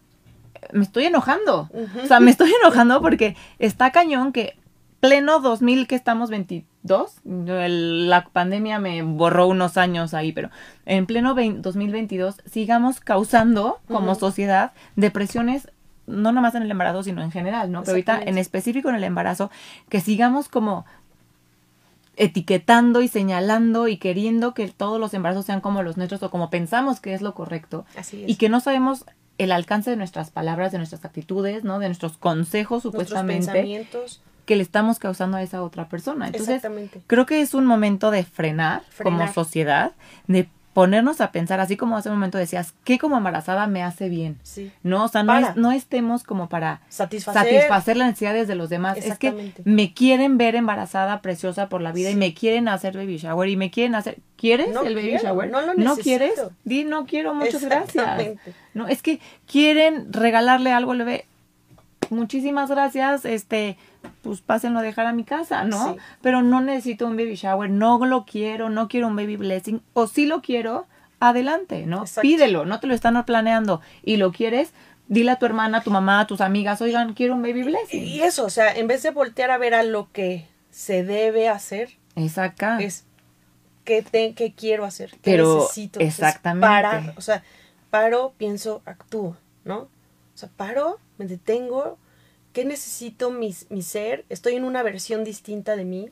me 0.73 0.83
estoy 0.85 1.05
enojando. 1.07 1.71
O 2.03 2.07
sea, 2.07 2.21
me 2.21 2.31
estoy 2.31 2.53
enojando 2.63 3.01
porque 3.01 3.37
está 3.59 3.91
cañón 3.93 4.33
que 4.33 4.57
pleno 5.01 5.41
2000, 5.41 5.87
que 5.87 5.95
estamos 5.95 6.31
22, 6.31 7.17
el- 7.47 8.09
la 8.09 8.25
pandemia 8.25 8.79
me 8.79 9.03
borró 9.03 9.47
unos 9.47 9.77
años 9.77 10.15
ahí, 10.15 10.33
pero 10.33 10.51
en 10.87 11.07
pleno 11.07 11.35
20 11.35 11.61
2022 11.61 12.37
sigamos 12.51 13.01
causando 13.01 13.79
como 13.89 14.15
sociedad 14.15 14.73
depresiones 14.97 15.69
no 16.07 16.31
nomás 16.33 16.55
en 16.55 16.63
el 16.63 16.71
embarazo, 16.71 17.03
sino 17.03 17.21
en 17.21 17.33
general, 17.33 17.73
¿no? 17.73 17.81
Pero 17.81 17.93
ahorita 17.93 18.21
en 18.23 18.39
específico 18.39 18.89
en 18.89 18.95
el 18.95 19.03
embarazo, 19.05 19.51
que 19.89 20.01
sigamos 20.01 20.49
como 20.49 20.85
etiquetando 22.17 23.03
y 23.03 23.09
señalando 23.09 23.89
y 23.89 23.99
queriendo 23.99 24.55
que 24.55 24.69
todos 24.69 24.99
los 24.99 25.13
embarazos 25.13 25.45
sean 25.45 25.61
como 25.61 25.83
los 25.83 25.97
nuestros 25.99 26.23
o 26.23 26.31
como 26.31 26.49
pensamos 26.49 26.99
que 27.01 27.13
es 27.13 27.21
lo 27.21 27.35
correcto 27.35 27.85
Así 27.97 28.23
es. 28.23 28.31
y 28.31 28.37
que 28.37 28.49
no 28.49 28.61
sabemos 28.61 29.05
el 29.39 29.53
alcance 29.53 29.91
de 29.91 29.97
nuestras 29.97 30.31
palabras, 30.31 30.73
de 30.73 30.79
nuestras 30.79 31.05
actitudes, 31.05 31.65
¿no? 31.65 31.79
De 31.79 31.87
nuestros 31.89 32.17
consejos 32.17 32.85
Nuestros 32.85 32.93
supuestamente 33.09 33.47
pensamientos. 33.47 34.23
que 34.47 34.57
le 34.57 34.63
estamos 34.63 34.99
causando 34.99 35.37
a 35.37 35.43
esa 35.43 35.63
otra 35.63 35.89
persona. 35.89 36.27
Entonces, 36.27 36.57
Exactamente. 36.57 37.03
creo 37.07 37.27
que 37.27 37.41
es 37.41 37.53
un 37.55 37.67
momento 37.67 38.11
de 38.11 38.25
frenar, 38.25 38.83
como 39.03 39.17
Frenar. 39.19 39.35
sociedad, 39.35 39.93
de 40.27 40.49
ponernos 40.77 41.23
a 41.23 41.33
pensar, 41.33 41.59
así 41.59 41.79
como 41.79 41.97
hace 41.97 42.11
un 42.11 42.17
momento 42.17 42.37
decías, 42.37 42.75
¿qué 42.85 42.99
como 42.99 43.17
embarazada 43.17 43.67
me 43.67 43.83
hace 43.83 44.11
bien? 44.11 44.37
Sí. 44.43 44.71
No, 44.83 45.05
o 45.05 45.09
sea, 45.09 45.23
no, 45.23 45.35
es- 45.39 45.57
no 45.57 45.73
estemos 45.73 46.23
como 46.23 46.51
para 46.51 46.83
Satisfacer. 46.91 47.45
satisfacer 47.45 47.97
las 47.97 48.09
necesidades 48.09 48.47
de 48.47 48.57
los 48.57 48.69
demás. 48.69 48.99
Es 48.99 49.19
que 49.19 49.55
me 49.65 49.95
quieren 49.95 50.37
ver 50.37 50.55
embarazada, 50.55 51.23
preciosa 51.23 51.71
por 51.71 51.81
la 51.81 51.93
vida 51.93 52.11
y 52.11 52.15
me 52.15 52.35
quieren 52.35 52.69
hacer 52.69 52.95
baby 52.95 53.17
shower 53.17 53.49
y 53.49 53.57
me 53.57 53.71
quieren 53.71 53.95
hacer... 53.95 54.19
¿Quieres 54.37 54.69
No 54.75 54.83
el 54.83 54.95
baby 54.95 55.09
quiero, 55.09 55.25
shower? 55.25 55.51
no 55.51 55.63
lo 55.63 55.73
necesito. 55.73 56.03
quieres? 56.03 56.33
Di, 56.65 56.85
no 56.85 57.07
quiero, 57.07 57.33
muchas 57.35 57.65
gracias. 57.65 58.37
No, 58.75 58.87
es 58.87 59.01
que 59.01 59.19
quieren 59.51 60.13
regalarle 60.13 60.73
algo 60.73 60.93
al 60.93 60.99
bebé. 60.99 61.25
Muchísimas 62.11 62.71
gracias, 62.71 63.25
este, 63.25 63.77
pues 64.23 64.41
pásenlo 64.41 64.81
a 64.81 64.83
dejar 64.83 65.07
a 65.07 65.13
mi 65.13 65.25
casa, 65.25 65.65
¿no? 65.65 65.95
Sí. 65.95 66.01
Pero 66.23 66.43
no 66.43 66.61
necesito 66.61 67.07
un 67.07 67.17
baby 67.17 67.35
shower, 67.35 67.71
no 67.71 68.05
lo 68.05 68.25
quiero, 68.25 68.71
no 68.71 68.89
quiero 68.89 69.09
un 69.09 69.17
baby 69.17 69.37
blessing, 69.37 69.83
o 69.93 70.07
si 70.07 70.27
lo 70.27 70.43
quiero, 70.43 70.87
adelante, 71.21 71.87
¿no? 71.87 72.03
Exacto. 72.03 72.23
Pídelo, 72.23 72.65
no 72.65 72.81
te 72.81 72.87
lo 72.87 72.95
están 72.95 73.23
planeando 73.25 73.81
y 74.03 74.17
lo 74.17 74.33
quieres, 74.33 74.73
dile 75.09 75.33
a 75.33 75.39
tu 75.39 75.47
hermana, 75.47 75.79
a 75.79 75.83
tu 75.83 75.91
mamá, 75.91 76.21
a 76.21 76.27
tus 76.27 76.41
amigas, 76.41 76.81
oigan, 76.81 77.15
quiero 77.15 77.35
un 77.35 77.43
baby 77.43 77.63
blessing. 77.63 78.03
Y 78.03 78.21
eso, 78.23 78.45
o 78.45 78.51
sea, 78.51 78.75
en 78.75 78.87
vez 78.87 79.03
de 79.03 79.11
voltear 79.11 79.51
a 79.51 79.59
ver 79.59 79.75
a 79.75 79.83
lo 79.83 80.11
que 80.13 80.47
se 80.71 81.05
debe 81.05 81.49
hacer, 81.49 81.97
Exacto. 82.17 82.67
es 82.81 83.05
qué, 83.85 84.03
te, 84.03 84.35
qué 84.35 84.53
quiero 84.53 84.85
hacer, 84.85 85.11
qué 85.13 85.19
Pero, 85.23 85.61
necesito. 85.61 86.01
Entonces, 86.01 86.19
exactamente. 86.19 86.67
parar, 86.67 87.15
o 87.17 87.21
sea, 87.21 87.43
paro, 87.91 88.35
pienso, 88.37 88.83
actúo, 88.85 89.37
¿no? 89.65 89.79
O 89.79 90.39
sea, 90.39 90.51
paro, 90.55 90.99
me 91.19 91.27
detengo, 91.27 91.99
¿qué 92.53 92.65
necesito 92.65 93.31
mi, 93.31 93.55
mi 93.71 93.83
ser? 93.83 94.25
Estoy 94.29 94.55
en 94.55 94.65
una 94.65 94.83
versión 94.83 95.25
distinta 95.25 95.77
de 95.77 95.85
mí. 95.85 96.11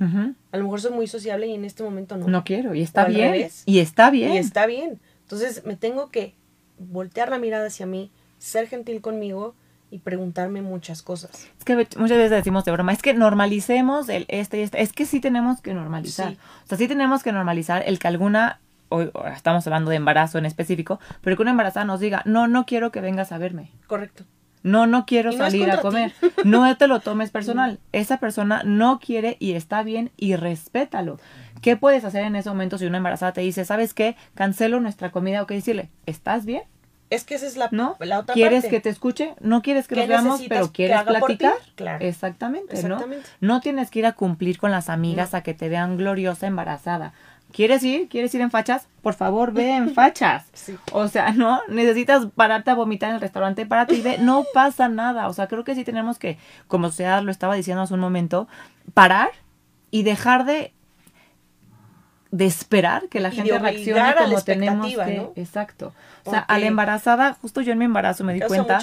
A 0.00 0.56
lo 0.56 0.64
mejor 0.64 0.80
soy 0.80 0.92
muy 0.92 1.06
sociable 1.06 1.46
y 1.46 1.52
en 1.52 1.66
este 1.66 1.82
momento 1.82 2.16
no. 2.16 2.26
No 2.26 2.42
quiero, 2.42 2.74
y 2.74 2.80
está 2.80 3.04
bien. 3.04 3.32
revés. 3.32 3.64
Y 3.66 3.80
está 3.80 4.10
bien. 4.10 4.32
Y 4.32 4.38
está 4.38 4.64
bien. 4.64 4.98
Entonces 5.24 5.66
me 5.66 5.76
tengo 5.76 6.08
que 6.10 6.34
voltear 6.78 7.28
la 7.28 7.38
mirada 7.38 7.66
hacia 7.66 7.84
mí, 7.84 8.10
ser 8.38 8.66
gentil 8.66 9.02
conmigo 9.02 9.54
y 9.90 9.98
preguntarme 9.98 10.62
muchas 10.62 11.02
cosas. 11.02 11.48
Es 11.58 11.64
que 11.64 11.76
muchas 11.76 12.16
veces 12.16 12.30
decimos 12.30 12.64
de 12.64 12.72
broma, 12.72 12.92
es 12.92 13.02
que 13.02 13.12
normalicemos 13.12 14.08
el 14.08 14.24
este 14.28 14.60
y 14.60 14.62
este. 14.62 14.80
Es 14.80 14.92
que 14.92 15.04
sí 15.04 15.20
tenemos 15.20 15.60
que 15.60 15.74
normalizar. 15.74 16.32
Sí. 16.32 16.38
O 16.64 16.68
sea, 16.68 16.78
sí 16.78 16.88
tenemos 16.88 17.22
que 17.22 17.32
normalizar 17.32 17.82
el 17.86 17.98
que 17.98 18.08
alguna, 18.08 18.60
hoy 18.90 19.10
estamos 19.34 19.66
hablando 19.66 19.90
de 19.90 19.96
embarazo 19.96 20.38
en 20.38 20.46
específico, 20.46 21.00
pero 21.22 21.36
que 21.36 21.42
una 21.42 21.52
embarazada 21.52 21.86
nos 21.86 22.00
diga, 22.00 22.22
no, 22.26 22.46
no 22.46 22.66
quiero 22.66 22.90
que 22.90 23.00
vengas 23.00 23.32
a 23.32 23.38
verme. 23.38 23.72
Correcto. 23.86 24.24
No, 24.62 24.86
no 24.86 25.06
quiero 25.06 25.30
no 25.32 25.38
salir 25.38 25.70
a 25.70 25.80
comer. 25.80 26.12
No 26.44 26.76
te 26.76 26.86
lo 26.86 27.00
tomes 27.00 27.30
personal. 27.30 27.78
Esa 27.92 28.18
persona 28.18 28.62
no 28.64 29.00
quiere 29.00 29.36
y 29.40 29.52
está 29.52 29.82
bien 29.82 30.10
y 30.18 30.36
respétalo. 30.36 31.18
¿Qué 31.62 31.76
puedes 31.76 32.04
hacer 32.04 32.24
en 32.24 32.36
ese 32.36 32.50
momento 32.50 32.76
si 32.76 32.86
una 32.86 32.98
embarazada 32.98 33.32
te 33.32 33.40
dice, 33.40 33.64
¿sabes 33.64 33.94
qué? 33.94 34.16
Cancelo 34.34 34.80
nuestra 34.80 35.10
comida 35.10 35.42
o 35.42 35.46
qué 35.46 35.54
decirle, 35.54 35.90
¿estás 36.06 36.44
bien? 36.44 36.62
Es 37.10 37.24
que 37.24 37.34
esa 37.34 37.46
es 37.46 37.56
la, 37.56 37.68
¿No? 37.72 37.96
la 37.98 38.20
otra 38.20 38.34
¿Quieres 38.34 38.62
parte. 38.62 38.76
que 38.76 38.80
te 38.80 38.88
escuche? 38.88 39.34
¿No 39.40 39.62
quieres 39.62 39.88
que 39.88 39.96
¿Qué 39.96 40.02
nos 40.02 40.08
veamos, 40.08 40.42
pero 40.48 40.70
quieres 40.70 41.02
platicar? 41.02 41.54
Claro. 41.74 42.04
Exactamente, 42.04 42.76
Exactamente. 42.76 43.28
¿no? 43.40 43.54
No 43.54 43.60
tienes 43.60 43.90
que 43.90 43.98
ir 43.98 44.06
a 44.06 44.12
cumplir 44.12 44.58
con 44.58 44.70
las 44.70 44.88
amigas 44.88 45.34
a 45.34 45.42
que 45.42 45.52
te 45.52 45.68
vean 45.68 45.96
gloriosa 45.96 46.46
embarazada. 46.46 47.12
¿Quieres 47.52 47.82
ir? 47.82 48.08
¿Quieres 48.08 48.34
ir 48.34 48.40
en 48.40 48.50
fachas? 48.50 48.88
Por 49.02 49.14
favor, 49.14 49.52
ve 49.52 49.74
en 49.76 49.90
fachas. 49.94 50.46
Sí. 50.52 50.76
O 50.92 51.08
sea, 51.08 51.32
no 51.32 51.60
necesitas 51.68 52.26
pararte 52.34 52.70
a 52.70 52.74
vomitar 52.74 53.10
en 53.10 53.16
el 53.16 53.20
restaurante, 53.20 53.66
párate 53.66 53.94
y 53.94 54.02
ve, 54.02 54.18
no 54.18 54.44
pasa 54.54 54.88
nada. 54.88 55.28
O 55.28 55.32
sea, 55.32 55.48
creo 55.48 55.64
que 55.64 55.74
sí 55.74 55.84
tenemos 55.84 56.18
que, 56.18 56.38
como 56.68 56.88
sociedad 56.88 57.22
lo 57.22 57.30
estaba 57.30 57.54
diciendo 57.54 57.82
hace 57.82 57.94
un 57.94 58.00
momento, 58.00 58.48
parar 58.94 59.30
y 59.90 60.02
dejar 60.02 60.44
de 60.44 60.72
de 62.30 62.46
esperar 62.46 63.08
que 63.08 63.18
la 63.18 63.30
gente 63.30 63.58
reaccione 63.58 64.00
la 64.00 64.14
como 64.14 64.40
tenemos 64.42 64.86
que, 64.94 65.16
¿no? 65.16 65.32
exacto. 65.34 65.92
O 66.24 66.30
sea, 66.30 66.40
a 66.40 66.58
la 66.58 66.66
embarazada, 66.66 67.32
justo 67.34 67.60
yo 67.60 67.72
en 67.72 67.78
mi 67.78 67.86
embarazo 67.86 68.22
me 68.24 68.34
di 68.34 68.40
cuenta 68.40 68.78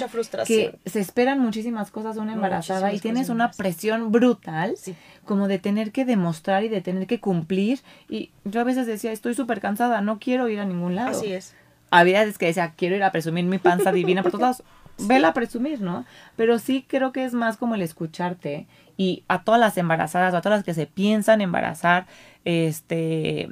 que 0.46 0.78
se 0.84 1.00
esperan 1.00 1.38
muchísimas 1.40 1.90
cosas 1.90 2.16
de 2.16 2.20
una 2.20 2.34
embarazada 2.34 2.88
Muchísimas 2.88 2.98
y 2.98 3.00
tienes 3.00 3.28
una 3.30 3.50
presión 3.52 4.12
brutal 4.12 4.74
Sí. 4.76 4.94
como 5.24 5.48
de 5.48 5.58
tener 5.58 5.92
que 5.92 6.04
demostrar 6.04 6.64
y 6.64 6.68
de 6.68 6.80
tener 6.80 7.06
que 7.06 7.20
cumplir 7.20 7.80
y 8.08 8.32
yo 8.44 8.60
a 8.60 8.64
veces 8.64 8.86
decía, 8.86 9.12
estoy 9.12 9.34
súper 9.34 9.60
cansada, 9.60 10.00
no 10.02 10.18
quiero 10.18 10.48
ir 10.48 10.60
a 10.60 10.64
ningún 10.64 10.94
lado. 10.94 11.10
Así 11.16 11.32
es. 11.32 11.54
Había 11.90 12.20
veces 12.20 12.36
que 12.36 12.46
decía, 12.46 12.74
quiero 12.76 12.96
ir 12.96 13.02
a 13.02 13.12
presumir 13.12 13.44
mi 13.46 13.58
panza 13.58 13.92
divina 13.92 14.22
por 14.22 14.32
todos 14.32 14.42
lados. 14.42 14.62
Vela 14.98 15.28
a 15.28 15.32
presumir, 15.32 15.80
¿no? 15.80 16.04
Pero 16.36 16.58
sí 16.58 16.84
creo 16.86 17.12
que 17.12 17.24
es 17.24 17.32
más 17.32 17.56
como 17.56 17.76
el 17.76 17.82
escucharte 17.82 18.66
y 18.96 19.22
a 19.28 19.44
todas 19.44 19.60
las 19.60 19.78
embarazadas 19.78 20.34
o 20.34 20.36
a 20.36 20.40
todas 20.42 20.58
las 20.58 20.64
que 20.64 20.74
se 20.74 20.86
piensan 20.86 21.40
embarazar 21.40 22.06
este 22.44 23.48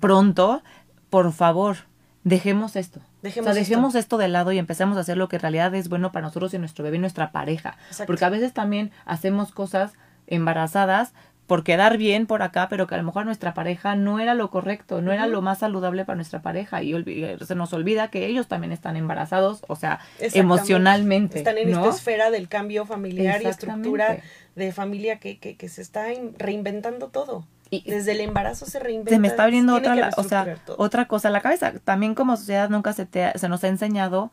pronto, 0.00 0.62
por 1.10 1.32
favor, 1.32 1.76
dejemos 2.24 2.76
esto. 2.76 3.00
Dejemos 3.22 3.50
o 3.50 3.52
sea, 3.52 3.60
esto. 3.60 3.70
dejemos 3.70 3.94
esto 3.94 4.18
de 4.18 4.28
lado 4.28 4.52
y 4.52 4.58
empecemos 4.58 4.96
a 4.96 5.00
hacer 5.00 5.16
lo 5.16 5.28
que 5.28 5.36
en 5.36 5.42
realidad 5.42 5.74
es 5.74 5.88
bueno 5.88 6.12
para 6.12 6.26
nosotros 6.26 6.54
y 6.54 6.58
nuestro 6.58 6.84
bebé 6.84 6.96
y 6.96 7.00
nuestra 7.00 7.32
pareja. 7.32 7.76
Exacto. 7.88 8.06
Porque 8.06 8.24
a 8.24 8.28
veces 8.30 8.52
también 8.52 8.90
hacemos 9.04 9.52
cosas 9.52 9.92
embarazadas 10.26 11.12
por 11.46 11.62
quedar 11.62 11.96
bien 11.96 12.26
por 12.26 12.42
acá, 12.42 12.68
pero 12.68 12.88
que 12.88 12.96
a 12.96 12.98
lo 12.98 13.04
mejor 13.04 13.24
nuestra 13.24 13.54
pareja 13.54 13.94
no 13.94 14.18
era 14.18 14.34
lo 14.34 14.50
correcto, 14.50 15.00
no 15.00 15.12
era 15.12 15.28
lo 15.28 15.42
más 15.42 15.58
saludable 15.60 16.04
para 16.04 16.16
nuestra 16.16 16.42
pareja 16.42 16.82
y 16.82 16.92
olvi- 16.92 17.38
se 17.44 17.54
nos 17.54 17.72
olvida 17.72 18.08
que 18.08 18.26
ellos 18.26 18.48
también 18.48 18.72
están 18.72 18.96
embarazados, 18.96 19.62
o 19.68 19.76
sea, 19.76 20.00
emocionalmente. 20.20 21.38
Están 21.38 21.58
en 21.58 21.70
¿no? 21.70 21.84
esta 21.84 21.96
esfera 21.96 22.30
del 22.30 22.48
cambio 22.48 22.84
familiar 22.86 23.42
y 23.42 23.46
estructura 23.46 24.18
de 24.56 24.72
familia 24.72 25.20
que, 25.20 25.38
que, 25.38 25.56
que 25.56 25.68
se 25.68 25.82
está 25.82 26.12
in- 26.12 26.34
reinventando 26.36 27.08
todo. 27.08 27.46
Y- 27.70 27.82
Desde 27.90 28.12
el 28.12 28.20
embarazo 28.20 28.66
se 28.66 28.78
reinventa. 28.78 29.10
se 29.10 29.18
me 29.18 29.28
está 29.28 29.42
abriendo 29.44 29.74
otra, 29.74 30.10
o 30.16 30.22
sea, 30.22 30.56
otra 30.78 31.08
cosa 31.08 31.28
a 31.28 31.30
la 31.32 31.40
cabeza. 31.40 31.72
También 31.84 32.14
como 32.14 32.36
sociedad 32.36 32.68
nunca 32.70 32.92
se, 32.92 33.06
te, 33.06 33.36
se 33.38 33.48
nos 33.48 33.64
ha 33.64 33.68
enseñado 33.68 34.30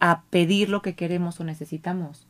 a 0.00 0.22
pedir 0.30 0.68
lo 0.68 0.82
que 0.82 0.94
queremos 0.96 1.38
o 1.40 1.44
necesitamos. 1.44 2.26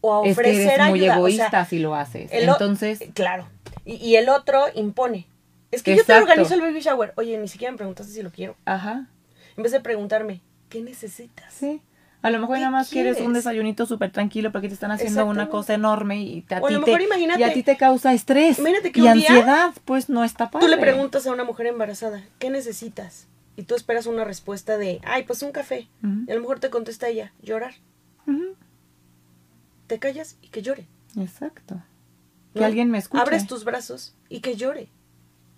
o 0.00 0.14
a 0.24 0.26
Es 0.26 0.34
que 0.36 0.40
ofrecer 0.42 0.72
eres 0.80 0.88
muy 0.90 1.00
ayuda. 1.00 1.14
o 1.14 1.18
egoísta 1.18 1.50
sea, 1.50 1.64
si 1.64 1.78
lo 1.78 1.94
haces. 1.94 2.30
el 2.32 2.48
Entonces, 2.48 3.00
Claro. 3.14 3.48
Y, 3.84 3.94
y 3.94 4.16
el 4.16 4.28
otro 4.28 4.64
impone. 4.74 5.26
Es 5.70 5.82
que 5.82 5.96
yo 5.96 6.04
te 6.04 6.14
organizo 6.14 6.54
el 6.54 6.60
baby 6.60 6.80
shower. 6.80 7.12
Oye, 7.16 7.36
ni 7.38 7.48
siquiera 7.48 7.70
me 7.72 7.78
preguntaste 7.78 8.12
si 8.12 8.22
lo 8.22 8.30
quiero. 8.30 8.56
ajá, 8.64 9.06
En 9.56 9.62
vez 9.62 9.72
de 9.72 9.80
preguntarme, 9.80 10.40
¿qué 10.68 10.80
necesitas? 10.82 11.52
sí. 11.54 11.80
A 12.24 12.30
lo 12.30 12.38
mejor 12.38 12.56
¿Qué 12.56 12.60
nada 12.60 12.70
más 12.70 12.88
quieres 12.88 13.20
un 13.20 13.34
desayunito 13.34 13.84
súper 13.84 14.10
tranquilo 14.10 14.50
porque 14.50 14.68
te 14.68 14.72
están 14.74 14.90
haciendo 14.90 15.26
una 15.26 15.50
cosa 15.50 15.74
enorme 15.74 16.22
y 16.22 16.40
te- 16.40 16.54
a, 16.54 16.60
O 16.62 16.66
a 16.68 16.70
te, 16.82 17.02
imagínate- 17.02 17.38
y 17.38 17.42
a 17.42 17.52
ti 17.52 17.62
te 17.62 17.76
causa 17.76 18.14
estrés 18.14 18.58
Imagínate 18.58 18.92
que 18.92 19.00
y 19.00 19.02
un 19.02 19.12
día 19.18 19.28
ansiedad, 19.28 19.74
pues 19.84 20.08
no 20.08 20.24
está 20.24 20.50
padre. 20.50 20.64
Tú 20.66 20.70
le 20.70 20.78
preguntas 20.78 21.26
a 21.26 21.32
una 21.32 21.44
mujer 21.44 21.66
embarazada, 21.66 22.24
¿qué 22.38 22.48
necesitas? 22.48 23.26
Y 23.56 23.64
tú 23.64 23.74
esperas 23.74 24.06
una 24.06 24.24
respuesta 24.24 24.78
de, 24.78 25.02
ay, 25.04 25.24
pues 25.24 25.42
un 25.42 25.52
café. 25.52 25.86
Y 26.26 26.30
a 26.30 26.34
lo 26.34 26.40
mejor 26.40 26.60
te 26.60 26.70
contesta 26.70 27.08
ella, 27.08 27.34
llorar. 27.42 27.74
Te 29.86 29.98
callas 29.98 30.38
y 30.40 30.48
que 30.48 30.62
llore. 30.62 30.86
Exacto. 31.18 31.82
Que 32.54 32.60
¿no? 32.60 32.66
alguien 32.66 32.90
me 32.90 32.96
escuche. 32.96 33.20
Abres 33.20 33.46
tus 33.46 33.64
brazos 33.64 34.14
y 34.30 34.40
que 34.40 34.56
llore. 34.56 34.88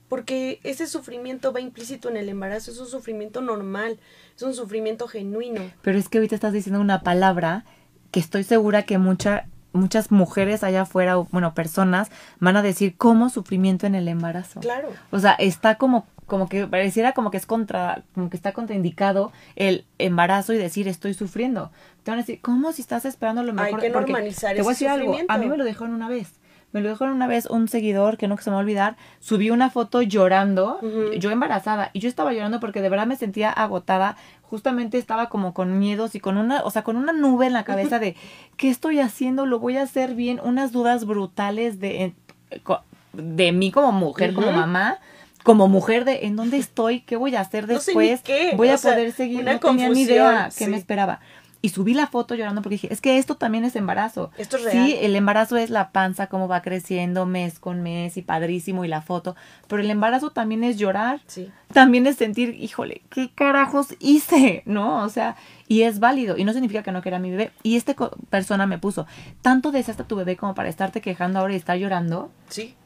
Porque 0.09 0.61
ese 0.63 0.87
sufrimiento 0.87 1.53
va 1.53 1.61
implícito 1.61 2.09
en 2.09 2.17
el 2.17 2.29
embarazo, 2.29 2.71
es 2.71 2.79
un 2.79 2.87
sufrimiento 2.87 3.41
normal, 3.41 3.99
es 4.37 4.43
un 4.43 4.55
sufrimiento 4.55 5.09
genuino. 5.09 5.63
Pero 5.83 5.99
es 5.99 6.09
que 6.09 6.19
ahorita 6.19 6.35
estás 6.35 6.53
diciendo 6.53 6.81
una 6.81 7.03
palabra 7.03 7.65
que 8.13 8.21
estoy 8.21 8.45
segura 8.45 8.85
que 8.85 8.99
mucha, 8.99 9.47
muchas 9.73 10.13
mujeres 10.13 10.63
allá 10.63 10.83
afuera, 10.83 11.19
o 11.19 11.25
bueno, 11.33 11.55
personas, 11.55 12.11
van 12.39 12.57
a 12.57 12.63
decir 12.63 12.97
como 12.97 13.31
sufrimiento 13.31 13.87
en 13.87 13.95
el 13.95 14.07
embarazo. 14.09 14.61
Claro. 14.61 14.91
O 15.11 15.19
sea, 15.19 15.33
está 15.33 15.77
como, 15.77 16.07
como 16.27 16.49
que 16.49 16.67
pareciera 16.67 17.13
como 17.13 17.31
que 17.31 17.37
es 17.37 17.47
contra, 17.47 18.05
como 18.15 18.31
que 18.31 18.37
está 18.37 18.53
contraindicado 18.53 19.33
el 19.57 19.85
embarazo 19.99 20.53
y 20.53 20.59
decir 20.59 20.87
estoy 20.87 21.15
sufriendo. 21.15 21.73
Te 22.05 22.13
van 22.13 22.21
a 22.21 22.23
decir, 22.23 22.41
¿cómo 22.41 22.73
si 22.73 22.83
estás 22.83 23.05
esperando 23.05 23.43
lo 23.43 23.51
Hay 23.51 23.73
mejor? 23.73 23.81
que 23.81 23.91
Porque 23.91 24.13
normalizar 24.13 24.55
Te 24.55 24.63
voy 24.63 24.71
a 24.71 24.75
decir 24.75 24.89
algo, 24.89 25.17
a 25.27 25.39
mí 25.39 25.47
me 25.47 25.57
lo 25.57 25.65
dejaron 25.65 25.95
una 25.95 26.09
vez. 26.09 26.33
Me 26.77 26.83
lo 26.83 26.91
dejaron 26.91 27.15
una 27.15 27.27
vez 27.27 27.47
un 27.47 27.69
seguidor 27.69 28.19
que 28.19 28.29
no 28.29 28.37
que 28.37 28.43
se 28.43 28.51
me 28.51 28.55
va 28.57 28.61
a 28.61 28.63
olvidar, 28.63 28.97
subió 29.19 29.55
una 29.55 29.71
foto 29.71 30.03
llorando, 30.03 30.79
yo 31.19 31.31
embarazada, 31.31 31.89
y 31.95 32.01
yo 32.01 32.09
estaba 32.11 32.35
llorando 32.35 32.61
porque 32.61 32.83
de 32.83 32.91
verdad 32.91 33.07
me 33.07 33.17
sentía 33.17 33.51
agotada, 33.51 34.19
justamente 34.43 34.99
estaba 34.99 35.31
como 35.31 35.55
con 35.55 35.79
miedos 35.79 36.15
y 36.15 36.21
con 36.21 36.37
una, 36.37 36.63
o 36.65 36.71
sea, 36.71 36.85
con 36.85 36.99
una 36.99 37.15
nube 37.15 37.47
en 37.47 37.55
la 37.55 37.65
cabeza 37.65 37.99
de, 37.99 38.15
¿qué 38.59 38.69
estoy 38.69 39.01
haciendo? 39.01 39.47
¿Lo 39.47 39.59
voy 39.59 39.79
a 39.79 39.85
hacer 39.85 40.15
bien? 40.15 40.39
Unas 40.45 40.71
dudas 40.71 41.07
brutales 41.07 41.81
de, 41.81 42.05
eh, 42.05 42.15
de 43.15 43.53
mí 43.53 43.71
como 43.71 43.91
mujer, 43.91 44.35
como 44.35 44.53
mamá, 44.53 44.99
como 45.45 45.69
mujer 45.69 46.05
de, 46.05 46.27
¿en 46.27 46.37
dónde 46.37 46.59
estoy? 46.59 47.01
¿Qué 47.01 47.17
voy 47.17 47.37
a 47.37 47.41
hacer 47.41 47.67
No 47.67 47.81
sé 47.81 47.95
ni 47.95 48.09
después? 48.09 48.21
qué, 48.21 48.55
voy 48.55 48.69
o 48.69 48.75
a 48.75 48.77
sea, 48.77 48.93
poder 48.93 49.13
seguir, 49.13 49.45
no 49.45 49.59
tenía 49.59 49.89
ni 49.89 50.03
idea 50.03 50.51
sí. 50.51 50.67
me 50.67 50.77
esperaba. 50.77 51.21
Y 51.67 51.71
subí 51.71 51.95
la 51.95 52.07
foto 52.07 52.37
llorando 52.37 52.63
porque 52.63 52.75
dije, 52.77 52.93
es 52.93 53.01
que 53.01 53.19
esto 53.19 53.35
también 53.35 53.65
es 53.65 53.75
embarazo. 53.75 54.31
Esto 54.39 54.57
es 54.57 54.63
Sí, 54.65 54.69
real. 54.69 54.91
el 55.01 55.17
embarazo 55.17 55.57
es 55.57 55.69
la 55.71 55.91
panza, 55.91 56.29
cómo 56.29 56.47
va 56.47 56.63
creciendo 56.63 57.27
mes 57.27 57.59
con 57.59 57.83
mes 57.83 58.17
y 58.17 58.23
padrísimo 58.23 58.85
y 58.85 58.89
la 58.89 59.03
foto. 59.03 59.35
Pero 59.67 59.83
el 59.83 59.91
embarazo 59.91 60.31
también 60.31 60.63
es 60.63 60.77
llorar. 60.79 61.21
Sí. 61.27 61.51
También 61.73 62.07
es 62.07 62.17
sentir, 62.17 62.55
híjole, 62.61 63.03
¿qué 63.11 63.31
carajos 63.35 63.89
hice? 63.99 64.63
¿No? 64.67 65.03
O 65.03 65.09
sea, 65.09 65.35
y 65.67 65.83
es 65.83 65.99
válido. 65.99 66.37
Y 66.39 66.45
no 66.45 66.53
significa 66.53 66.85
que 66.85 66.93
no 66.93 67.03
quiera 67.03 67.17
a 67.17 67.21
mi 67.21 67.31
bebé. 67.33 67.51
Y 67.65 67.77
esta 67.77 67.95
persona 68.31 68.67
me 68.67 68.79
puso, 68.79 69.07
¿tanto 69.43 69.73
deseaste 69.73 70.05
a 70.05 70.07
tu 70.07 70.15
bebé 70.15 70.37
como 70.37 70.55
para 70.55 70.69
estarte 70.69 71.01
quejando 71.01 71.41
ahora 71.41 71.53
y 71.55 71.57
estar 71.57 71.77
llorando? 71.77 72.31
Sí. 72.49 72.77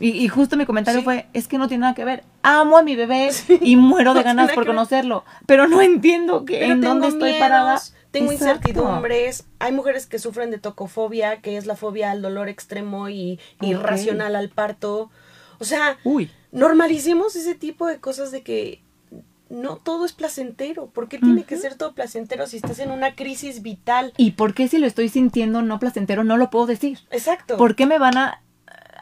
Y, 0.00 0.08
y 0.08 0.28
justo 0.28 0.56
mi 0.56 0.64
comentario 0.64 1.00
Sí. 1.00 1.04
fue, 1.04 1.26
es 1.34 1.46
que 1.48 1.58
no 1.58 1.68
tiene 1.68 1.82
nada 1.82 1.94
que 1.94 2.06
ver. 2.06 2.24
Amo 2.42 2.78
a 2.78 2.82
mi 2.82 2.96
bebé 2.96 3.28
y 3.60 3.76
muero 3.76 4.14
de 4.14 4.20
no 4.24 4.24
ganas 4.24 4.52
por 4.52 4.64
conocerlo. 4.66 5.22
Pero 5.44 5.68
no 5.68 5.82
entiendo 5.82 6.46
que, 6.46 6.60
Pero 6.60 6.72
en 6.72 6.80
dónde 6.80 7.08
estoy 7.08 7.34
parada. 7.38 7.78
Tengo 8.12 8.30
Exacto. 8.30 8.68
incertidumbres. 8.68 9.44
Hay 9.58 9.72
mujeres 9.72 10.06
que 10.06 10.18
sufren 10.20 10.50
de 10.50 10.58
tocofobia, 10.58 11.40
que 11.40 11.56
es 11.56 11.66
la 11.66 11.74
fobia 11.76 12.10
al 12.12 12.22
dolor 12.22 12.48
extremo 12.48 13.08
y 13.08 13.40
irracional 13.60 14.36
al 14.36 14.48
parto. 14.50 15.10
O 15.58 15.64
sea, 15.64 15.96
Uy. 16.04 16.30
normalicemos 16.52 17.34
ese 17.36 17.54
tipo 17.54 17.86
de 17.86 17.98
cosas 18.00 18.30
de 18.30 18.42
que 18.42 18.82
no 19.48 19.76
todo 19.76 20.04
es 20.04 20.12
placentero. 20.12 20.86
¿Por 20.86 21.08
qué 21.08 21.18
tiene 21.18 21.44
que 21.44 21.56
ser 21.56 21.74
todo 21.76 21.92
placentero 21.94 22.46
si 22.46 22.56
estás 22.56 22.78
en 22.78 22.90
una 22.90 23.14
crisis 23.14 23.62
vital? 23.62 24.12
¿Y 24.16 24.32
por 24.32 24.54
qué 24.54 24.68
si 24.68 24.78
lo 24.78 24.86
estoy 24.86 25.08
sintiendo 25.08 25.62
no 25.62 25.78
placentero 25.78 26.22
no 26.24 26.36
lo 26.36 26.50
puedo 26.50 26.66
decir? 26.66 26.98
Exacto. 27.10 27.56
¿Por 27.56 27.76
qué 27.76 27.86
me 27.86 27.98
van 27.98 28.16
a, 28.18 28.42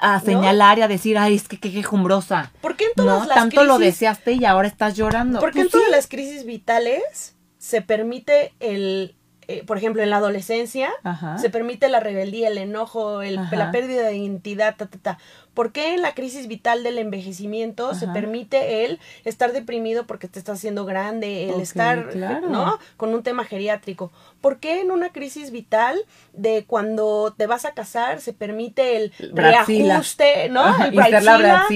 a 0.01 0.21
señalar 0.21 0.79
y 0.79 0.83
a 0.83 0.89
decir, 0.89 1.19
ay, 1.19 1.35
es 1.37 1.47
que 1.49 1.59
qué 1.59 1.73
quejumbrosa? 1.73 2.53
¿Por 2.61 2.77
qué 2.77 2.85
en 2.87 2.91
todas 2.97 3.21
No, 3.23 3.27
las 3.27 3.35
tanto 3.37 3.65
lo 3.65 3.79
deseaste 3.79 4.33
y 4.33 4.45
ahora 4.45 4.67
estás 4.69 4.97
llorando. 4.97 5.39
Porque 5.41 5.61
en 5.61 5.65
Pues 5.67 5.73
sí. 5.73 5.79
todas 5.79 5.91
las 5.91 6.07
crisis 6.09 6.45
vitales 6.45 7.37
se 7.61 7.83
permite 7.83 8.55
el, 8.59 9.15
eh, 9.49 9.63
por 9.67 9.77
ejemplo, 9.77 10.03
en 10.03 10.09
la 10.09 10.17
adolescencia, 10.17 10.91
Ajá. 11.05 11.37
se 11.37 11.51
permite 11.51 11.89
la 11.89 12.01
rebeldía, 12.01 12.49
el 12.49 12.57
enojo, 12.57 13.21
el- 13.21 13.35
la 13.51 13.71
pérdida 13.71 14.03
de 14.07 14.17
identidad, 14.17 14.77
ta, 14.77 14.87
ta, 14.87 14.99
ta. 14.99 15.19
¿Por 15.53 15.73
qué 15.73 15.93
en 15.95 16.01
la 16.01 16.15
crisis 16.15 16.47
vital 16.47 16.85
del 16.85 16.97
envejecimiento 16.99 17.93
se 17.95 18.07
permite 18.07 18.85
el 18.87 18.99
estar 19.25 19.53
deprimido 19.53 20.07
porque 20.07 20.29
te 20.29 20.39
estás 20.39 20.59
haciendo 20.59 20.85
grande, 20.87 21.51
el 21.51 21.61
estar, 21.61 22.09
claro. 22.11 22.49
¿no? 22.49 22.79
Con 22.97 23.13
un 23.13 23.23
tema 23.25 23.45
geriátrico. 23.45 24.13
¿Por 24.41 24.59
qué 24.59 24.81
en 24.81 24.91
una 24.93 25.11
crisis 25.11 25.51
vital 25.51 25.99
de 26.33 26.65
cuando 26.67 27.35
te 27.37 27.47
vas 27.49 27.65
a 27.65 27.73
casar 27.73 28.21
se 28.21 28.33
permite 28.33 28.97
el 28.97 29.13
reajuste, 29.35 30.49
¿no? 30.51 30.61
Ajá, 30.63 30.87
el 30.87 30.95
la 30.97 31.67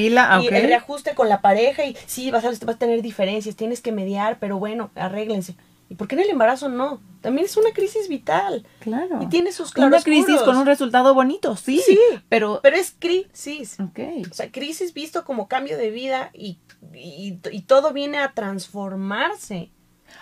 y 0.41 0.47
el 0.47 0.62
reajuste 0.68 1.14
con 1.14 1.28
la 1.28 1.41
pareja 1.41 1.85
y 1.85 1.97
sí, 2.07 2.30
vas 2.30 2.45
a, 2.45 2.51
vas 2.51 2.76
a 2.76 2.78
tener 2.78 3.03
diferencias, 3.03 3.57
tienes 3.57 3.80
que 3.82 3.91
mediar, 3.93 4.39
pero 4.39 4.59
bueno, 4.59 4.91
arréglense. 4.95 5.57
¿Y 5.89 5.97
por 5.97 6.09
qué 6.09 6.14
en 6.14 6.22
el 6.22 6.30
embarazo 6.30 6.68
no? 6.68 7.01
También 7.20 7.45
es 7.47 7.57
una 7.57 7.70
crisis 7.72 8.09
vital. 8.09 8.66
Claro. 8.80 9.22
Y 9.22 9.26
tiene 9.26 9.53
sus 9.53 9.74
Una 9.76 10.01
crisis 10.01 10.41
con 10.43 10.57
un 10.57 10.66
resultado 10.66 11.14
bonito, 11.14 11.57
sí. 11.57 11.80
Sí, 11.85 11.99
pero... 12.28 12.61
Pero 12.62 12.76
es 12.76 12.95
crisis. 12.99 13.78
Ok. 13.80 13.99
O 14.30 14.35
sea, 14.35 14.51
crisis 14.51 14.95
visto 14.95 15.24
como 15.24 15.49
cambio 15.49 15.76
de 15.76 15.91
vida 15.91 16.30
y, 16.32 16.59
y, 16.95 17.39
y 17.51 17.61
todo 17.62 17.93
viene 17.93 18.18
a 18.18 18.32
transformarse. 18.32 19.70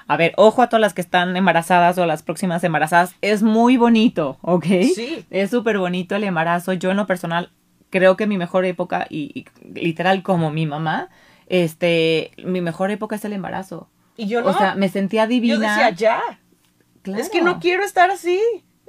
A 0.06 0.16
ver, 0.16 0.32
ojo 0.36 0.62
a 0.62 0.68
todas 0.68 0.80
las 0.80 0.94
que 0.94 1.00
están 1.00 1.36
embarazadas 1.36 1.98
o 1.98 2.06
las 2.06 2.22
próximas 2.22 2.64
embarazadas. 2.64 3.14
Es 3.20 3.42
muy 3.42 3.76
bonito, 3.76 4.38
¿ok? 4.42 4.66
Sí. 4.94 5.24
Es 5.30 5.50
súper 5.50 5.78
bonito 5.78 6.16
el 6.16 6.24
embarazo. 6.24 6.72
Yo 6.72 6.90
en 6.90 6.96
lo 6.96 7.06
personal 7.06 7.50
creo 7.90 8.16
que 8.16 8.26
mi 8.26 8.38
mejor 8.38 8.64
época, 8.64 9.06
y, 9.10 9.30
y 9.34 9.44
literal 9.78 10.22
como 10.22 10.50
mi 10.50 10.66
mamá, 10.66 11.10
este, 11.46 12.32
mi 12.44 12.60
mejor 12.60 12.90
época 12.90 13.16
es 13.16 13.24
el 13.24 13.32
embarazo. 13.32 13.88
Y 14.16 14.26
yo 14.26 14.42
no. 14.42 14.50
O 14.50 14.58
sea, 14.58 14.74
me 14.74 14.88
sentía 14.88 15.26
divina. 15.26 15.54
yo 15.54 15.60
decía, 15.60 15.90
ya. 15.90 16.22
Claro. 17.02 17.20
Es 17.20 17.30
que 17.30 17.42
no 17.42 17.58
quiero 17.58 17.84
estar 17.84 18.10
así. 18.10 18.40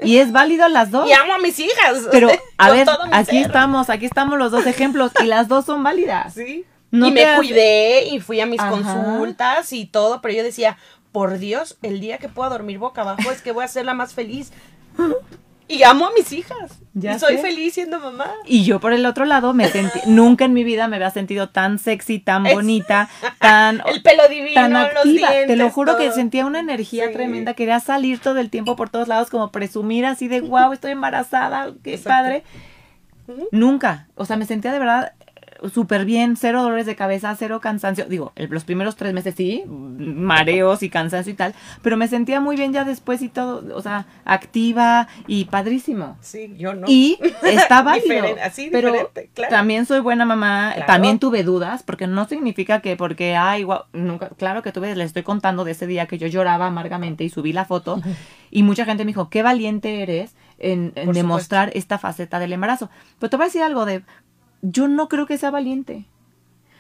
Y 0.02 0.18
es 0.18 0.32
válido 0.32 0.68
las 0.70 0.92
dos. 0.92 1.08
Y 1.08 1.14
amo 1.14 1.34
a 1.34 1.40
mis 1.40 1.60
hijas. 1.60 2.08
Pero, 2.12 2.30
a 2.58 2.72
ver, 2.72 2.88
aquí 3.12 3.38
ser. 3.38 3.46
estamos, 3.48 3.90
aquí 3.90 4.06
estamos 4.06 4.38
los 4.38 4.52
dos 4.52 4.66
ejemplos 4.66 5.12
y 5.22 5.26
las 5.26 5.48
dos 5.48 5.66
son 5.66 5.84
válidas. 5.84 6.34
Sí. 6.34 6.66
No 6.92 7.08
y 7.08 7.12
me 7.12 7.36
cuidé 7.38 8.06
y 8.06 8.20
fui 8.20 8.40
a 8.40 8.46
mis 8.46 8.60
Ajá. 8.60 8.70
consultas 8.70 9.74
y 9.74 9.86
todo, 9.88 10.22
pero 10.22 10.36
yo 10.36 10.44
decía, 10.44 10.78
por 11.12 11.40
Dios, 11.40 11.78
el 11.82 12.00
día 12.00 12.20
que 12.20 12.30
pueda 12.30 12.50
dormir 12.50 12.78
boca 12.78 13.02
abajo 13.02 13.32
es 13.32 13.42
que 13.42 13.52
voy 13.52 13.64
a 13.64 13.68
ser 13.68 13.86
la 13.86 13.96
más 13.96 14.14
feliz. 14.14 14.52
Y 15.68 15.84
amo 15.84 16.08
a 16.08 16.12
mis 16.12 16.32
hijas. 16.34 16.80
Ya 16.94 17.16
y 17.16 17.20
soy 17.20 17.38
sé. 17.38 17.42
feliz 17.42 17.74
siendo 17.74 18.00
mamá. 18.00 18.28
Y 18.46 18.64
yo 18.66 18.80
por 18.80 18.94
el 18.94 19.06
otro 19.06 19.26
lado 19.26 19.54
me 19.54 19.68
sentí, 19.70 20.00
nunca 20.08 20.46
en 20.46 20.54
mi 20.54 20.64
vida 20.64 20.88
me 20.88 20.98
había 20.98 21.10
sentido 21.10 21.50
tan 21.50 21.80
sexy, 21.80 22.20
tan 22.20 22.46
Es- 22.46 22.54
bonita, 22.54 23.10
tan, 23.40 23.82
El 23.88 24.02
pelo 24.04 24.28
divino, 24.30 24.54
tan 24.62 24.74
los 24.74 24.82
activa. 24.84 25.30
Te 25.30 25.34
lo 25.42 25.46
dientes, 25.56 25.74
juro 25.74 25.98
que 25.98 26.12
sentía 26.12 26.46
una 26.46 26.60
energía 26.60 27.08
Sí. 27.08 27.14
tremenda, 27.14 27.54
quería 27.54 27.80
salir 27.80 28.20
todo 28.20 28.38
el 28.40 28.50
tiempo 28.50 28.76
por 28.76 28.90
todos 28.90 29.08
lados, 29.08 29.30
como 29.30 29.52
presumir 29.52 30.06
así 30.06 30.28
de 30.28 30.42
wow, 30.42 30.74
estoy 30.74 30.92
embarazada, 30.92 31.72
qué 31.84 31.96
Exacto. 31.96 32.10
padre. 32.10 32.44
Nunca, 33.52 34.08
o 34.16 34.26
sea, 34.26 34.36
me 34.36 34.46
sentía 34.46 34.72
de 34.74 34.80
verdad 34.80 35.14
súper 35.72 36.06
bien, 36.06 36.36
cero 36.38 36.62
dolores 36.64 36.86
de 36.86 36.96
cabeza, 36.96 37.36
cero 37.38 37.60
cansancio. 37.62 38.06
Digo, 38.06 38.32
el- 38.36 38.50
los 38.50 38.64
primeros 38.64 38.96
tres 38.96 39.14
meses 39.14 39.36
sí, 39.36 39.64
mareos 39.68 40.84
y 40.84 40.90
cansancio 40.90 41.34
y 41.34 41.36
tal, 41.36 41.54
pero 41.82 41.98
me 41.98 42.08
sentía 42.08 42.40
muy 42.42 42.56
bien 42.56 42.74
ya 42.74 42.84
después 42.84 43.22
y 43.22 43.30
todo, 43.30 43.64
o 43.76 43.82
sea, 43.82 44.06
activa 44.26 45.08
y 45.28 45.46
padrísimo. 45.46 46.18
Sí, 46.22 46.54
yo 46.58 46.74
no. 46.74 46.88
Y 46.90 47.18
está 47.44 47.82
válido. 47.82 48.08
Diferente, 48.14 48.42
así, 48.42 48.70
pero 48.72 48.90
diferente, 48.92 49.30
claro. 49.34 49.56
también 49.56 49.86
soy 49.86 50.00
buena 50.00 50.26
mamá, 50.26 50.72
Claro. 50.74 50.88
también 50.88 51.20
tuve 51.20 51.44
dudas, 51.44 51.84
porque 51.84 52.08
no 52.08 52.26
significa 52.28 52.82
que 52.82 52.96
porque, 52.98 53.36
ay, 53.36 53.64
guau, 53.64 53.84
nunca, 53.94 54.30
claro 54.38 54.62
que 54.64 54.72
tuve, 54.72 54.96
les 54.96 55.08
estoy 55.08 55.24
contando 55.24 55.64
de 55.64 55.72
ese 55.72 55.88
día 55.88 56.06
que 56.08 56.18
yo 56.18 56.28
lloraba 56.28 56.68
amargamente 56.68 57.24
y 57.24 57.30
subí 57.30 57.54
la 57.54 57.66
foto, 57.66 58.02
y 58.52 58.64
mucha 58.64 58.86
gente 58.86 59.04
me 59.06 59.10
dijo, 59.10 59.30
qué 59.30 59.42
valiente 59.44 60.02
eres 60.04 60.36
en, 60.60 60.94
demostrar 61.14 61.72
esta 61.74 61.98
faceta 61.98 62.40
del 62.40 62.54
embarazo. 62.54 62.90
Pero 63.20 63.30
te 63.30 63.38
voy 63.38 63.46
a 63.46 63.48
decir 63.48 63.62
algo 63.64 63.86
de, 63.86 64.04
yo 64.64 64.88
no 64.88 65.10
creo 65.10 65.28
que 65.28 65.38
sea 65.38 65.52
valiente. 65.52 66.06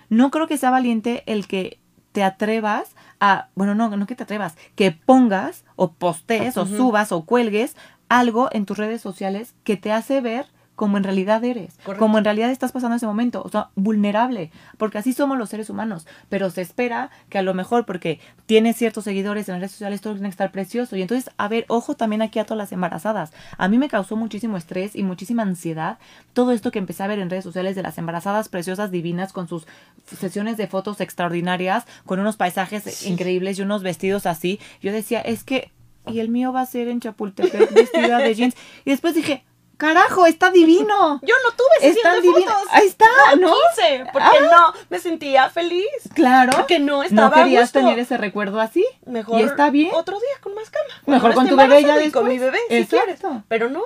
No 0.09 0.31
creo 0.31 0.47
que 0.47 0.57
sea 0.57 0.71
valiente 0.71 1.23
el 1.27 1.47
que 1.47 1.79
te 2.13 2.23
atrevas 2.23 2.95
a, 3.19 3.49
bueno, 3.55 3.75
no, 3.75 3.95
no 3.95 4.07
que 4.07 4.15
te 4.15 4.23
atrevas, 4.23 4.55
que 4.75 4.91
pongas 4.91 5.65
o 5.75 5.91
postees 5.91 6.57
o 6.57 6.65
subas 6.65 7.11
o 7.11 7.25
cuelgues 7.25 7.75
algo 8.09 8.49
en 8.51 8.65
tus 8.65 8.77
redes 8.77 9.01
sociales 9.01 9.53
que 9.63 9.75
te 9.75 9.91
hace 9.91 10.21
ver 10.21 10.47
como 10.75 10.97
en 10.97 11.03
realidad 11.03 11.43
eres, 11.43 11.75
Correcto. 11.83 11.99
como 12.03 12.17
en 12.17 12.23
realidad 12.23 12.49
estás 12.49 12.71
pasando 12.71 12.95
ese 12.95 13.05
momento, 13.05 13.43
o 13.45 13.49
sea, 13.49 13.69
vulnerable, 13.75 14.51
porque 14.77 14.97
así 14.97 15.13
somos 15.13 15.37
los 15.37 15.49
seres 15.49 15.69
humanos, 15.69 16.07
pero 16.29 16.49
se 16.49 16.61
espera 16.61 17.11
que 17.29 17.37
a 17.37 17.43
lo 17.43 17.53
mejor 17.53 17.85
porque 17.85 18.19
tienes 18.47 18.75
ciertos 18.75 19.03
seguidores 19.03 19.47
en 19.47 19.53
las 19.53 19.59
redes 19.61 19.71
sociales 19.73 20.01
todo 20.01 20.13
tiene 20.13 20.29
que 20.29 20.31
estar 20.31 20.51
precioso 20.51 20.95
y 20.95 21.01
entonces, 21.03 21.29
a 21.37 21.47
ver, 21.47 21.65
ojo 21.67 21.95
también 21.95 22.21
aquí 22.23 22.39
a 22.39 22.45
todas 22.45 22.57
las 22.57 22.71
embarazadas. 22.71 23.31
A 23.57 23.67
mí 23.67 23.77
me 23.77 23.87
causó 23.87 24.15
muchísimo 24.15 24.57
estrés 24.57 24.95
y 24.95 25.03
muchísima 25.03 25.43
ansiedad 25.43 25.99
todo 26.33 26.51
esto 26.51 26.71
que 26.71 26.79
empecé 26.79 27.03
a 27.03 27.07
ver 27.07 27.19
en 27.19 27.29
redes 27.29 27.43
sociales 27.43 27.75
de 27.75 27.83
las 27.83 27.97
embarazadas 27.99 28.49
preciosas 28.49 28.89
divinas 28.89 29.31
con 29.31 29.47
sus 29.47 29.67
sesiones 30.07 30.57
de 30.57 30.67
fotos 30.67 30.99
extraordinarias, 31.01 31.85
con 32.05 32.19
unos 32.19 32.35
paisajes 32.37 32.83
Sí. 32.83 33.09
increíbles 33.09 33.59
y 33.59 33.61
unos 33.61 33.83
vestidos 33.83 34.25
así. 34.25 34.59
Yo 34.81 34.91
decía, 34.91 35.21
es 35.21 35.43
que 35.43 35.71
y 36.07 36.19
el 36.19 36.29
mío 36.29 36.51
va 36.51 36.61
a 36.61 36.65
ser 36.65 36.89
en 36.89 36.99
Chapultepec 36.99 37.73
vestida 37.73 38.17
de 38.17 38.33
jeans. 38.35 38.55
Y 38.83 38.89
después 38.91 39.15
dije, 39.15 39.45
carajo, 39.83 40.25
está 40.25 40.49
divino. 40.49 41.19
Yo 41.23 41.35
no 41.43 41.51
tuve 41.51 41.89
Está 41.89 42.15
divino. 42.15 42.39
fotos. 42.51 42.67
Ahí 42.71 42.87
está, 42.87 43.05
no, 43.39 43.47
¿no? 43.49 43.53
quise, 43.75 44.05
porque 44.11 44.27
Ah. 44.41 44.49
no, 44.73 44.73
me 44.89 44.99
sentía 44.99 45.49
feliz. 45.49 45.87
Claro. 46.13 46.53
Porque 46.55 46.79
no 46.79 47.03
estaba 47.03 47.29
No 47.37 47.43
querías 47.43 47.63
gusto. 47.63 47.79
tener 47.79 47.99
ese 47.99 48.17
recuerdo 48.17 48.59
así. 48.59 48.85
Mejor 49.05 49.39
Y 49.39 49.43
está 49.43 49.69
bien. 49.69 49.91
otro 49.93 50.19
día 50.19 50.41
con 50.41 50.55
más 50.55 50.69
cama. 50.69 51.01
Mejor 51.05 51.33
con 51.33 51.47
tu 51.47 51.55
bebé 51.55 51.83
ya 51.83 52.01
y 52.03 52.11
con 52.11 52.27
mi 52.27 52.37
después. 52.37 52.51
bebé, 52.53 52.59
si 52.69 52.75
Exacto. 52.95 53.27
quieres. 53.27 53.43
Pero 53.47 53.69
no, 53.69 53.81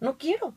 no 0.00 0.18
quiero, 0.18 0.54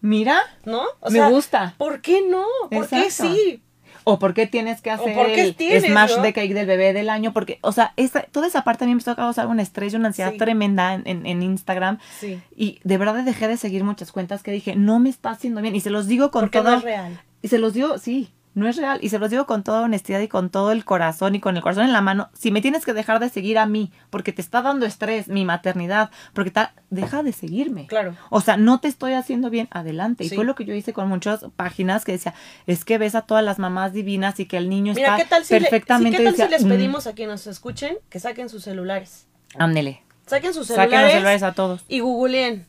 Mira, 0.00 0.40
¿no? 0.64 0.84
O 1.00 1.10
me 1.10 1.18
sea, 1.18 1.28
gusta. 1.28 1.74
¿Por 1.76 2.00
qué 2.00 2.22
no? 2.22 2.44
¿Por 2.70 2.88
qué 2.88 3.10
sí? 3.10 3.62
O 4.10 4.18
por 4.18 4.32
qué 4.34 4.46
tienes 4.46 4.80
que 4.80 4.90
hacer 4.90 5.16
el 5.18 5.54
tienes, 5.54 5.84
smash 5.84 6.16
¿no? 6.16 6.22
de 6.22 6.32
cake 6.32 6.54
del 6.54 6.66
bebé 6.66 6.92
del 6.92 7.10
año. 7.10 7.32
Porque, 7.32 7.58
o 7.62 7.72
sea, 7.72 7.92
esa, 7.96 8.22
toda 8.22 8.46
esa 8.46 8.64
parte 8.64 8.84
a 8.84 8.86
mí 8.86 8.90
me 8.92 8.94
empezó 8.94 9.10
a 9.10 9.16
causar 9.16 9.46
un 9.48 9.60
estrés 9.60 9.92
y 9.92 9.96
una 9.96 10.08
ansiedad 10.08 10.32
Sí. 10.32 10.38
tremenda 10.38 10.94
en, 10.94 11.02
en- 11.06 11.26
en 11.26 11.42
Instagram. 11.42 11.98
Sí. 12.18 12.40
Y 12.56 12.80
de 12.84 12.96
verdad 12.98 13.22
dejé 13.24 13.48
de 13.48 13.56
seguir 13.56 13.84
muchas 13.84 14.10
cuentas 14.12 14.42
que 14.42 14.50
dije, 14.50 14.76
no 14.76 14.98
me 14.98 15.10
está 15.10 15.30
haciendo 15.30 15.60
bien. 15.60 15.76
Y 15.76 15.80
se 15.80 15.90
los 15.90 16.06
digo 16.06 16.30
con 16.30 16.42
Porque 16.42 16.58
todo. 16.60 16.70
no 16.70 16.76
es 16.78 16.82
real. 16.84 17.20
Y 17.42 17.48
se 17.48 17.58
los 17.58 17.74
digo, 17.74 17.98
sí, 17.98 18.30
no 18.58 18.68
es 18.68 18.76
real. 18.76 18.98
Y 19.02 19.08
se 19.08 19.18
los 19.18 19.30
digo 19.30 19.46
con 19.46 19.62
toda 19.62 19.82
honestidad 19.82 20.20
y 20.20 20.28
con 20.28 20.50
todo 20.50 20.72
el 20.72 20.84
corazón 20.84 21.34
y 21.34 21.40
con 21.40 21.56
el 21.56 21.62
corazón 21.62 21.84
en 21.84 21.92
la 21.92 22.00
mano. 22.00 22.28
Si 22.34 22.50
me 22.50 22.60
tienes 22.60 22.84
que 22.84 22.92
dejar 22.92 23.20
de 23.20 23.28
seguir 23.28 23.58
a 23.58 23.66
mí 23.66 23.92
porque 24.10 24.32
te 24.32 24.42
está 24.42 24.60
dando 24.62 24.84
estrés 24.86 25.28
mi 25.28 25.44
maternidad, 25.44 26.10
porque 26.34 26.50
ta- 26.50 26.74
deja 26.90 27.22
de 27.22 27.32
seguirme. 27.32 27.86
Claro. 27.86 28.16
O 28.30 28.40
sea, 28.40 28.56
no 28.56 28.80
te 28.80 28.88
estoy 28.88 29.12
haciendo 29.14 29.48
bien, 29.50 29.68
adelante. 29.70 30.24
Y 30.24 30.28
fue 30.30 30.44
lo 30.44 30.54
que 30.54 30.64
yo 30.64 30.74
hice 30.74 30.92
con 30.92 31.08
muchas 31.08 31.44
páginas 31.56 32.04
que 32.04 32.12
decía, 32.12 32.34
es 32.66 32.84
que 32.84 32.98
ves 32.98 33.14
a 33.14 33.22
todas 33.22 33.44
las 33.44 33.58
mamás 33.58 33.92
divinas 33.92 34.38
y 34.40 34.46
que 34.46 34.56
el 34.56 34.68
niño 34.68 34.92
Mira, 34.94 35.08
está 35.08 35.22
¿qué 35.22 35.28
tal 35.28 35.44
si, 35.44 35.54
le- 35.54 35.60
perfectamente. 35.60 36.10
sí, 36.10 36.16
¿qué 36.18 36.24
tal 36.24 36.32
decía, 36.32 36.46
si 36.46 36.52
les 36.52 36.64
"Mm, 36.64 36.68
pedimos 36.68 37.06
a 37.06 37.12
quienes 37.14 37.32
nos 37.32 37.46
escuchen 37.46 37.96
que 38.10 38.20
saquen 38.20 38.48
sus 38.48 38.64
celulares? 38.64 39.26
ándele, 39.56 40.02
Saquen 40.26 40.52
sus 40.52 40.66
saquen 40.66 40.82
celulares, 40.90 41.04
los 41.06 41.12
celulares 41.14 41.42
a 41.42 41.52
todos. 41.52 41.84
y 41.88 42.00
googleen 42.00 42.66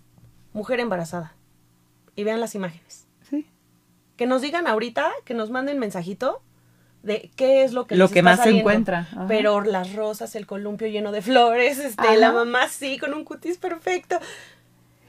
mujer 0.53 0.79
embarazada 0.79 1.33
y 2.15 2.23
vean 2.23 2.39
las 2.39 2.55
imágenes. 2.55 3.05
Que 4.19 4.25
nos 4.25 4.41
digan 4.41 4.67
ahorita, 4.67 5.09
que 5.23 5.33
nos 5.33 5.49
manden 5.49 5.79
mensajito 5.79 6.41
de 7.03 7.31
qué 7.37 7.63
es 7.63 7.71
lo 7.71 7.87
que 7.87 7.95
Lo 7.95 8.03
les 8.03 8.11
que 8.11 8.19
está 8.19 8.31
más 8.31 8.43
se 8.43 8.49
encuentra, 8.49 9.07
ajá. 9.09 9.27
Pero 9.29 9.61
las 9.61 9.93
rosas, 9.93 10.35
el 10.35 10.45
columpio 10.45 10.89
lleno 10.89 11.13
de 11.13 11.21
flores, 11.21 11.79
este, 11.79 12.05
Ajá. 12.05 12.17
la 12.17 12.33
mamá 12.33 12.67
sí, 12.67 12.97
con 12.97 13.13
un 13.13 13.23
cutis 13.23 13.57
perfecto. 13.57 14.19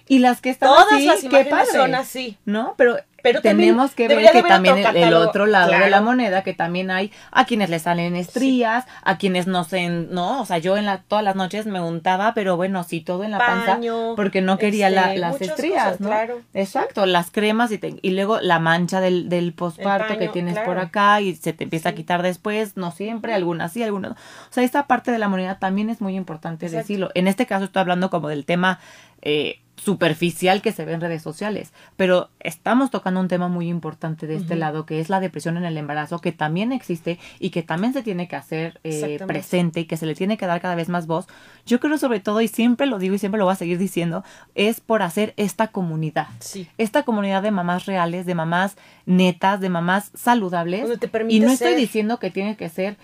Y 0.06 0.20
las 0.20 0.40
que 0.40 0.50
están 0.50 0.68
Todas 0.68 0.92
así, 0.92 1.06
las 1.06 1.20
qué 1.22 1.26
imágenes 1.26 1.50
padre. 1.50 1.72
son 1.72 1.94
así. 1.96 2.38
¿No? 2.44 2.74
Pero, 2.78 2.98
Pero 3.22 3.40
tenemos 3.40 3.92
que 3.94 4.08
ver 4.08 4.30
que 4.30 4.42
también 4.42 4.78
el, 4.78 5.14
otro 5.14 5.46
lado 5.46 5.72
de 5.72 5.90
la 5.90 6.00
moneda, 6.00 6.42
que 6.42 6.54
también 6.54 6.90
hay 6.90 7.12
a 7.30 7.44
quienes 7.46 7.70
les 7.70 7.82
salen 7.82 8.16
estrías, 8.16 8.84
a 9.02 9.18
quienes 9.18 9.46
no 9.46 9.64
sé, 9.64 9.88
no, 9.88 10.42
o 10.42 10.46
sea, 10.46 10.58
yo 10.58 10.76
en 10.76 10.86
la, 10.86 10.98
todas 11.02 11.24
las 11.24 11.36
noches 11.36 11.66
me 11.66 11.80
untaba, 11.80 12.34
pero 12.34 12.56
bueno, 12.56 12.84
sí, 12.84 13.00
todo 13.00 13.24
en 13.24 13.30
la 13.30 13.38
panza, 13.38 13.74
Paño, 13.76 14.14
porque 14.16 14.40
no 14.40 14.58
quería 14.58 14.90
la- 14.90 15.08
este, 15.14 15.18
las 15.20 15.40
estrías, 15.40 15.84
cosas, 15.84 16.00
¿no? 16.00 16.08
claro. 16.08 16.40
Exacto, 16.54 17.06
las 17.06 17.30
cremas 17.30 17.72
y, 17.72 17.78
te- 17.78 17.96
y 18.02 18.10
luego 18.10 18.40
la 18.40 18.58
mancha 18.58 19.00
del, 19.00 19.28
del 19.28 19.52
posparto 19.52 20.18
que 20.18 20.28
tienes 20.28 20.58
por 20.60 20.78
acá 20.78 21.20
y 21.20 21.34
se 21.36 21.52
te 21.52 21.64
empieza 21.64 21.90
a 21.90 21.92
quitar 21.94 22.22
después, 22.22 22.76
no 22.76 22.90
siempre, 22.90 23.34
algunas 23.34 23.72
sí, 23.72 23.82
algunas 23.82 24.10
no. 24.10 24.16
O 24.16 24.52
sea, 24.52 24.64
esta 24.64 24.86
parte 24.86 25.10
de 25.12 25.18
la 25.18 25.28
moneda 25.28 25.58
también 25.58 25.90
es 25.90 26.00
muy 26.00 26.16
importante 26.16 26.66
Exacto. 26.66 26.82
decirlo. 26.82 27.10
En 27.14 27.28
este 27.28 27.46
caso 27.46 27.64
estoy 27.64 27.80
hablando 27.80 28.10
como 28.10 28.28
del 28.28 28.44
tema 28.44 28.80
eh, 29.22 29.60
superficial 29.80 30.60
que 30.60 30.72
se 30.72 30.84
ve 30.84 30.92
en 30.92 31.00
redes 31.00 31.22
sociales, 31.22 31.72
pero 31.96 32.28
estamos 32.40 32.90
tocando 32.90 33.20
un 33.20 33.28
tema 33.28 33.48
muy 33.48 33.68
importante 33.68 34.26
de 34.26 34.36
este 34.36 34.56
lado, 34.56 34.84
que 34.84 35.00
es 35.00 35.08
la 35.08 35.20
depresión 35.20 35.56
en 35.56 35.64
el 35.64 35.76
embarazo, 35.76 36.20
que 36.20 36.32
también 36.32 36.72
existe 36.72 37.18
y 37.38 37.50
que 37.50 37.62
también 37.62 37.94
se 37.94 38.02
tiene 38.02 38.28
que 38.28 38.36
hacer 38.36 38.78
eh, 38.84 39.18
presente 39.26 39.80
y 39.80 39.84
que 39.86 39.96
se 39.96 40.06
le 40.06 40.14
tiene 40.14 40.36
que 40.36 40.46
dar 40.46 40.60
cada 40.60 40.74
vez 40.74 40.88
más 40.88 41.06
voz. 41.06 41.26
Yo 41.64 41.80
creo 41.80 41.96
sobre 41.96 42.20
todo, 42.20 42.40
y 42.42 42.48
siempre 42.48 42.86
lo 42.86 42.98
digo 42.98 43.14
y 43.14 43.18
siempre 43.18 43.38
lo 43.38 43.46
voy 43.46 43.52
a 43.52 43.56
seguir 43.56 43.78
diciendo, 43.78 44.22
es 44.54 44.80
por 44.80 45.02
hacer 45.02 45.32
esta 45.36 45.68
comunidad. 45.68 46.28
Sí. 46.40 46.68
Esta 46.76 47.02
comunidad 47.02 47.42
de 47.42 47.50
mamás 47.50 47.86
reales, 47.86 48.26
de 48.26 48.34
mamás 48.34 48.76
netas, 49.06 49.60
de 49.60 49.70
mamás 49.70 50.10
saludables. 50.14 50.98
Te 50.98 51.10
y 51.28 51.40
no 51.40 51.50
estoy 51.50 51.74
diciendo 51.74 52.18
que 52.18 52.30
tiene 52.30 52.56
que 52.56 52.68
ser 52.68 52.96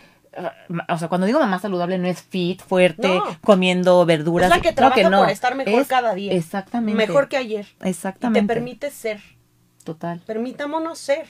o 0.89 0.99
sea, 0.99 1.09
cuando 1.09 1.27
digo 1.27 1.39
mamá 1.41 1.59
saludable 1.59 1.99
no 1.99 2.07
es 2.09 2.23
fit, 2.23 2.61
fuerte, 2.63 3.09
No. 3.09 3.25
comiendo 3.43 4.05
verduras. 4.07 4.51
Es 4.51 4.57
la 4.57 4.63
que 4.63 4.73
trabaja 4.73 5.09
no. 5.11 5.21
por 5.21 5.31
estar 5.31 5.55
mejor 5.55 5.81
Es- 5.81 5.89
cada 5.89 6.15
día. 6.15 6.33
Exactamente. 6.33 7.07
Mejor 7.07 7.29
que 7.29 7.37
ayer. 7.37 7.67
Y 7.85 7.89
Exactamente. 7.89 8.41
te 8.47 8.55
permite 8.55 8.91
ser. 8.91 9.21
Total. 9.85 10.21
Permitámonos 10.27 10.99
ser. 10.99 11.27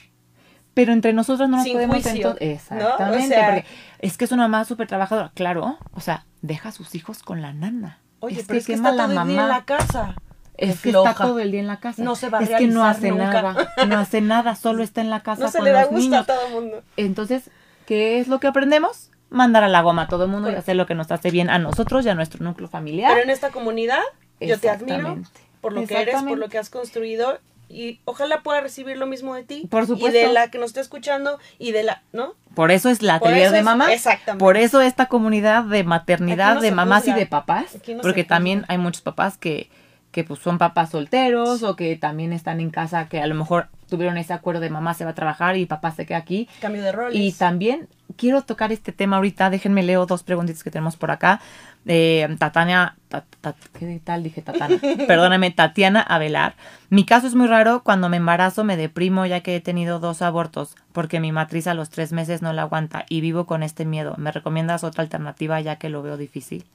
Pero 0.73 0.93
entre 0.93 1.13
nosotros 1.13 1.49
no 1.49 1.57
nos 1.57 1.63
Sin 1.65 1.73
podemos 1.73 2.03
juicio. 2.03 2.35
Exactamente. 2.39 3.25
O 3.25 3.27
sea- 3.27 3.45
porque 3.47 3.65
es 3.99 4.17
que 4.17 4.25
es 4.25 4.31
una 4.31 4.43
mamá 4.43 4.65
súper 4.65 4.87
trabajadora. 4.87 5.31
Claro. 5.33 5.77
O 5.93 6.01
sea, 6.01 6.25
deja 6.41 6.69
a 6.69 6.71
sus 6.71 6.93
hijos 6.95 7.23
con 7.23 7.41
la 7.41 7.53
nana. 7.53 7.99
Oye, 8.19 8.41
es 8.41 8.47
pero 8.47 8.55
que 8.55 8.59
es 8.59 8.65
que 8.67 8.73
está 8.73 8.91
todo 8.91 9.01
el 9.05 9.13
mamá. 9.15 9.25
día 9.31 9.41
en 9.43 9.47
la 9.49 9.65
casa. 9.65 10.15
Es 10.55 10.81
que 10.81 10.89
floja. 10.89 11.11
está 11.11 11.23
todo 11.23 11.39
el 11.39 11.51
día 11.51 11.59
en 11.59 11.67
la 11.67 11.79
casa. 11.79 12.01
No 12.03 12.15
se 12.15 12.29
va 12.29 12.39
a 12.39 12.41
Es 12.43 12.49
que 12.49 12.67
no 12.67 12.83
hace 12.83 13.11
nunca. 13.11 13.41
nada. 13.43 13.73
No 13.87 13.97
hace 13.99 14.21
nada, 14.21 14.55
solo 14.55 14.81
está 14.83 15.01
en 15.01 15.09
la 15.11 15.21
casa 15.21 15.43
No 15.43 15.51
se 15.51 15.57
con 15.59 15.65
le 15.65 15.71
da 15.71 15.81
los 15.81 15.89
gusto 15.91 16.03
niños. 16.09 16.21
a 16.21 16.25
todo 16.25 16.47
el 16.47 16.53
mundo. 16.53 16.83
Entonces, 16.97 17.49
¿qué 17.87 18.19
es 18.19 18.27
lo 18.27 18.39
que 18.39 18.45
aprendemos? 18.45 19.09
Mandar 19.31 19.63
a 19.63 19.67
la 19.67 19.81
goma 19.81 20.03
a 20.03 20.07
todo 20.07 20.25
el 20.25 20.29
mundo 20.29 20.51
y 20.51 20.55
hacer 20.55 20.75
lo 20.75 20.85
que 20.85 20.93
nos 20.93 21.11
hace 21.11 21.31
bien 21.31 21.49
a 21.49 21.57
nosotros 21.57 22.05
y 22.05 22.09
a 22.09 22.15
nuestro 22.15 22.43
núcleo 22.43 22.69
familiar. 22.69 23.11
Pero 23.11 23.23
en 23.23 23.31
esta 23.31 23.49
comunidad, 23.49 24.01
yo 24.39 24.59
te 24.59 24.69
admiro 24.69 25.17
por 25.61 25.73
lo 25.73 25.87
que 25.87 25.99
eres, 25.99 26.21
por 26.21 26.37
lo 26.37 26.49
que 26.49 26.59
has 26.59 26.69
construido. 26.69 27.39
Y 27.69 27.99
ojalá 28.05 28.43
pueda 28.43 28.61
recibir 28.61 28.95
lo 28.95 29.07
mismo 29.07 29.35
de 29.35 29.43
ti. 29.43 29.67
Por 29.69 29.83
Y 29.83 29.87
supuesto. 29.87 30.17
de 30.17 30.31
la 30.31 30.49
que 30.49 30.57
nos 30.57 30.67
está 30.67 30.79
escuchando 30.79 31.37
y 31.59 31.73
de 31.73 31.83
la, 31.83 32.01
¿no? 32.13 32.35
Por 32.55 32.71
eso 32.71 32.89
es 32.89 33.01
la 33.01 33.17
eso 33.17 33.51
de 33.51 33.61
mamá. 33.61 33.91
exactamente. 33.93 34.39
Por 34.39 34.55
eso 34.55 34.79
esta 34.81 35.07
comunidad 35.07 35.65
de 35.65 35.83
maternidad, 35.83 36.55
no 36.55 36.61
de 36.61 36.71
mamás 36.71 37.07
y 37.07 37.11
de 37.11 37.25
papás. 37.25 37.77
No 37.87 38.01
porque 38.01 38.23
también 38.23 38.63
hay 38.69 38.77
muchos 38.77 39.01
papás 39.01 39.37
que, 39.37 39.69
que 40.17 40.23
pues 40.23 40.39
son 40.39 40.57
papás 40.57 40.89
solteros 40.89 41.61
o 41.61 41.75
que 41.75 41.95
también 41.95 42.33
están 42.33 42.59
en 42.59 42.71
casa 42.71 43.07
que 43.07 43.21
a 43.21 43.27
lo 43.27 43.35
mejor 43.35 43.67
tuvieron 43.87 44.17
ese 44.17 44.33
acuerdo 44.33 44.61
de 44.61 44.71
mamá 44.71 44.95
se 44.95 45.03
va 45.05 45.11
a 45.11 45.13
trabajar 45.13 45.57
y 45.57 45.67
papá 45.67 45.91
se 45.91 46.07
queda 46.07 46.17
aquí. 46.17 46.49
Cambio 46.59 46.81
de 46.81 46.91
roles. 46.91 47.15
Y 47.21 47.31
también 47.33 47.87
quiero 48.15 48.41
tocar 48.41 48.71
este 48.71 48.91
tema 48.91 49.17
ahorita. 49.17 49.51
Déjenme 49.51 49.83
leo 49.83 50.07
dos 50.07 50.23
preguntitas 50.23 50.63
que 50.63 50.71
tenemos 50.71 50.95
por 50.97 51.11
acá. 51.11 51.39
Eh, 51.85 52.27
Tatania, 52.39 52.95
ta- 53.09 53.25
ta- 53.41 53.53
¿qué 53.77 54.01
tal 54.03 54.23
dije 54.23 54.41
Tatana? 54.41 54.75
Perdóname, 55.07 55.51
Tatiana 55.51 56.01
Avelar. 56.01 56.55
Mi 56.89 57.05
caso 57.05 57.27
es 57.27 57.35
muy 57.35 57.45
raro. 57.45 57.83
Cuando 57.83 58.09
me 58.09 58.17
embarazo 58.17 58.63
me 58.63 58.75
deprimo 58.75 59.27
ya 59.27 59.41
que 59.41 59.55
he 59.55 59.61
tenido 59.61 59.99
dos 59.99 60.23
abortos 60.23 60.75
porque 60.93 61.19
mi 61.19 61.31
matriz 61.31 61.67
a 61.67 61.75
los 61.75 61.91
tres 61.91 62.11
meses 62.11 62.41
no 62.41 62.53
la 62.53 62.63
aguanta 62.63 63.05
y 63.07 63.21
vivo 63.21 63.45
con 63.45 63.61
este 63.61 63.85
miedo. 63.85 64.15
¿Me 64.17 64.31
recomiendas 64.31 64.83
otra 64.83 65.03
alternativa 65.03 65.61
ya 65.61 65.75
que 65.75 65.89
lo 65.89 66.01
veo 66.01 66.17
difícil? 66.17 66.65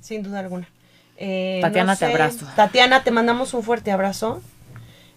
Sin 0.00 0.22
duda 0.22 0.38
alguna. 0.38 0.66
Eh, 1.20 1.58
Tatiana, 1.60 1.92
no 1.92 1.98
te 1.98 2.06
abrazo. 2.06 2.46
Tatiana, 2.56 3.04
te 3.04 3.10
mandamos 3.10 3.54
un 3.54 3.62
fuerte 3.62 3.92
abrazo. 3.92 4.40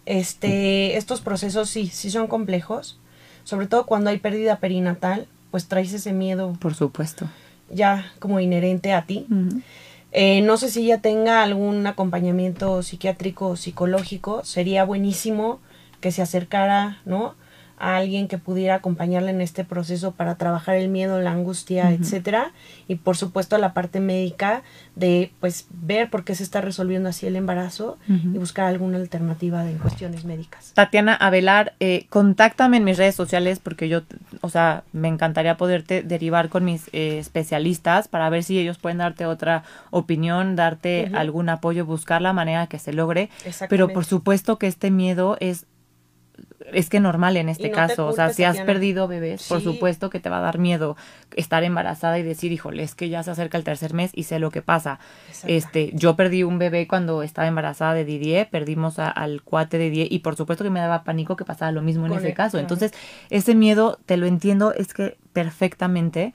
Este, 0.06 0.97
estos 0.97 1.22
procesos 1.22 1.70
sí, 1.70 1.88
sí 1.88 2.12
son 2.12 2.28
complejos. 2.28 2.99
Sobre 3.45 3.68
todo 3.68 3.86
cuando 3.86 4.10
hay 4.10 4.20
pérdida 4.20 4.58
perinatal, 4.58 5.28
pues 5.49 5.68
traes 5.68 5.93
ese 5.93 6.14
miedo 6.14 6.54
Por 6.60 6.76
supuesto. 6.76 7.28
ya 7.70 8.12
como 8.20 8.39
inherente 8.39 8.93
a 8.93 9.04
ti. 9.06 9.28
Eh, 10.12 10.41
no 10.41 10.58
sé 10.58 10.70
si 10.70 10.84
ella 10.86 10.99
tenga 10.99 11.41
algún 11.41 11.88
acompañamiento 11.88 12.84
psiquiátrico 12.84 13.47
o 13.49 13.56
psicológico. 13.56 14.43
Sería 14.43 14.84
buenísimo 14.84 15.60
que 16.01 16.12
se 16.12 16.22
acercara, 16.22 16.99
¿no? 17.06 17.36
A 17.78 17.97
alguien 17.97 18.28
que 18.28 18.38
pudiera 18.38 18.76
acompañarle 18.76 19.32
en 19.32 19.41
este 19.41 19.65
proceso 19.65 20.11
para 20.11 20.36
trabajar 20.36 20.76
el 20.76 20.88
miedo, 20.88 21.19
la 21.19 21.32
angustia, 21.32 21.91
etcétera. 21.91 22.53
Y 22.88 22.95
por 22.95 23.17
supuesto 23.17 23.57
la 23.57 23.74
parte 23.74 23.99
médica 23.99 24.63
de 24.95 25.32
pues 25.39 25.67
ver 25.69 26.09
por 26.09 26.24
qué 26.24 26.36
se 26.36 26.43
está 26.43 26.61
resolviendo 26.61 27.09
así 27.09 27.28
el 27.28 27.36
embarazo 27.36 27.97
y 28.07 28.38
buscar 28.38 28.67
alguna 28.67 28.97
alternativa 28.97 29.63
de 29.63 29.74
en 29.74 29.80
cuestiones 29.80 30.24
médicas. 30.26 30.71
Tatiana 30.74 31.13
Avelar, 31.15 31.74
eh, 31.80 32.05
contáctame 32.09 32.78
en 32.78 32.84
mis 32.84 32.97
redes 32.97 33.15
sociales 33.15 33.59
porque 33.59 33.89
yo, 33.89 34.01
o 34.41 34.49
sea, 34.49 34.84
me 34.93 35.07
encantaría 35.07 35.57
poderte 35.57 36.03
derivar 36.03 36.49
con 36.49 36.63
mis 36.65 36.88
eh, 36.93 37.17
especialistas 37.19 38.07
para 38.07 38.30
ver 38.30 38.43
si 38.43 38.57
ellos 38.59 38.78
pueden 38.78 38.99
darte 38.99 39.26
otra 39.26 39.63
opinión, 39.91 40.55
darte 40.55 41.11
algún 41.13 41.49
apoyo, 41.49 41.86
buscar 41.86 42.21
la 42.21 42.34
manera 42.34 42.67
que 42.67 42.80
se 42.80 42.93
logre. 42.93 43.30
Pero 43.69 43.89
por 43.89 44.05
supuesto 44.05 44.57
que 44.57 44.67
este 44.67 44.91
miedo 44.91 45.38
es 45.39 45.65
es 46.72 46.89
que 46.89 46.99
normal 46.99 47.38
en 47.38 47.49
este 47.49 47.70
no 47.70 47.76
caso, 47.76 48.06
o 48.08 48.14
sea, 48.14 48.30
si 48.34 48.43
has 48.43 48.58
perdido 48.66 49.08
bebés, 49.08 49.47
por 49.47 49.62
supuesto 49.62 50.10
que 50.10 50.20
te 50.20 50.30
va 50.30 50.38
a 50.38 50.41
dar 50.41 50.58
miedo 50.60 50.95
estar 51.36 51.64
embarazada 51.64 52.20
y 52.20 52.24
decir, 52.24 52.51
híjole, 52.51 52.84
es 52.84 52.95
que 52.95 53.10
ya 53.10 53.24
se 53.24 53.32
acerca 53.32 53.58
el 53.58 53.64
tercer 53.64 53.93
mes 53.93 54.12
y 54.14 54.24
sé 54.24 54.39
lo 54.39 54.51
que 54.51 54.62
pasa. 54.62 54.99
Exacto. 55.28 55.47
Este, 55.54 55.91
yo 55.93 56.16
perdí 56.16 56.43
un 56.43 56.60
bebé 56.60 56.88
cuando 56.88 57.24
estaba 57.24 57.47
embarazada 57.47 57.93
de 57.93 58.06
Didier, 58.06 58.49
perdimos 58.49 58.99
a- 58.99 59.10
al 59.10 59.41
cuate 59.43 59.78
de 59.78 59.89
Didier 59.89 60.08
y 60.12 60.20
por 60.20 60.36
supuesto 60.36 60.64
que 60.64 60.70
me 60.70 60.80
daba 60.80 61.04
pánico 61.04 61.36
que 61.36 61.45
pasara 61.45 61.72
lo 61.72 61.82
mismo 61.82 62.06
en 62.06 62.14
ese 62.14 62.34
caso. 62.34 62.58
Entonces, 62.60 62.93
ese 63.30 63.56
miedo, 63.56 63.99
te 64.06 64.18
lo 64.18 64.26
entiendo, 64.26 64.74
es 64.74 64.93
que 64.93 65.18
perfectamente 65.34 66.34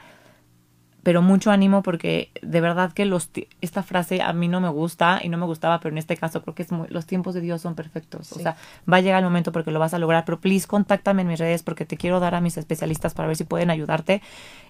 pero 1.05 1.23
mucho 1.23 1.51
ánimo 1.51 1.83
porque 1.83 2.31
de 2.43 2.61
verdad 2.61 2.93
que 2.93 3.05
los 3.07 3.31
esta 3.61 3.83
frase 3.83 4.21
a 4.21 4.33
mí 4.33 4.49
no 4.49 4.61
me 4.61 4.69
gusta 4.69 5.21
y 5.23 5.29
no 5.29 5.39
me 5.39 5.47
gustaba, 5.47 5.79
pero 5.81 5.93
en 5.95 5.99
este 5.99 6.17
caso 6.17 6.43
creo 6.43 6.55
que 6.55 6.63
es 6.65 6.73
muy, 6.73 6.89
los 6.89 7.07
tiempos 7.07 7.35
de 7.35 7.41
Dios 7.41 7.63
son 7.63 7.75
perfectos. 7.77 8.33
O 8.33 8.39
sea, 8.41 8.57
va 8.93 8.97
a 8.99 9.01
llegar 9.01 9.21
el 9.21 9.25
momento 9.25 9.53
porque 9.53 9.71
lo 9.71 9.79
vas 9.79 9.95
a 9.95 9.99
lograr, 9.99 10.25
pero 10.25 10.41
please 10.41 10.67
contáctame 10.67 11.23
en 11.23 11.29
mis 11.29 11.39
redes 11.39 11.63
porque 11.63 11.85
te 11.87 11.97
quiero 11.97 12.21
dar 12.21 12.35
a 12.35 12.41
mis 12.41 12.57
especialistas 12.59 13.15
para 13.15 13.29
ver 13.29 13.37
si 13.37 13.45
pueden 13.45 13.71
ayudarte. 13.71 14.23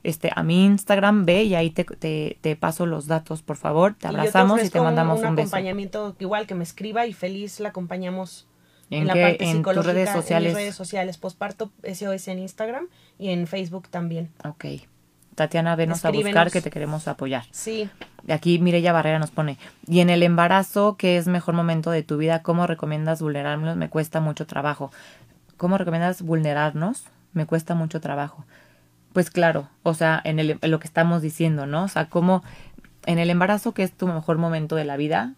Este, 0.02 0.30
a 0.34 0.42
mi 0.42 0.64
Instagram 0.66 1.24
ve 1.24 1.42
y 1.44 1.54
ahí 1.54 1.70
te, 1.70 1.84
te, 1.84 2.38
te 2.40 2.54
paso 2.56 2.86
los 2.86 3.06
datos, 3.06 3.42
por 3.42 3.56
favor. 3.56 3.94
Te 3.94 4.06
abrazamos 4.06 4.58
y 4.58 4.62
te 4.62 4.66
ofrezco 4.68 4.78
un- 4.80 4.84
mandamos 4.84 5.20
un, 5.20 5.26
un, 5.28 5.34
beso. 5.36 5.46
acompañamiento 5.48 6.14
igual 6.20 6.46
que 6.46 6.54
me 6.54 6.62
escriba 6.62 7.06
y 7.06 7.12
feliz 7.14 7.58
la 7.58 7.70
acompañamos 7.70 8.46
¿En 8.90 9.00
en, 9.02 9.06
la 9.08 9.14
qué? 9.14 9.22
parte 9.22 9.44
En 9.50 9.62
tus 9.62 9.84
redes 9.86 10.08
en 10.08 10.14
mis 10.14 10.22
sociales. 10.22 10.54
redes 10.54 10.74
sociales, 10.74 11.18
posparto 11.18 11.72
SOS 11.82 12.28
en 12.28 12.38
Instagram 12.38 12.86
y 13.18 13.30
en 13.30 13.46
Facebook 13.46 13.88
también. 13.88 14.30
Ok. 14.44 14.64
Tatiana, 15.38 15.76
venos 15.76 16.04
a 16.04 16.10
buscar 16.10 16.50
que 16.50 16.60
te 16.60 16.70
queremos 16.70 17.08
apoyar. 17.08 17.44
Sí, 17.50 17.88
Aquí 18.28 18.58
Mireya 18.58 18.92
Barrera 18.92 19.18
nos 19.18 19.30
pone, 19.30 19.56
y 19.86 20.00
en 20.00 20.10
el 20.10 20.22
embarazo, 20.22 20.96
¿qué 20.98 21.16
es 21.16 21.28
mejor 21.28 21.54
momento 21.54 21.90
de 21.90 22.02
tu 22.02 22.18
vida? 22.18 22.42
¿Cómo 22.42 22.66
recomiendas 22.66 23.22
vulnerarnos? 23.22 23.76
Me 23.76 23.88
cuesta 23.88 24.20
mucho 24.20 24.46
trabajo. 24.46 24.92
¿Cómo 25.56 25.78
recomiendas 25.78 26.20
vulnerarnos? 26.20 27.04
Me 27.32 27.46
cuesta 27.46 27.74
mucho 27.74 28.00
trabajo. 28.00 28.44
Pues 29.14 29.30
claro, 29.30 29.68
o 29.82 29.94
sea, 29.94 30.20
en, 30.24 30.38
el, 30.38 30.58
en 30.60 30.70
lo 30.70 30.78
que 30.78 30.86
estamos 30.86 31.22
diciendo, 31.22 31.66
¿no? 31.66 31.84
O 31.84 31.88
sea, 31.88 32.06
cómo 32.10 32.42
en 33.06 33.18
el 33.18 33.30
embarazo, 33.30 33.72
que 33.72 33.84
es 33.84 33.92
tu 33.92 34.06
mejor 34.08 34.36
momento 34.36 34.76
de 34.76 34.84
la 34.84 34.96
vida, 34.98 35.32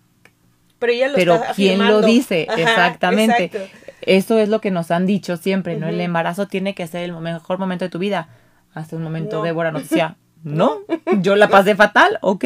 pero 0.81 0.93
ella 0.93 1.09
lo 1.09 1.15
pero 1.15 1.35
está 1.35 1.53
¿quién 1.55 1.87
lo 1.87 2.01
dice? 2.01 2.47
Ajá, 2.49 2.61
Exactamente. 2.61 3.45
exacto. 3.45 3.77
Eso 4.01 4.39
es 4.39 4.49
lo 4.49 4.61
que 4.61 4.71
nos 4.71 4.91
han 4.91 5.07
dicho 5.07 5.37
siempre, 5.37 5.77
¿no? 5.77 5.87
El 5.87 6.01
embarazo 6.01 6.49
tiene 6.49 6.75
que 6.75 6.87
ser 6.87 7.03
el 7.03 7.13
mejor 7.13 7.59
momento 7.59 7.85
de 7.85 7.91
tu 7.91 7.99
vida. 7.99 8.29
Hasta 8.75 8.97
un 8.97 9.03
momento 9.03 9.39
No. 9.39 9.43
Débora 9.43 9.73
nos 9.73 9.83
decía, 9.89 10.17
no, 10.45 10.79
yo 11.21 11.37
la 11.37 11.49
pasé 11.49 11.75
fatal, 11.75 12.19
¿ok? 12.23 12.45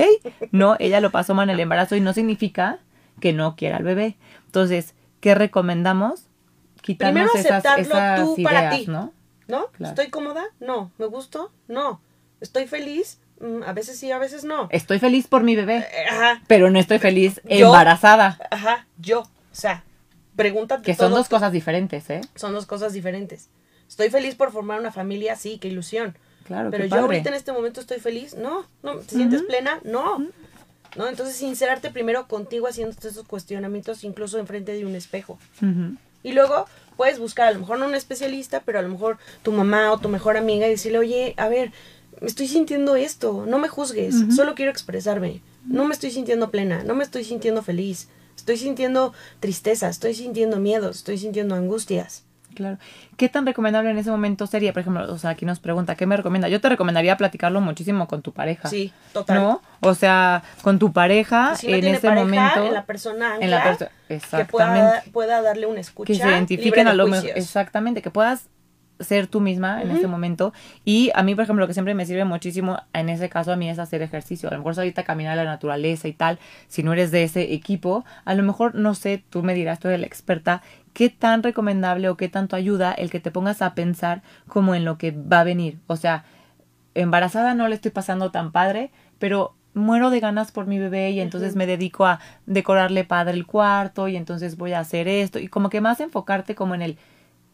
No, 0.52 0.76
ella 0.78 1.00
lo 1.00 1.10
pasó 1.10 1.34
mal 1.34 1.48
en 1.50 1.54
el 1.54 1.60
embarazo 1.60 1.96
y 1.96 2.00
no 2.00 2.12
significa 2.12 2.78
que 3.20 3.32
no 3.32 3.56
quiera 3.56 3.76
al 3.76 3.84
bebé. 3.84 4.16
Entonces, 4.46 4.94
¿qué 5.20 5.34
recomendamos? 5.34 6.26
Quitarnos 6.82 7.30
Primero 7.32 7.48
aceptarlo 7.56 7.82
esas 7.84 8.20
tú 8.20 8.34
ideas, 8.36 8.52
para 8.52 8.70
ti. 8.70 8.84
¿no? 8.88 9.12
¿No? 9.48 9.66
Claro. 9.72 9.90
¿Estoy 9.94 10.10
cómoda? 10.10 10.42
No. 10.60 10.90
¿Me 10.98 11.06
gusto? 11.06 11.50
No. 11.68 12.00
¿Estoy 12.40 12.66
feliz? 12.66 13.20
Mm, 13.40 13.62
a 13.66 13.72
veces 13.72 13.98
sí, 13.98 14.10
a 14.12 14.18
veces 14.18 14.44
no. 14.44 14.68
Estoy 14.70 14.98
feliz 14.98 15.26
por 15.26 15.42
mi 15.42 15.56
bebé, 15.56 15.78
Eh, 15.78 16.06
Ajá, 16.10 16.42
pero 16.46 16.70
no 16.70 16.78
estoy 16.78 16.98
feliz 16.98 17.40
Yo- 17.48 17.66
embarazada, 17.66 18.38
ajá, 18.50 18.86
yo. 18.98 19.20
O 19.20 19.26
sea, 19.52 19.82
pregúntate 20.36 20.82
que 20.82 20.94
son 20.94 21.08
todo. 21.08 21.18
dos 21.18 21.28
cosas 21.28 21.52
diferentes, 21.52 22.08
¿eh? 22.10 22.20
Son 22.34 22.52
dos 22.52 22.66
cosas 22.66 22.92
diferentes. 22.92 23.48
Estoy 23.94 24.10
feliz 24.10 24.34
por 24.34 24.50
formar 24.50 24.80
una 24.80 24.90
familia, 24.90 25.36
sí, 25.36 25.58
qué 25.58 25.68
ilusión. 25.68 26.18
Claro, 26.48 26.72
Pero 26.72 26.82
yo 26.82 26.90
padre. 26.90 27.02
ahorita 27.04 27.28
en 27.28 27.36
este 27.36 27.52
momento 27.52 27.80
estoy 27.80 28.00
feliz, 28.00 28.34
no, 28.34 28.66
no, 28.82 28.96
¿te 28.96 29.14
sientes 29.14 29.42
plena? 29.42 29.78
No. 29.84 30.18
¿No? 30.96 31.06
Entonces, 31.08 31.36
sincerarte 31.36 31.92
primero 31.92 32.26
contigo 32.26 32.66
haciendo 32.66 32.92
esos 33.00 33.24
cuestionamientos, 33.24 34.02
incluso 34.02 34.40
enfrente 34.40 34.72
de 34.72 34.84
un 34.84 34.96
espejo. 34.96 35.38
Y 36.24 36.32
luego 36.32 36.66
puedes 36.96 37.20
buscar 37.20 37.46
a 37.46 37.52
lo 37.52 37.60
mejor 37.60 37.78
no 37.78 37.86
un 37.86 37.94
especialista, 37.94 38.62
pero 38.64 38.80
a 38.80 38.82
lo 38.82 38.88
mejor 38.88 39.18
tu 39.44 39.52
mamá 39.52 39.92
o 39.92 39.98
tu 39.98 40.08
mejor 40.08 40.36
amiga 40.36 40.66
y 40.66 40.70
decirle, 40.70 40.98
oye, 40.98 41.34
a 41.36 41.48
ver, 41.48 41.70
me 42.20 42.26
estoy 42.26 42.48
sintiendo 42.48 42.96
esto, 42.96 43.46
no 43.46 43.60
me 43.60 43.68
juzgues, 43.68 44.16
solo 44.34 44.56
quiero 44.56 44.72
expresarme, 44.72 45.40
no 45.64 45.84
me 45.84 45.94
estoy 45.94 46.10
sintiendo 46.10 46.50
plena, 46.50 46.82
no 46.82 46.96
me 46.96 47.04
estoy 47.04 47.22
sintiendo 47.22 47.62
feliz, 47.62 48.08
estoy 48.34 48.56
sintiendo 48.56 49.14
tristeza, 49.38 49.88
estoy 49.88 50.14
sintiendo 50.14 50.58
miedos, 50.58 50.96
estoy 50.96 51.16
sintiendo 51.16 51.54
angustias. 51.54 52.24
Claro. 52.54 52.78
¿Qué 53.16 53.28
tan 53.28 53.44
recomendable 53.46 53.90
en 53.90 53.98
ese 53.98 54.10
momento 54.10 54.46
sería? 54.46 54.72
Por 54.72 54.80
ejemplo, 54.80 55.12
o 55.12 55.18
sea, 55.18 55.30
aquí 55.30 55.44
nos 55.44 55.60
pregunta, 55.60 55.94
¿qué 55.96 56.06
me 56.06 56.16
recomienda? 56.16 56.48
Yo 56.48 56.60
te 56.60 56.68
recomendaría 56.68 57.16
platicarlo 57.16 57.60
muchísimo 57.60 58.06
con 58.08 58.22
tu 58.22 58.32
pareja. 58.32 58.68
Sí, 58.68 58.92
total. 59.12 59.36
¿No? 59.38 59.62
O 59.80 59.94
sea, 59.94 60.42
con 60.62 60.78
tu 60.78 60.92
pareja 60.92 61.52
Y 61.54 61.56
si 61.58 61.66
no 61.68 61.74
en 61.74 61.80
tiene 61.82 61.96
ese 61.98 62.08
pareja, 62.08 62.24
momento. 62.24 62.66
en 62.66 62.74
la 62.74 62.84
persona 62.84 63.36
en 63.40 63.50
la 63.50 63.56
ancla, 63.58 63.72
perso- 63.88 63.90
que 64.08 64.14
Exactamente. 64.16 64.50
pueda, 64.52 65.02
pueda 65.12 65.42
darle 65.42 65.66
una 65.66 65.80
escucha 65.80 66.12
que 66.12 66.18
se 66.18 66.26
identifiquen 66.28 66.84
de 66.84 66.90
a 66.90 66.94
lo 66.94 67.06
mejor. 67.06 67.30
Exactamente, 67.34 68.02
que 68.02 68.10
puedas 68.10 68.48
ser 69.00 69.26
tú 69.26 69.40
misma 69.40 69.82
en 69.82 69.90
ese 69.90 70.06
momento. 70.06 70.52
Y 70.84 71.10
a 71.14 71.22
mí, 71.22 71.34
por 71.34 71.44
ejemplo, 71.44 71.64
lo 71.64 71.66
que 71.66 71.74
siempre 71.74 71.94
me 71.94 72.06
sirve 72.06 72.24
muchísimo 72.24 72.78
en 72.92 73.08
ese 73.08 73.28
caso 73.28 73.52
a 73.52 73.56
mí 73.56 73.68
es 73.68 73.78
hacer 73.78 74.02
ejercicio. 74.02 74.48
A 74.48 74.52
lo 74.52 74.58
mejor 74.58 74.74
ahorita 74.76 75.02
caminar 75.02 75.38
a 75.38 75.44
la 75.44 75.50
naturaleza 75.50 76.08
y 76.08 76.12
tal. 76.12 76.38
Si 76.68 76.82
no 76.82 76.92
eres 76.92 77.10
de 77.10 77.24
ese 77.24 77.52
equipo, 77.52 78.04
a 78.24 78.34
lo 78.34 78.42
mejor, 78.42 78.74
no 78.74 78.94
sé, 78.94 79.22
tú 79.30 79.42
me 79.42 79.54
dirás, 79.54 79.80
tú 79.80 79.88
eres 79.88 80.00
la 80.00 80.06
experta, 80.06 80.62
qué 80.92 81.10
tan 81.10 81.42
recomendable 81.42 82.08
o 82.08 82.16
qué 82.16 82.28
tanto 82.28 82.56
ayuda 82.56 82.92
el 82.92 83.10
que 83.10 83.20
te 83.20 83.30
pongas 83.30 83.62
a 83.62 83.74
pensar 83.74 84.22
como 84.46 84.74
en 84.74 84.84
lo 84.84 84.96
que 84.96 85.10
va 85.10 85.40
a 85.40 85.44
venir. 85.44 85.78
O 85.86 85.96
sea, 85.96 86.24
embarazada 86.94 87.54
no 87.54 87.68
le 87.68 87.74
estoy 87.74 87.90
pasando 87.90 88.30
tan 88.30 88.52
padre, 88.52 88.90
pero 89.18 89.54
muero 89.74 90.10
de 90.10 90.20
ganas 90.20 90.52
por 90.52 90.66
mi 90.66 90.78
bebé 90.78 91.10
y 91.10 91.20
entonces 91.20 91.56
me 91.56 91.66
dedico 91.66 92.06
a 92.06 92.20
decorarle 92.46 93.04
padre 93.04 93.34
el 93.34 93.44
cuarto 93.44 94.08
y 94.08 94.16
entonces 94.16 94.56
voy 94.56 94.72
a 94.72 94.78
hacer 94.78 95.08
esto 95.08 95.40
y 95.40 95.48
como 95.48 95.68
que 95.68 95.80
más 95.80 95.98
enfocarte 95.98 96.54
como 96.54 96.76
en 96.76 96.82
el 96.82 96.98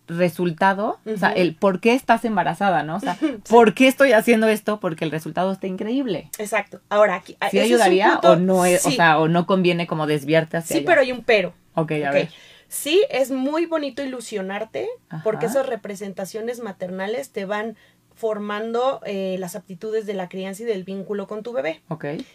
resultado, 0.09 0.99
o 1.07 1.17
sea, 1.17 1.31
el 1.33 1.55
por 1.55 1.81
qué 1.81 1.95
estás 1.95 2.25
embarazada, 2.25 2.83
¿no? 2.83 2.97
O 2.97 3.01
sea, 3.01 3.17
¿por 3.49 3.75
qué 3.75 3.87
estoy 3.89 4.13
haciendo 4.13 4.49
esto? 4.49 4.81
Porque 4.81 5.05
el 5.05 5.11
resultado 5.11 5.53
está 5.53 5.67
increíble. 5.67 6.31
Exacto. 6.39 6.81
Ahora, 6.89 7.15
aquí. 7.17 7.37
¿Sí 7.51 7.59
ayudaría 7.61 8.13
punto- 8.15 8.33
o 8.33 8.37
no 8.37 8.65
es, 8.65 8.85
o 8.87 8.91
sea, 8.91 9.19
o 9.19 9.29
no 9.29 9.47
conviene 9.47 9.87
como 9.87 10.07
desviarte 10.07 10.57
hacia 10.57 10.75
sí, 10.75 10.79
allá? 10.81 10.87
pero 10.87 11.01
hay 11.03 11.13
un 11.13 11.23
pero. 11.23 11.55
Ok, 11.75 11.93
a 12.05 12.09
Ok. 12.09 12.15
ver. 12.15 12.29
Sí, 12.69 13.05
es 13.11 13.31
muy 13.33 13.67
bonito 13.67 14.03
ilusionarte 14.03 14.89
Ajá. 15.09 15.23
porque 15.25 15.47
esas 15.47 15.67
representaciones 15.67 16.61
maternales 16.61 17.31
te 17.31 17.45
van 17.45 17.77
formando 18.21 19.01
eh, 19.07 19.37
las 19.39 19.57
aptitudes 19.57 20.05
de 20.05 20.13
la 20.13 20.29
crianza 20.29 20.63
y 20.63 20.67
del 20.67 20.85
vínculo 20.85 21.27
con 21.27 21.43
tu 21.43 21.55
bebé. 21.55 21.81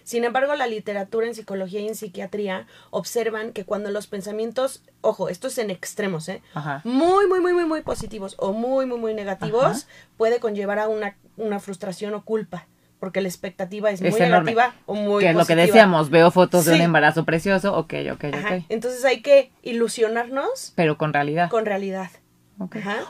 Sin 0.03 0.23
embargo, 0.23 0.55
la 0.55 0.65
literatura 0.65 1.27
en 1.27 1.35
psicología 1.35 1.79
y 1.79 1.87
en 1.87 1.93
psiquiatría 1.95 2.65
observan 2.89 3.53
que 3.53 3.65
cuando 3.65 3.91
los 3.91 4.07
pensamientos, 4.07 4.81
ojo, 5.01 5.29
esto 5.29 5.47
es 5.47 5.59
en 5.59 5.69
extremos, 5.69 6.27
¿eh? 6.27 6.41
Ajá. 6.55 6.81
Muy, 6.83 7.27
muy, 7.27 7.39
muy, 7.39 7.53
muy, 7.53 7.65
muy 7.65 7.81
positivos 7.83 8.33
o 8.39 8.51
muy, 8.51 8.87
muy, 8.87 8.97
muy 8.97 9.13
negativos, 9.13 9.63
Ajá. 9.63 9.79
puede 10.17 10.39
conllevar 10.39 10.79
a 10.79 10.87
una, 10.87 11.15
una 11.37 11.59
frustración 11.59 12.15
o 12.15 12.25
culpa, 12.25 12.65
porque 12.99 13.21
la 13.21 13.27
expectativa 13.27 13.91
es 13.91 14.01
muy 14.01 14.09
enorme. 14.09 14.53
negativa 14.53 14.73
o 14.87 14.95
muy 14.95 15.23
que 15.23 15.29
es 15.29 15.35
lo 15.35 15.45
que 15.45 15.55
decíamos, 15.55 16.09
veo 16.09 16.31
fotos 16.31 16.65
de 16.65 16.73
un 16.73 16.81
embarazo 16.81 17.25
precioso, 17.25 17.77
ok, 17.77 17.93
ok, 18.11 18.23
Ajá. 18.33 18.55
ok. 18.55 18.63
Entonces 18.69 19.05
hay 19.05 19.21
que 19.21 19.51
ilusionarnos 19.61 20.73
Pero 20.75 20.97
con 20.97 21.13
realidad. 21.13 21.49
con 21.51 21.65
realidad. 21.67 22.09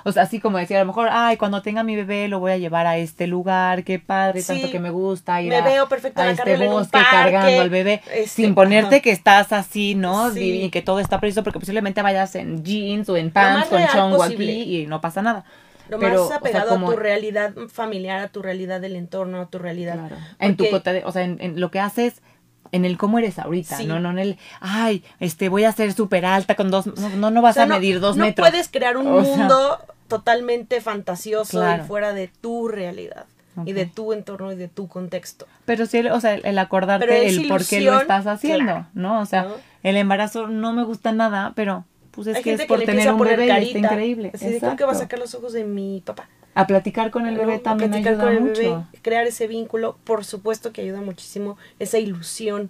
O 0.04 0.12
sea, 0.12 0.24
así 0.24 0.40
como 0.40 0.58
decía, 0.58 0.78
a 0.78 0.80
lo 0.82 0.88
mejor, 0.88 1.10
ay, 1.12 1.38
cuando 1.38 1.62
tenga 1.62 1.84
mi 1.84 1.96
bebé 1.96 2.28
lo 2.28 2.40
voy 2.40 2.52
a 2.52 2.58
llevar 2.58 2.88
a 2.88 2.98
este 2.98 3.28
lugar, 3.28 3.84
qué 3.84 4.00
padre, 4.00 4.42
Sí. 4.42 4.48
tanto 4.54 4.72
que 4.72 4.80
me 4.80 4.90
gusta 4.90 5.42
ir 5.42 5.50
Me 5.50 5.58
a, 5.58 5.62
veo 5.64 5.88
perfecto 5.88 6.22
a 6.22 6.32
este 6.32 6.58
bosque 6.68 7.00
cargando 7.12 7.62
al 7.62 7.70
bebé, 7.70 8.02
este, 8.14 8.28
sin 8.28 8.56
ponerte 8.56 8.96
ajá. 8.96 9.02
que 9.04 9.12
estás 9.12 9.54
así, 9.54 9.94
¿no? 9.96 10.32
Sí. 10.32 10.64
Y 10.64 10.70
que 10.72 10.82
todo 10.82 11.00
está 11.00 11.20
previsto 11.20 11.44
porque 11.44 11.60
posiblemente 11.60 12.02
vayas 12.02 12.34
en 12.36 12.64
jeans 12.64 13.08
o 13.10 13.18
en 13.18 13.32
pants 13.32 13.68
con 13.70 13.86
chongo 13.88 14.18
posible. 14.18 14.52
aquí 14.52 14.82
y 14.82 14.88
no 14.88 15.00
pasa 15.02 15.22
nada. 15.22 15.46
Lo 15.90 16.00
Pero, 16.00 16.14
más 16.14 16.22
o 16.22 16.28
sea, 16.30 16.38
apegado 16.38 16.70
como- 16.70 16.88
a 16.90 16.96
tu 16.96 16.98
realidad 17.00 17.54
familiar, 17.72 18.20
a 18.20 18.28
tu 18.30 18.42
realidad 18.42 18.82
del 18.82 18.96
entorno, 18.96 19.42
a 19.42 19.46
tu 19.50 19.60
realidad. 19.60 20.00
Claro. 20.00 20.16
En 20.40 20.58
tu 20.58 20.66
cote- 20.72 21.04
o 21.06 21.12
sea, 21.12 21.22
en, 21.22 21.38
en 21.40 21.60
lo 21.60 21.70
que 21.70 21.80
haces, 21.80 22.24
en 22.72 22.86
el 22.86 22.98
cómo 22.98 23.20
eres 23.20 23.40
ahorita, 23.40 23.78
Sí. 23.78 23.86
no, 23.86 24.00
no 24.00 24.12
en 24.12 24.20
el, 24.20 24.38
ay, 24.60 25.04
este, 25.20 25.50
voy 25.50 25.64
a 25.66 25.72
ser 25.72 25.94
súper 25.94 26.26
alta 26.26 26.56
con 26.56 26.72
dos, 26.72 26.88
no, 26.88 27.10
no, 27.10 27.32
no 27.32 27.42
vas 27.42 27.52
O 27.52 27.56
sea, 27.56 27.64
a 27.64 27.66
no- 27.68 27.76
medir 27.76 28.00
dos 28.00 28.18
no 28.18 28.26
metros. 28.26 28.50
puedes 28.50 28.68
crear 28.70 28.98
un 28.98 29.08
O 29.08 29.24
sea, 29.24 29.36
mundo 29.38 29.80
totalmente 30.08 30.82
fantasioso 30.82 31.60
Claro. 31.60 31.84
y 31.84 31.88
fuera 31.88 32.14
de 32.14 32.28
tu 32.28 32.68
realidad 32.68 33.26
y 33.66 33.72
de 33.72 33.86
tu 33.86 34.12
entorno 34.12 34.52
y 34.52 34.56
de 34.58 34.68
tu 34.68 34.88
contexto. 34.90 35.48
Pero 35.66 35.86
sí, 35.86 36.00
o 36.06 36.20
sea, 36.20 36.34
el, 36.34 36.58
acordarte 36.60 37.06
Pero 37.08 37.18
es 37.18 37.38
el 37.38 37.48
por 37.48 37.66
qué 37.66 37.78
lo 37.78 37.84
ilusión, 37.84 38.02
estás 38.02 38.28
haciendo, 38.28 38.66
claro, 38.66 38.88
¿no? 38.94 39.22
O 39.22 39.26
sea, 39.26 39.44
¿no? 39.44 39.54
el 39.84 39.96
embarazo 39.96 40.48
no 40.48 40.74
me 40.74 40.84
gusta 40.84 41.14
nada, 41.14 41.54
pero 41.56 41.86
pues 42.12 42.28
es 42.28 42.36
Hay 42.36 42.44
que 42.44 42.50
gente 42.52 42.64
es 42.64 42.68
por 42.68 42.80
que 42.80 42.86
tener 42.86 43.10
un 43.14 43.20
bebé 43.20 43.46
y 43.46 43.50
está 43.50 43.78
increíble. 43.80 44.32
De, 44.32 44.60
creo 44.60 44.76
que 44.76 44.84
va 44.84 44.92
a 44.92 44.96
sacar 44.96 45.20
los 45.20 45.34
ojos 45.36 45.54
de 45.54 45.64
mi 45.64 46.02
papá. 46.06 46.28
A 46.56 46.66
platicar 46.68 47.12
con 47.12 47.28
el 47.28 47.38
bebé 47.38 47.56
¿no? 47.56 47.60
también 47.62 47.94
ayuda 47.94 48.18
con 48.24 48.34
el 48.34 48.42
mucho. 48.42 48.62
bebé, 48.62 48.84
crear 49.02 49.28
ese 49.28 49.46
vínculo, 49.48 49.98
por 50.04 50.26
supuesto 50.26 50.72
que 50.72 50.82
ayuda 50.82 51.02
muchísimo 51.02 51.58
esa 51.80 52.00
ilusión 52.00 52.70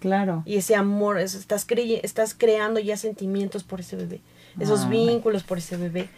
Claro. 0.00 0.42
y 0.46 0.56
ese 0.56 0.74
amor, 0.76 1.18
eso, 1.18 1.36
estás, 1.38 1.66
estás 2.02 2.34
creando 2.34 2.78
ya 2.80 2.96
sentimientos 2.96 3.64
por 3.64 3.80
ese 3.80 3.96
bebé, 3.96 4.20
esos 4.60 4.88
vínculos 4.88 5.42
por 5.42 5.58
ese 5.58 5.76
bebé. 5.76 6.08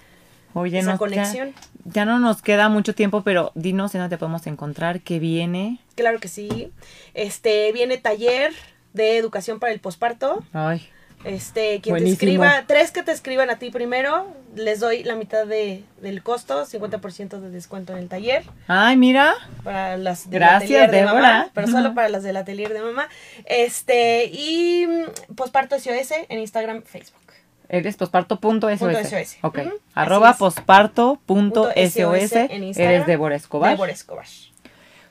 Oye, 0.54 0.78
esa 0.78 0.92
ya- 0.92 0.98
conexión. 0.98 1.52
Ya, 1.84 2.04
no 2.04 2.18
nos 2.18 2.42
queda 2.42 2.68
mucho 2.68 2.94
tiempo, 2.94 3.22
pero 3.22 3.52
dinos 3.54 3.94
en 3.94 4.00
dónde 4.00 4.16
te 4.16 4.18
podemos 4.18 4.46
encontrar, 4.46 5.00
que 5.00 5.18
viene. 5.18 5.78
Claro 5.94 6.18
que 6.20 6.28
sí. 6.28 6.72
Este 7.14 7.70
viene 7.72 7.98
taller 7.98 8.52
de 8.94 9.16
educación 9.18 9.60
para 9.60 9.72
el 9.72 9.80
posparto. 9.80 10.42
Ay, 10.52 10.88
Este, 11.24 11.80
quien 11.80 11.94
Buenísimo. 11.94 12.18
te 12.18 12.24
escriba, 12.26 12.64
tres 12.68 12.92
que 12.92 13.02
te 13.02 13.10
escriban 13.10 13.50
a 13.50 13.58
ti 13.58 13.70
primero, 13.70 14.28
les 14.54 14.78
doy 14.78 15.02
la 15.02 15.16
mitad 15.16 15.46
de, 15.46 15.82
del 16.00 16.22
costo, 16.22 16.64
50% 16.64 17.40
de 17.40 17.50
descuento 17.50 17.92
en 17.92 17.98
el 17.98 18.08
taller 18.08 18.44
ay, 18.68 18.96
mira. 18.96 19.34
para 19.64 19.96
las 19.96 20.30
del 20.30 20.38
Gracias, 20.38 20.62
atelier 20.62 20.90
de 20.90 20.96
Débora. 20.98 21.14
mamá, 21.22 21.50
pero 21.54 21.66
solo 21.72 21.92
para 21.94 22.08
las 22.08 22.22
del 22.22 22.36
atelier 22.36 22.72
de 22.72 22.82
mamá. 22.82 23.08
Este, 23.46 24.26
y 24.26 24.86
mm, 24.86 25.34
posparto 25.34 25.76
SOS 25.78 26.12
en 26.28 26.38
Instagram, 26.38 26.82
Facebook. 26.82 27.20
Eres 27.68 27.96
posparto.sos. 27.96 29.36
Ok. 29.42 29.58
Ujú, 29.58 29.70
Arroba 29.94 30.30
así 30.30 30.36
es. 30.36 30.38
posparto.sos. 30.38 31.72
Eres 31.76 33.06
Débora 33.06 33.36
Escobar. 33.36 33.70
Débora 33.72 33.92
Escobar. 33.92 34.24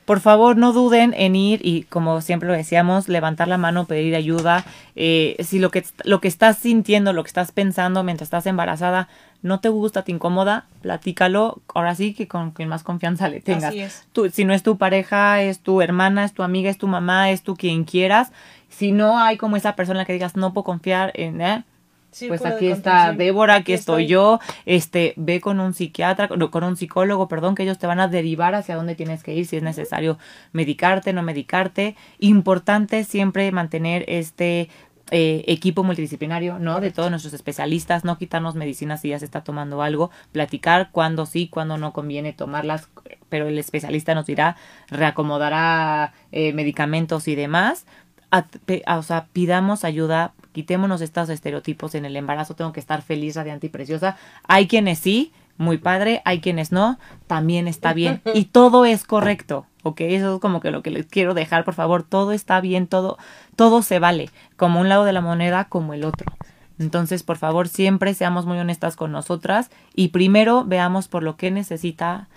Por 0.08 0.20
favor 0.20 0.56
no 0.56 0.72
duden 0.72 1.12
en 1.18 1.36
ir 1.36 1.60
y 1.62 1.82
como 1.82 2.22
siempre 2.22 2.48
lo 2.48 2.54
decíamos, 2.54 3.08
levantar 3.08 3.46
la 3.46 3.58
mano, 3.58 3.84
pedir 3.84 4.16
ayuda. 4.16 4.64
Eh, 4.96 5.36
si 5.40 5.58
lo 5.58 5.70
que, 5.70 5.84
lo 6.02 6.22
que 6.22 6.28
estás 6.28 6.56
sintiendo, 6.56 7.12
lo 7.12 7.22
que 7.22 7.28
estás 7.28 7.52
pensando 7.52 8.02
mientras 8.02 8.28
estás 8.28 8.46
embarazada, 8.46 9.10
no 9.42 9.60
te 9.60 9.68
gusta, 9.68 10.04
te 10.04 10.12
incomoda, 10.12 10.64
platícalo, 10.80 11.60
ahora 11.74 11.94
sí 11.94 12.14
que 12.14 12.26
con 12.26 12.52
quien 12.52 12.70
más 12.70 12.84
confianza 12.84 13.28
le 13.28 13.42
tengas. 13.42 13.64
Así 13.64 13.80
es. 13.80 14.06
Tú, 14.14 14.30
si 14.30 14.46
no 14.46 14.54
es 14.54 14.62
tu 14.62 14.78
pareja, 14.78 15.42
es 15.42 15.60
tu 15.60 15.82
hermana, 15.82 16.24
es 16.24 16.32
tu 16.32 16.42
amiga, 16.42 16.70
es 16.70 16.78
tu 16.78 16.86
mamá, 16.86 17.30
es 17.30 17.42
tu 17.42 17.54
quien 17.54 17.84
quieras. 17.84 18.32
Si 18.70 18.92
no 18.92 19.18
hay 19.18 19.36
como 19.36 19.58
esa 19.58 19.76
persona 19.76 20.06
que 20.06 20.14
digas, 20.14 20.36
no 20.36 20.54
puedo 20.54 20.64
confiar 20.64 21.12
en, 21.16 21.42
¿eh? 21.42 21.64
Pues 22.10 22.40
Círculo 22.40 22.54
aquí 22.56 22.66
está. 22.68 23.12
Débora, 23.12 23.54
aquí 23.56 23.72
estoy 23.72 24.06
yo, 24.06 24.40
este, 24.66 25.12
ve 25.16 25.40
con 25.40 25.60
un 25.60 25.74
psiquiatra, 25.74 26.28
con 26.28 26.64
un 26.64 26.76
psicólogo, 26.76 27.28
perdón, 27.28 27.54
que 27.54 27.62
ellos 27.64 27.78
te 27.78 27.86
van 27.86 28.00
a 28.00 28.08
derivar 28.08 28.54
hacia 28.54 28.76
dónde 28.76 28.94
tienes 28.94 29.22
que 29.22 29.34
ir, 29.34 29.46
si 29.46 29.56
es 29.56 29.62
necesario 29.62 30.18
medicarte, 30.52 31.12
no 31.12 31.22
medicarte. 31.22 31.96
Importante 32.18 33.04
siempre 33.04 33.52
mantener 33.52 34.04
este 34.08 34.68
eh, 35.10 35.42
equipo 35.46 35.84
multidisciplinario, 35.84 36.58
¿no? 36.58 36.80
De 36.80 36.90
todos 36.90 37.10
nuestros 37.10 37.32
especialistas, 37.34 38.04
no 38.04 38.18
quitarnos 38.18 38.54
medicinas 38.56 39.00
si 39.00 39.08
ya 39.08 39.18
se 39.18 39.24
está 39.24 39.42
tomando 39.42 39.80
algo, 39.82 40.10
platicar 40.32 40.90
cuándo 40.92 41.24
sí, 41.24 41.48
cuándo 41.48 41.78
no 41.78 41.92
conviene 41.94 42.32
tomarlas, 42.34 42.88
pero 43.30 43.48
el 43.48 43.58
especialista 43.58 44.14
nos 44.14 44.26
dirá, 44.26 44.56
reacomodará 44.88 46.12
eh, 46.32 46.52
medicamentos 46.52 47.28
y 47.28 47.34
demás. 47.34 47.86
A- 48.30 48.44
pe- 48.66 48.82
a- 48.86 48.98
o 48.98 49.02
sea, 49.02 49.26
pidamos 49.32 49.84
ayuda, 49.84 50.32
quitémonos 50.52 51.00
estos 51.00 51.28
estereotipos 51.28 51.94
en 51.94 52.04
el 52.04 52.16
embarazo, 52.16 52.54
tengo 52.54 52.72
que 52.72 52.80
estar 52.80 53.02
feliz, 53.02 53.36
radiante 53.36 53.66
y 53.66 53.70
preciosa. 53.70 54.16
Hay 54.46 54.66
quienes 54.66 54.98
sí, 54.98 55.32
muy 55.56 55.78
padre, 55.78 56.22
hay 56.24 56.40
quienes 56.40 56.72
no, 56.72 56.98
también 57.26 57.68
está 57.68 57.92
bien. 57.92 58.22
Y 58.34 58.46
todo 58.46 58.84
es 58.84 59.04
correcto, 59.04 59.66
¿ok? 59.82 60.00
Eso 60.02 60.34
es 60.36 60.40
como 60.40 60.60
que 60.60 60.70
lo 60.70 60.82
que 60.82 60.90
les 60.90 61.06
quiero 61.06 61.34
dejar, 61.34 61.64
por 61.64 61.74
favor, 61.74 62.02
todo 62.02 62.32
está 62.32 62.60
bien, 62.60 62.86
todo, 62.86 63.18
todo 63.56 63.82
se 63.82 63.98
vale, 63.98 64.30
como 64.56 64.80
un 64.80 64.88
lado 64.88 65.04
de 65.04 65.12
la 65.12 65.20
moneda 65.20 65.64
como 65.64 65.94
el 65.94 66.04
otro. 66.04 66.32
Entonces, 66.78 67.24
por 67.24 67.38
favor, 67.38 67.68
siempre 67.68 68.14
seamos 68.14 68.46
muy 68.46 68.58
honestas 68.58 68.94
con 68.94 69.10
nosotras 69.10 69.70
y 69.94 70.08
primero 70.08 70.64
veamos 70.64 71.08
por 71.08 71.24
lo 71.24 71.36
que 71.36 71.50
necesita 71.50 72.28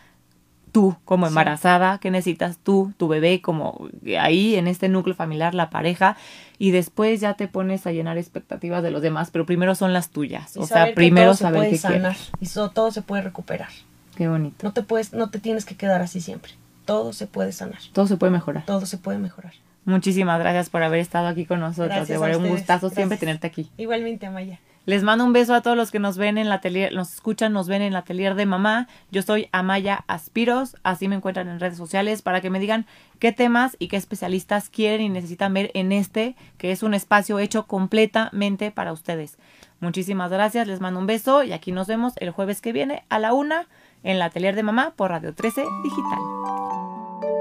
tú 0.72 0.96
como 1.06 1.28
embarazada, 1.28 1.98
qué 2.00 2.12
necesitas 2.12 2.58
tú, 2.58 2.94
tu 2.98 3.08
bebé, 3.08 3.42
como 3.42 3.88
ahí 4.20 4.56
en 4.56 4.68
este 4.68 4.90
núcleo 4.90 5.16
familiar, 5.16 5.54
la 5.54 5.70
pareja, 5.70 6.16
y 6.58 6.72
después 6.72 7.20
ya 7.22 7.34
te 7.36 7.48
pones 7.48 7.86
a 7.88 7.92
llenar 7.92 8.18
expectativas 8.18 8.84
de 8.84 8.92
los 8.92 9.02
demás, 9.02 9.32
pero 9.32 9.46
primero 9.46 9.76
son 9.76 9.94
las 9.94 10.10
tuyas. 10.10 10.56
Y 10.56 10.60
o 10.60 10.66
sea, 10.66 10.88
que 10.88 10.94
primero 10.94 11.28
todo 11.28 11.36
se 11.36 11.44
saber 11.44 11.60
puede 11.60 11.72
qué 11.72 11.78
sanar 11.78 12.16
y 12.40 12.46
so- 12.46 12.70
todo 12.72 12.92
se 12.92 13.02
puede 13.02 13.22
recuperar. 13.22 13.70
Qué 14.16 14.28
bonito. 14.28 14.58
No 14.66 14.74
te 14.74 14.84
puedes, 14.84 15.14
no 15.14 15.30
te 15.30 15.40
tienes 15.40 15.66
que 15.66 15.76
quedar 15.76 16.02
así 16.02 16.22
siempre. 16.22 16.52
Todo 16.86 17.14
se 17.14 17.28
puede 17.28 17.52
sanar. 17.52 17.80
Todo 17.94 18.08
se 18.08 18.18
puede 18.18 18.32
mejorar. 18.32 18.66
Todo 18.66 18.86
se 18.86 18.98
puede 18.98 19.18
mejorar. 19.20 19.54
Muchísimas 19.86 20.40
gracias 20.40 20.70
por 20.70 20.84
haber 20.84 21.00
estado 21.00 21.28
aquí 21.28 21.46
con 21.46 21.60
nosotros. 21.60 22.08
Débora. 22.08 22.38
un 22.38 22.50
gustazo 22.50 22.90
siempre 22.90 23.18
tenerte 23.18 23.48
aquí. 23.48 23.70
Igualmente, 23.78 24.26
Amaya. 24.28 24.60
Les 24.86 25.04
mando 25.04 25.24
un 25.24 25.32
beso 25.32 25.54
a 25.54 25.62
todos 25.62 25.78
los 25.78 25.92
que 25.92 26.00
nos 26.00 26.18
ven 26.18 26.40
en 26.40 26.50
la 26.50 26.56
atelier, 26.56 26.92
nos 26.94 27.14
escuchan, 27.14 27.54
nos 27.54 27.68
ven 27.68 27.84
en 27.84 27.94
la 27.94 28.00
atelier 28.00 28.34
de 28.34 28.48
mamá. 28.48 28.88
Yo 29.12 29.22
soy 29.22 29.48
Amaya 29.52 30.04
Aspiros, 30.08 30.76
así 30.82 31.08
me 31.08 31.16
encuentran 31.16 31.50
en 31.50 31.60
redes 31.60 31.78
sociales 31.78 32.24
para 32.24 32.42
que 32.42 32.50
me 32.50 32.60
digan 32.60 32.88
qué 33.20 33.32
temas 33.32 33.76
y 33.78 33.90
qué 33.90 33.98
especialistas 33.98 34.70
quieren 34.70 35.06
y 35.06 35.10
necesitan 35.10 35.54
ver 35.54 35.70
en 35.76 35.92
este, 35.92 36.36
que 36.58 36.72
es 36.72 36.82
un 36.82 36.96
espacio 36.96 37.38
hecho 37.38 37.68
completamente 37.68 38.72
para 38.72 38.92
ustedes. 38.92 39.38
Muchísimas 39.82 40.32
gracias, 40.32 40.68
les 40.68 40.82
mando 40.82 41.00
un 41.00 41.08
beso 41.08 41.44
y 41.44 41.54
aquí 41.54 41.72
nos 41.72 41.86
vemos 41.88 42.14
el 42.18 42.32
jueves 42.32 42.60
que 42.60 42.74
viene 42.74 43.04
a 43.10 43.20
la 43.20 43.34
una 43.34 43.68
en 44.02 44.18
la 44.18 44.26
atelier 44.26 44.56
de 44.56 44.64
mamá 44.64 44.94
por 44.96 45.12
Radio 45.12 45.36
13 45.36 45.64
Digital. 45.84 47.41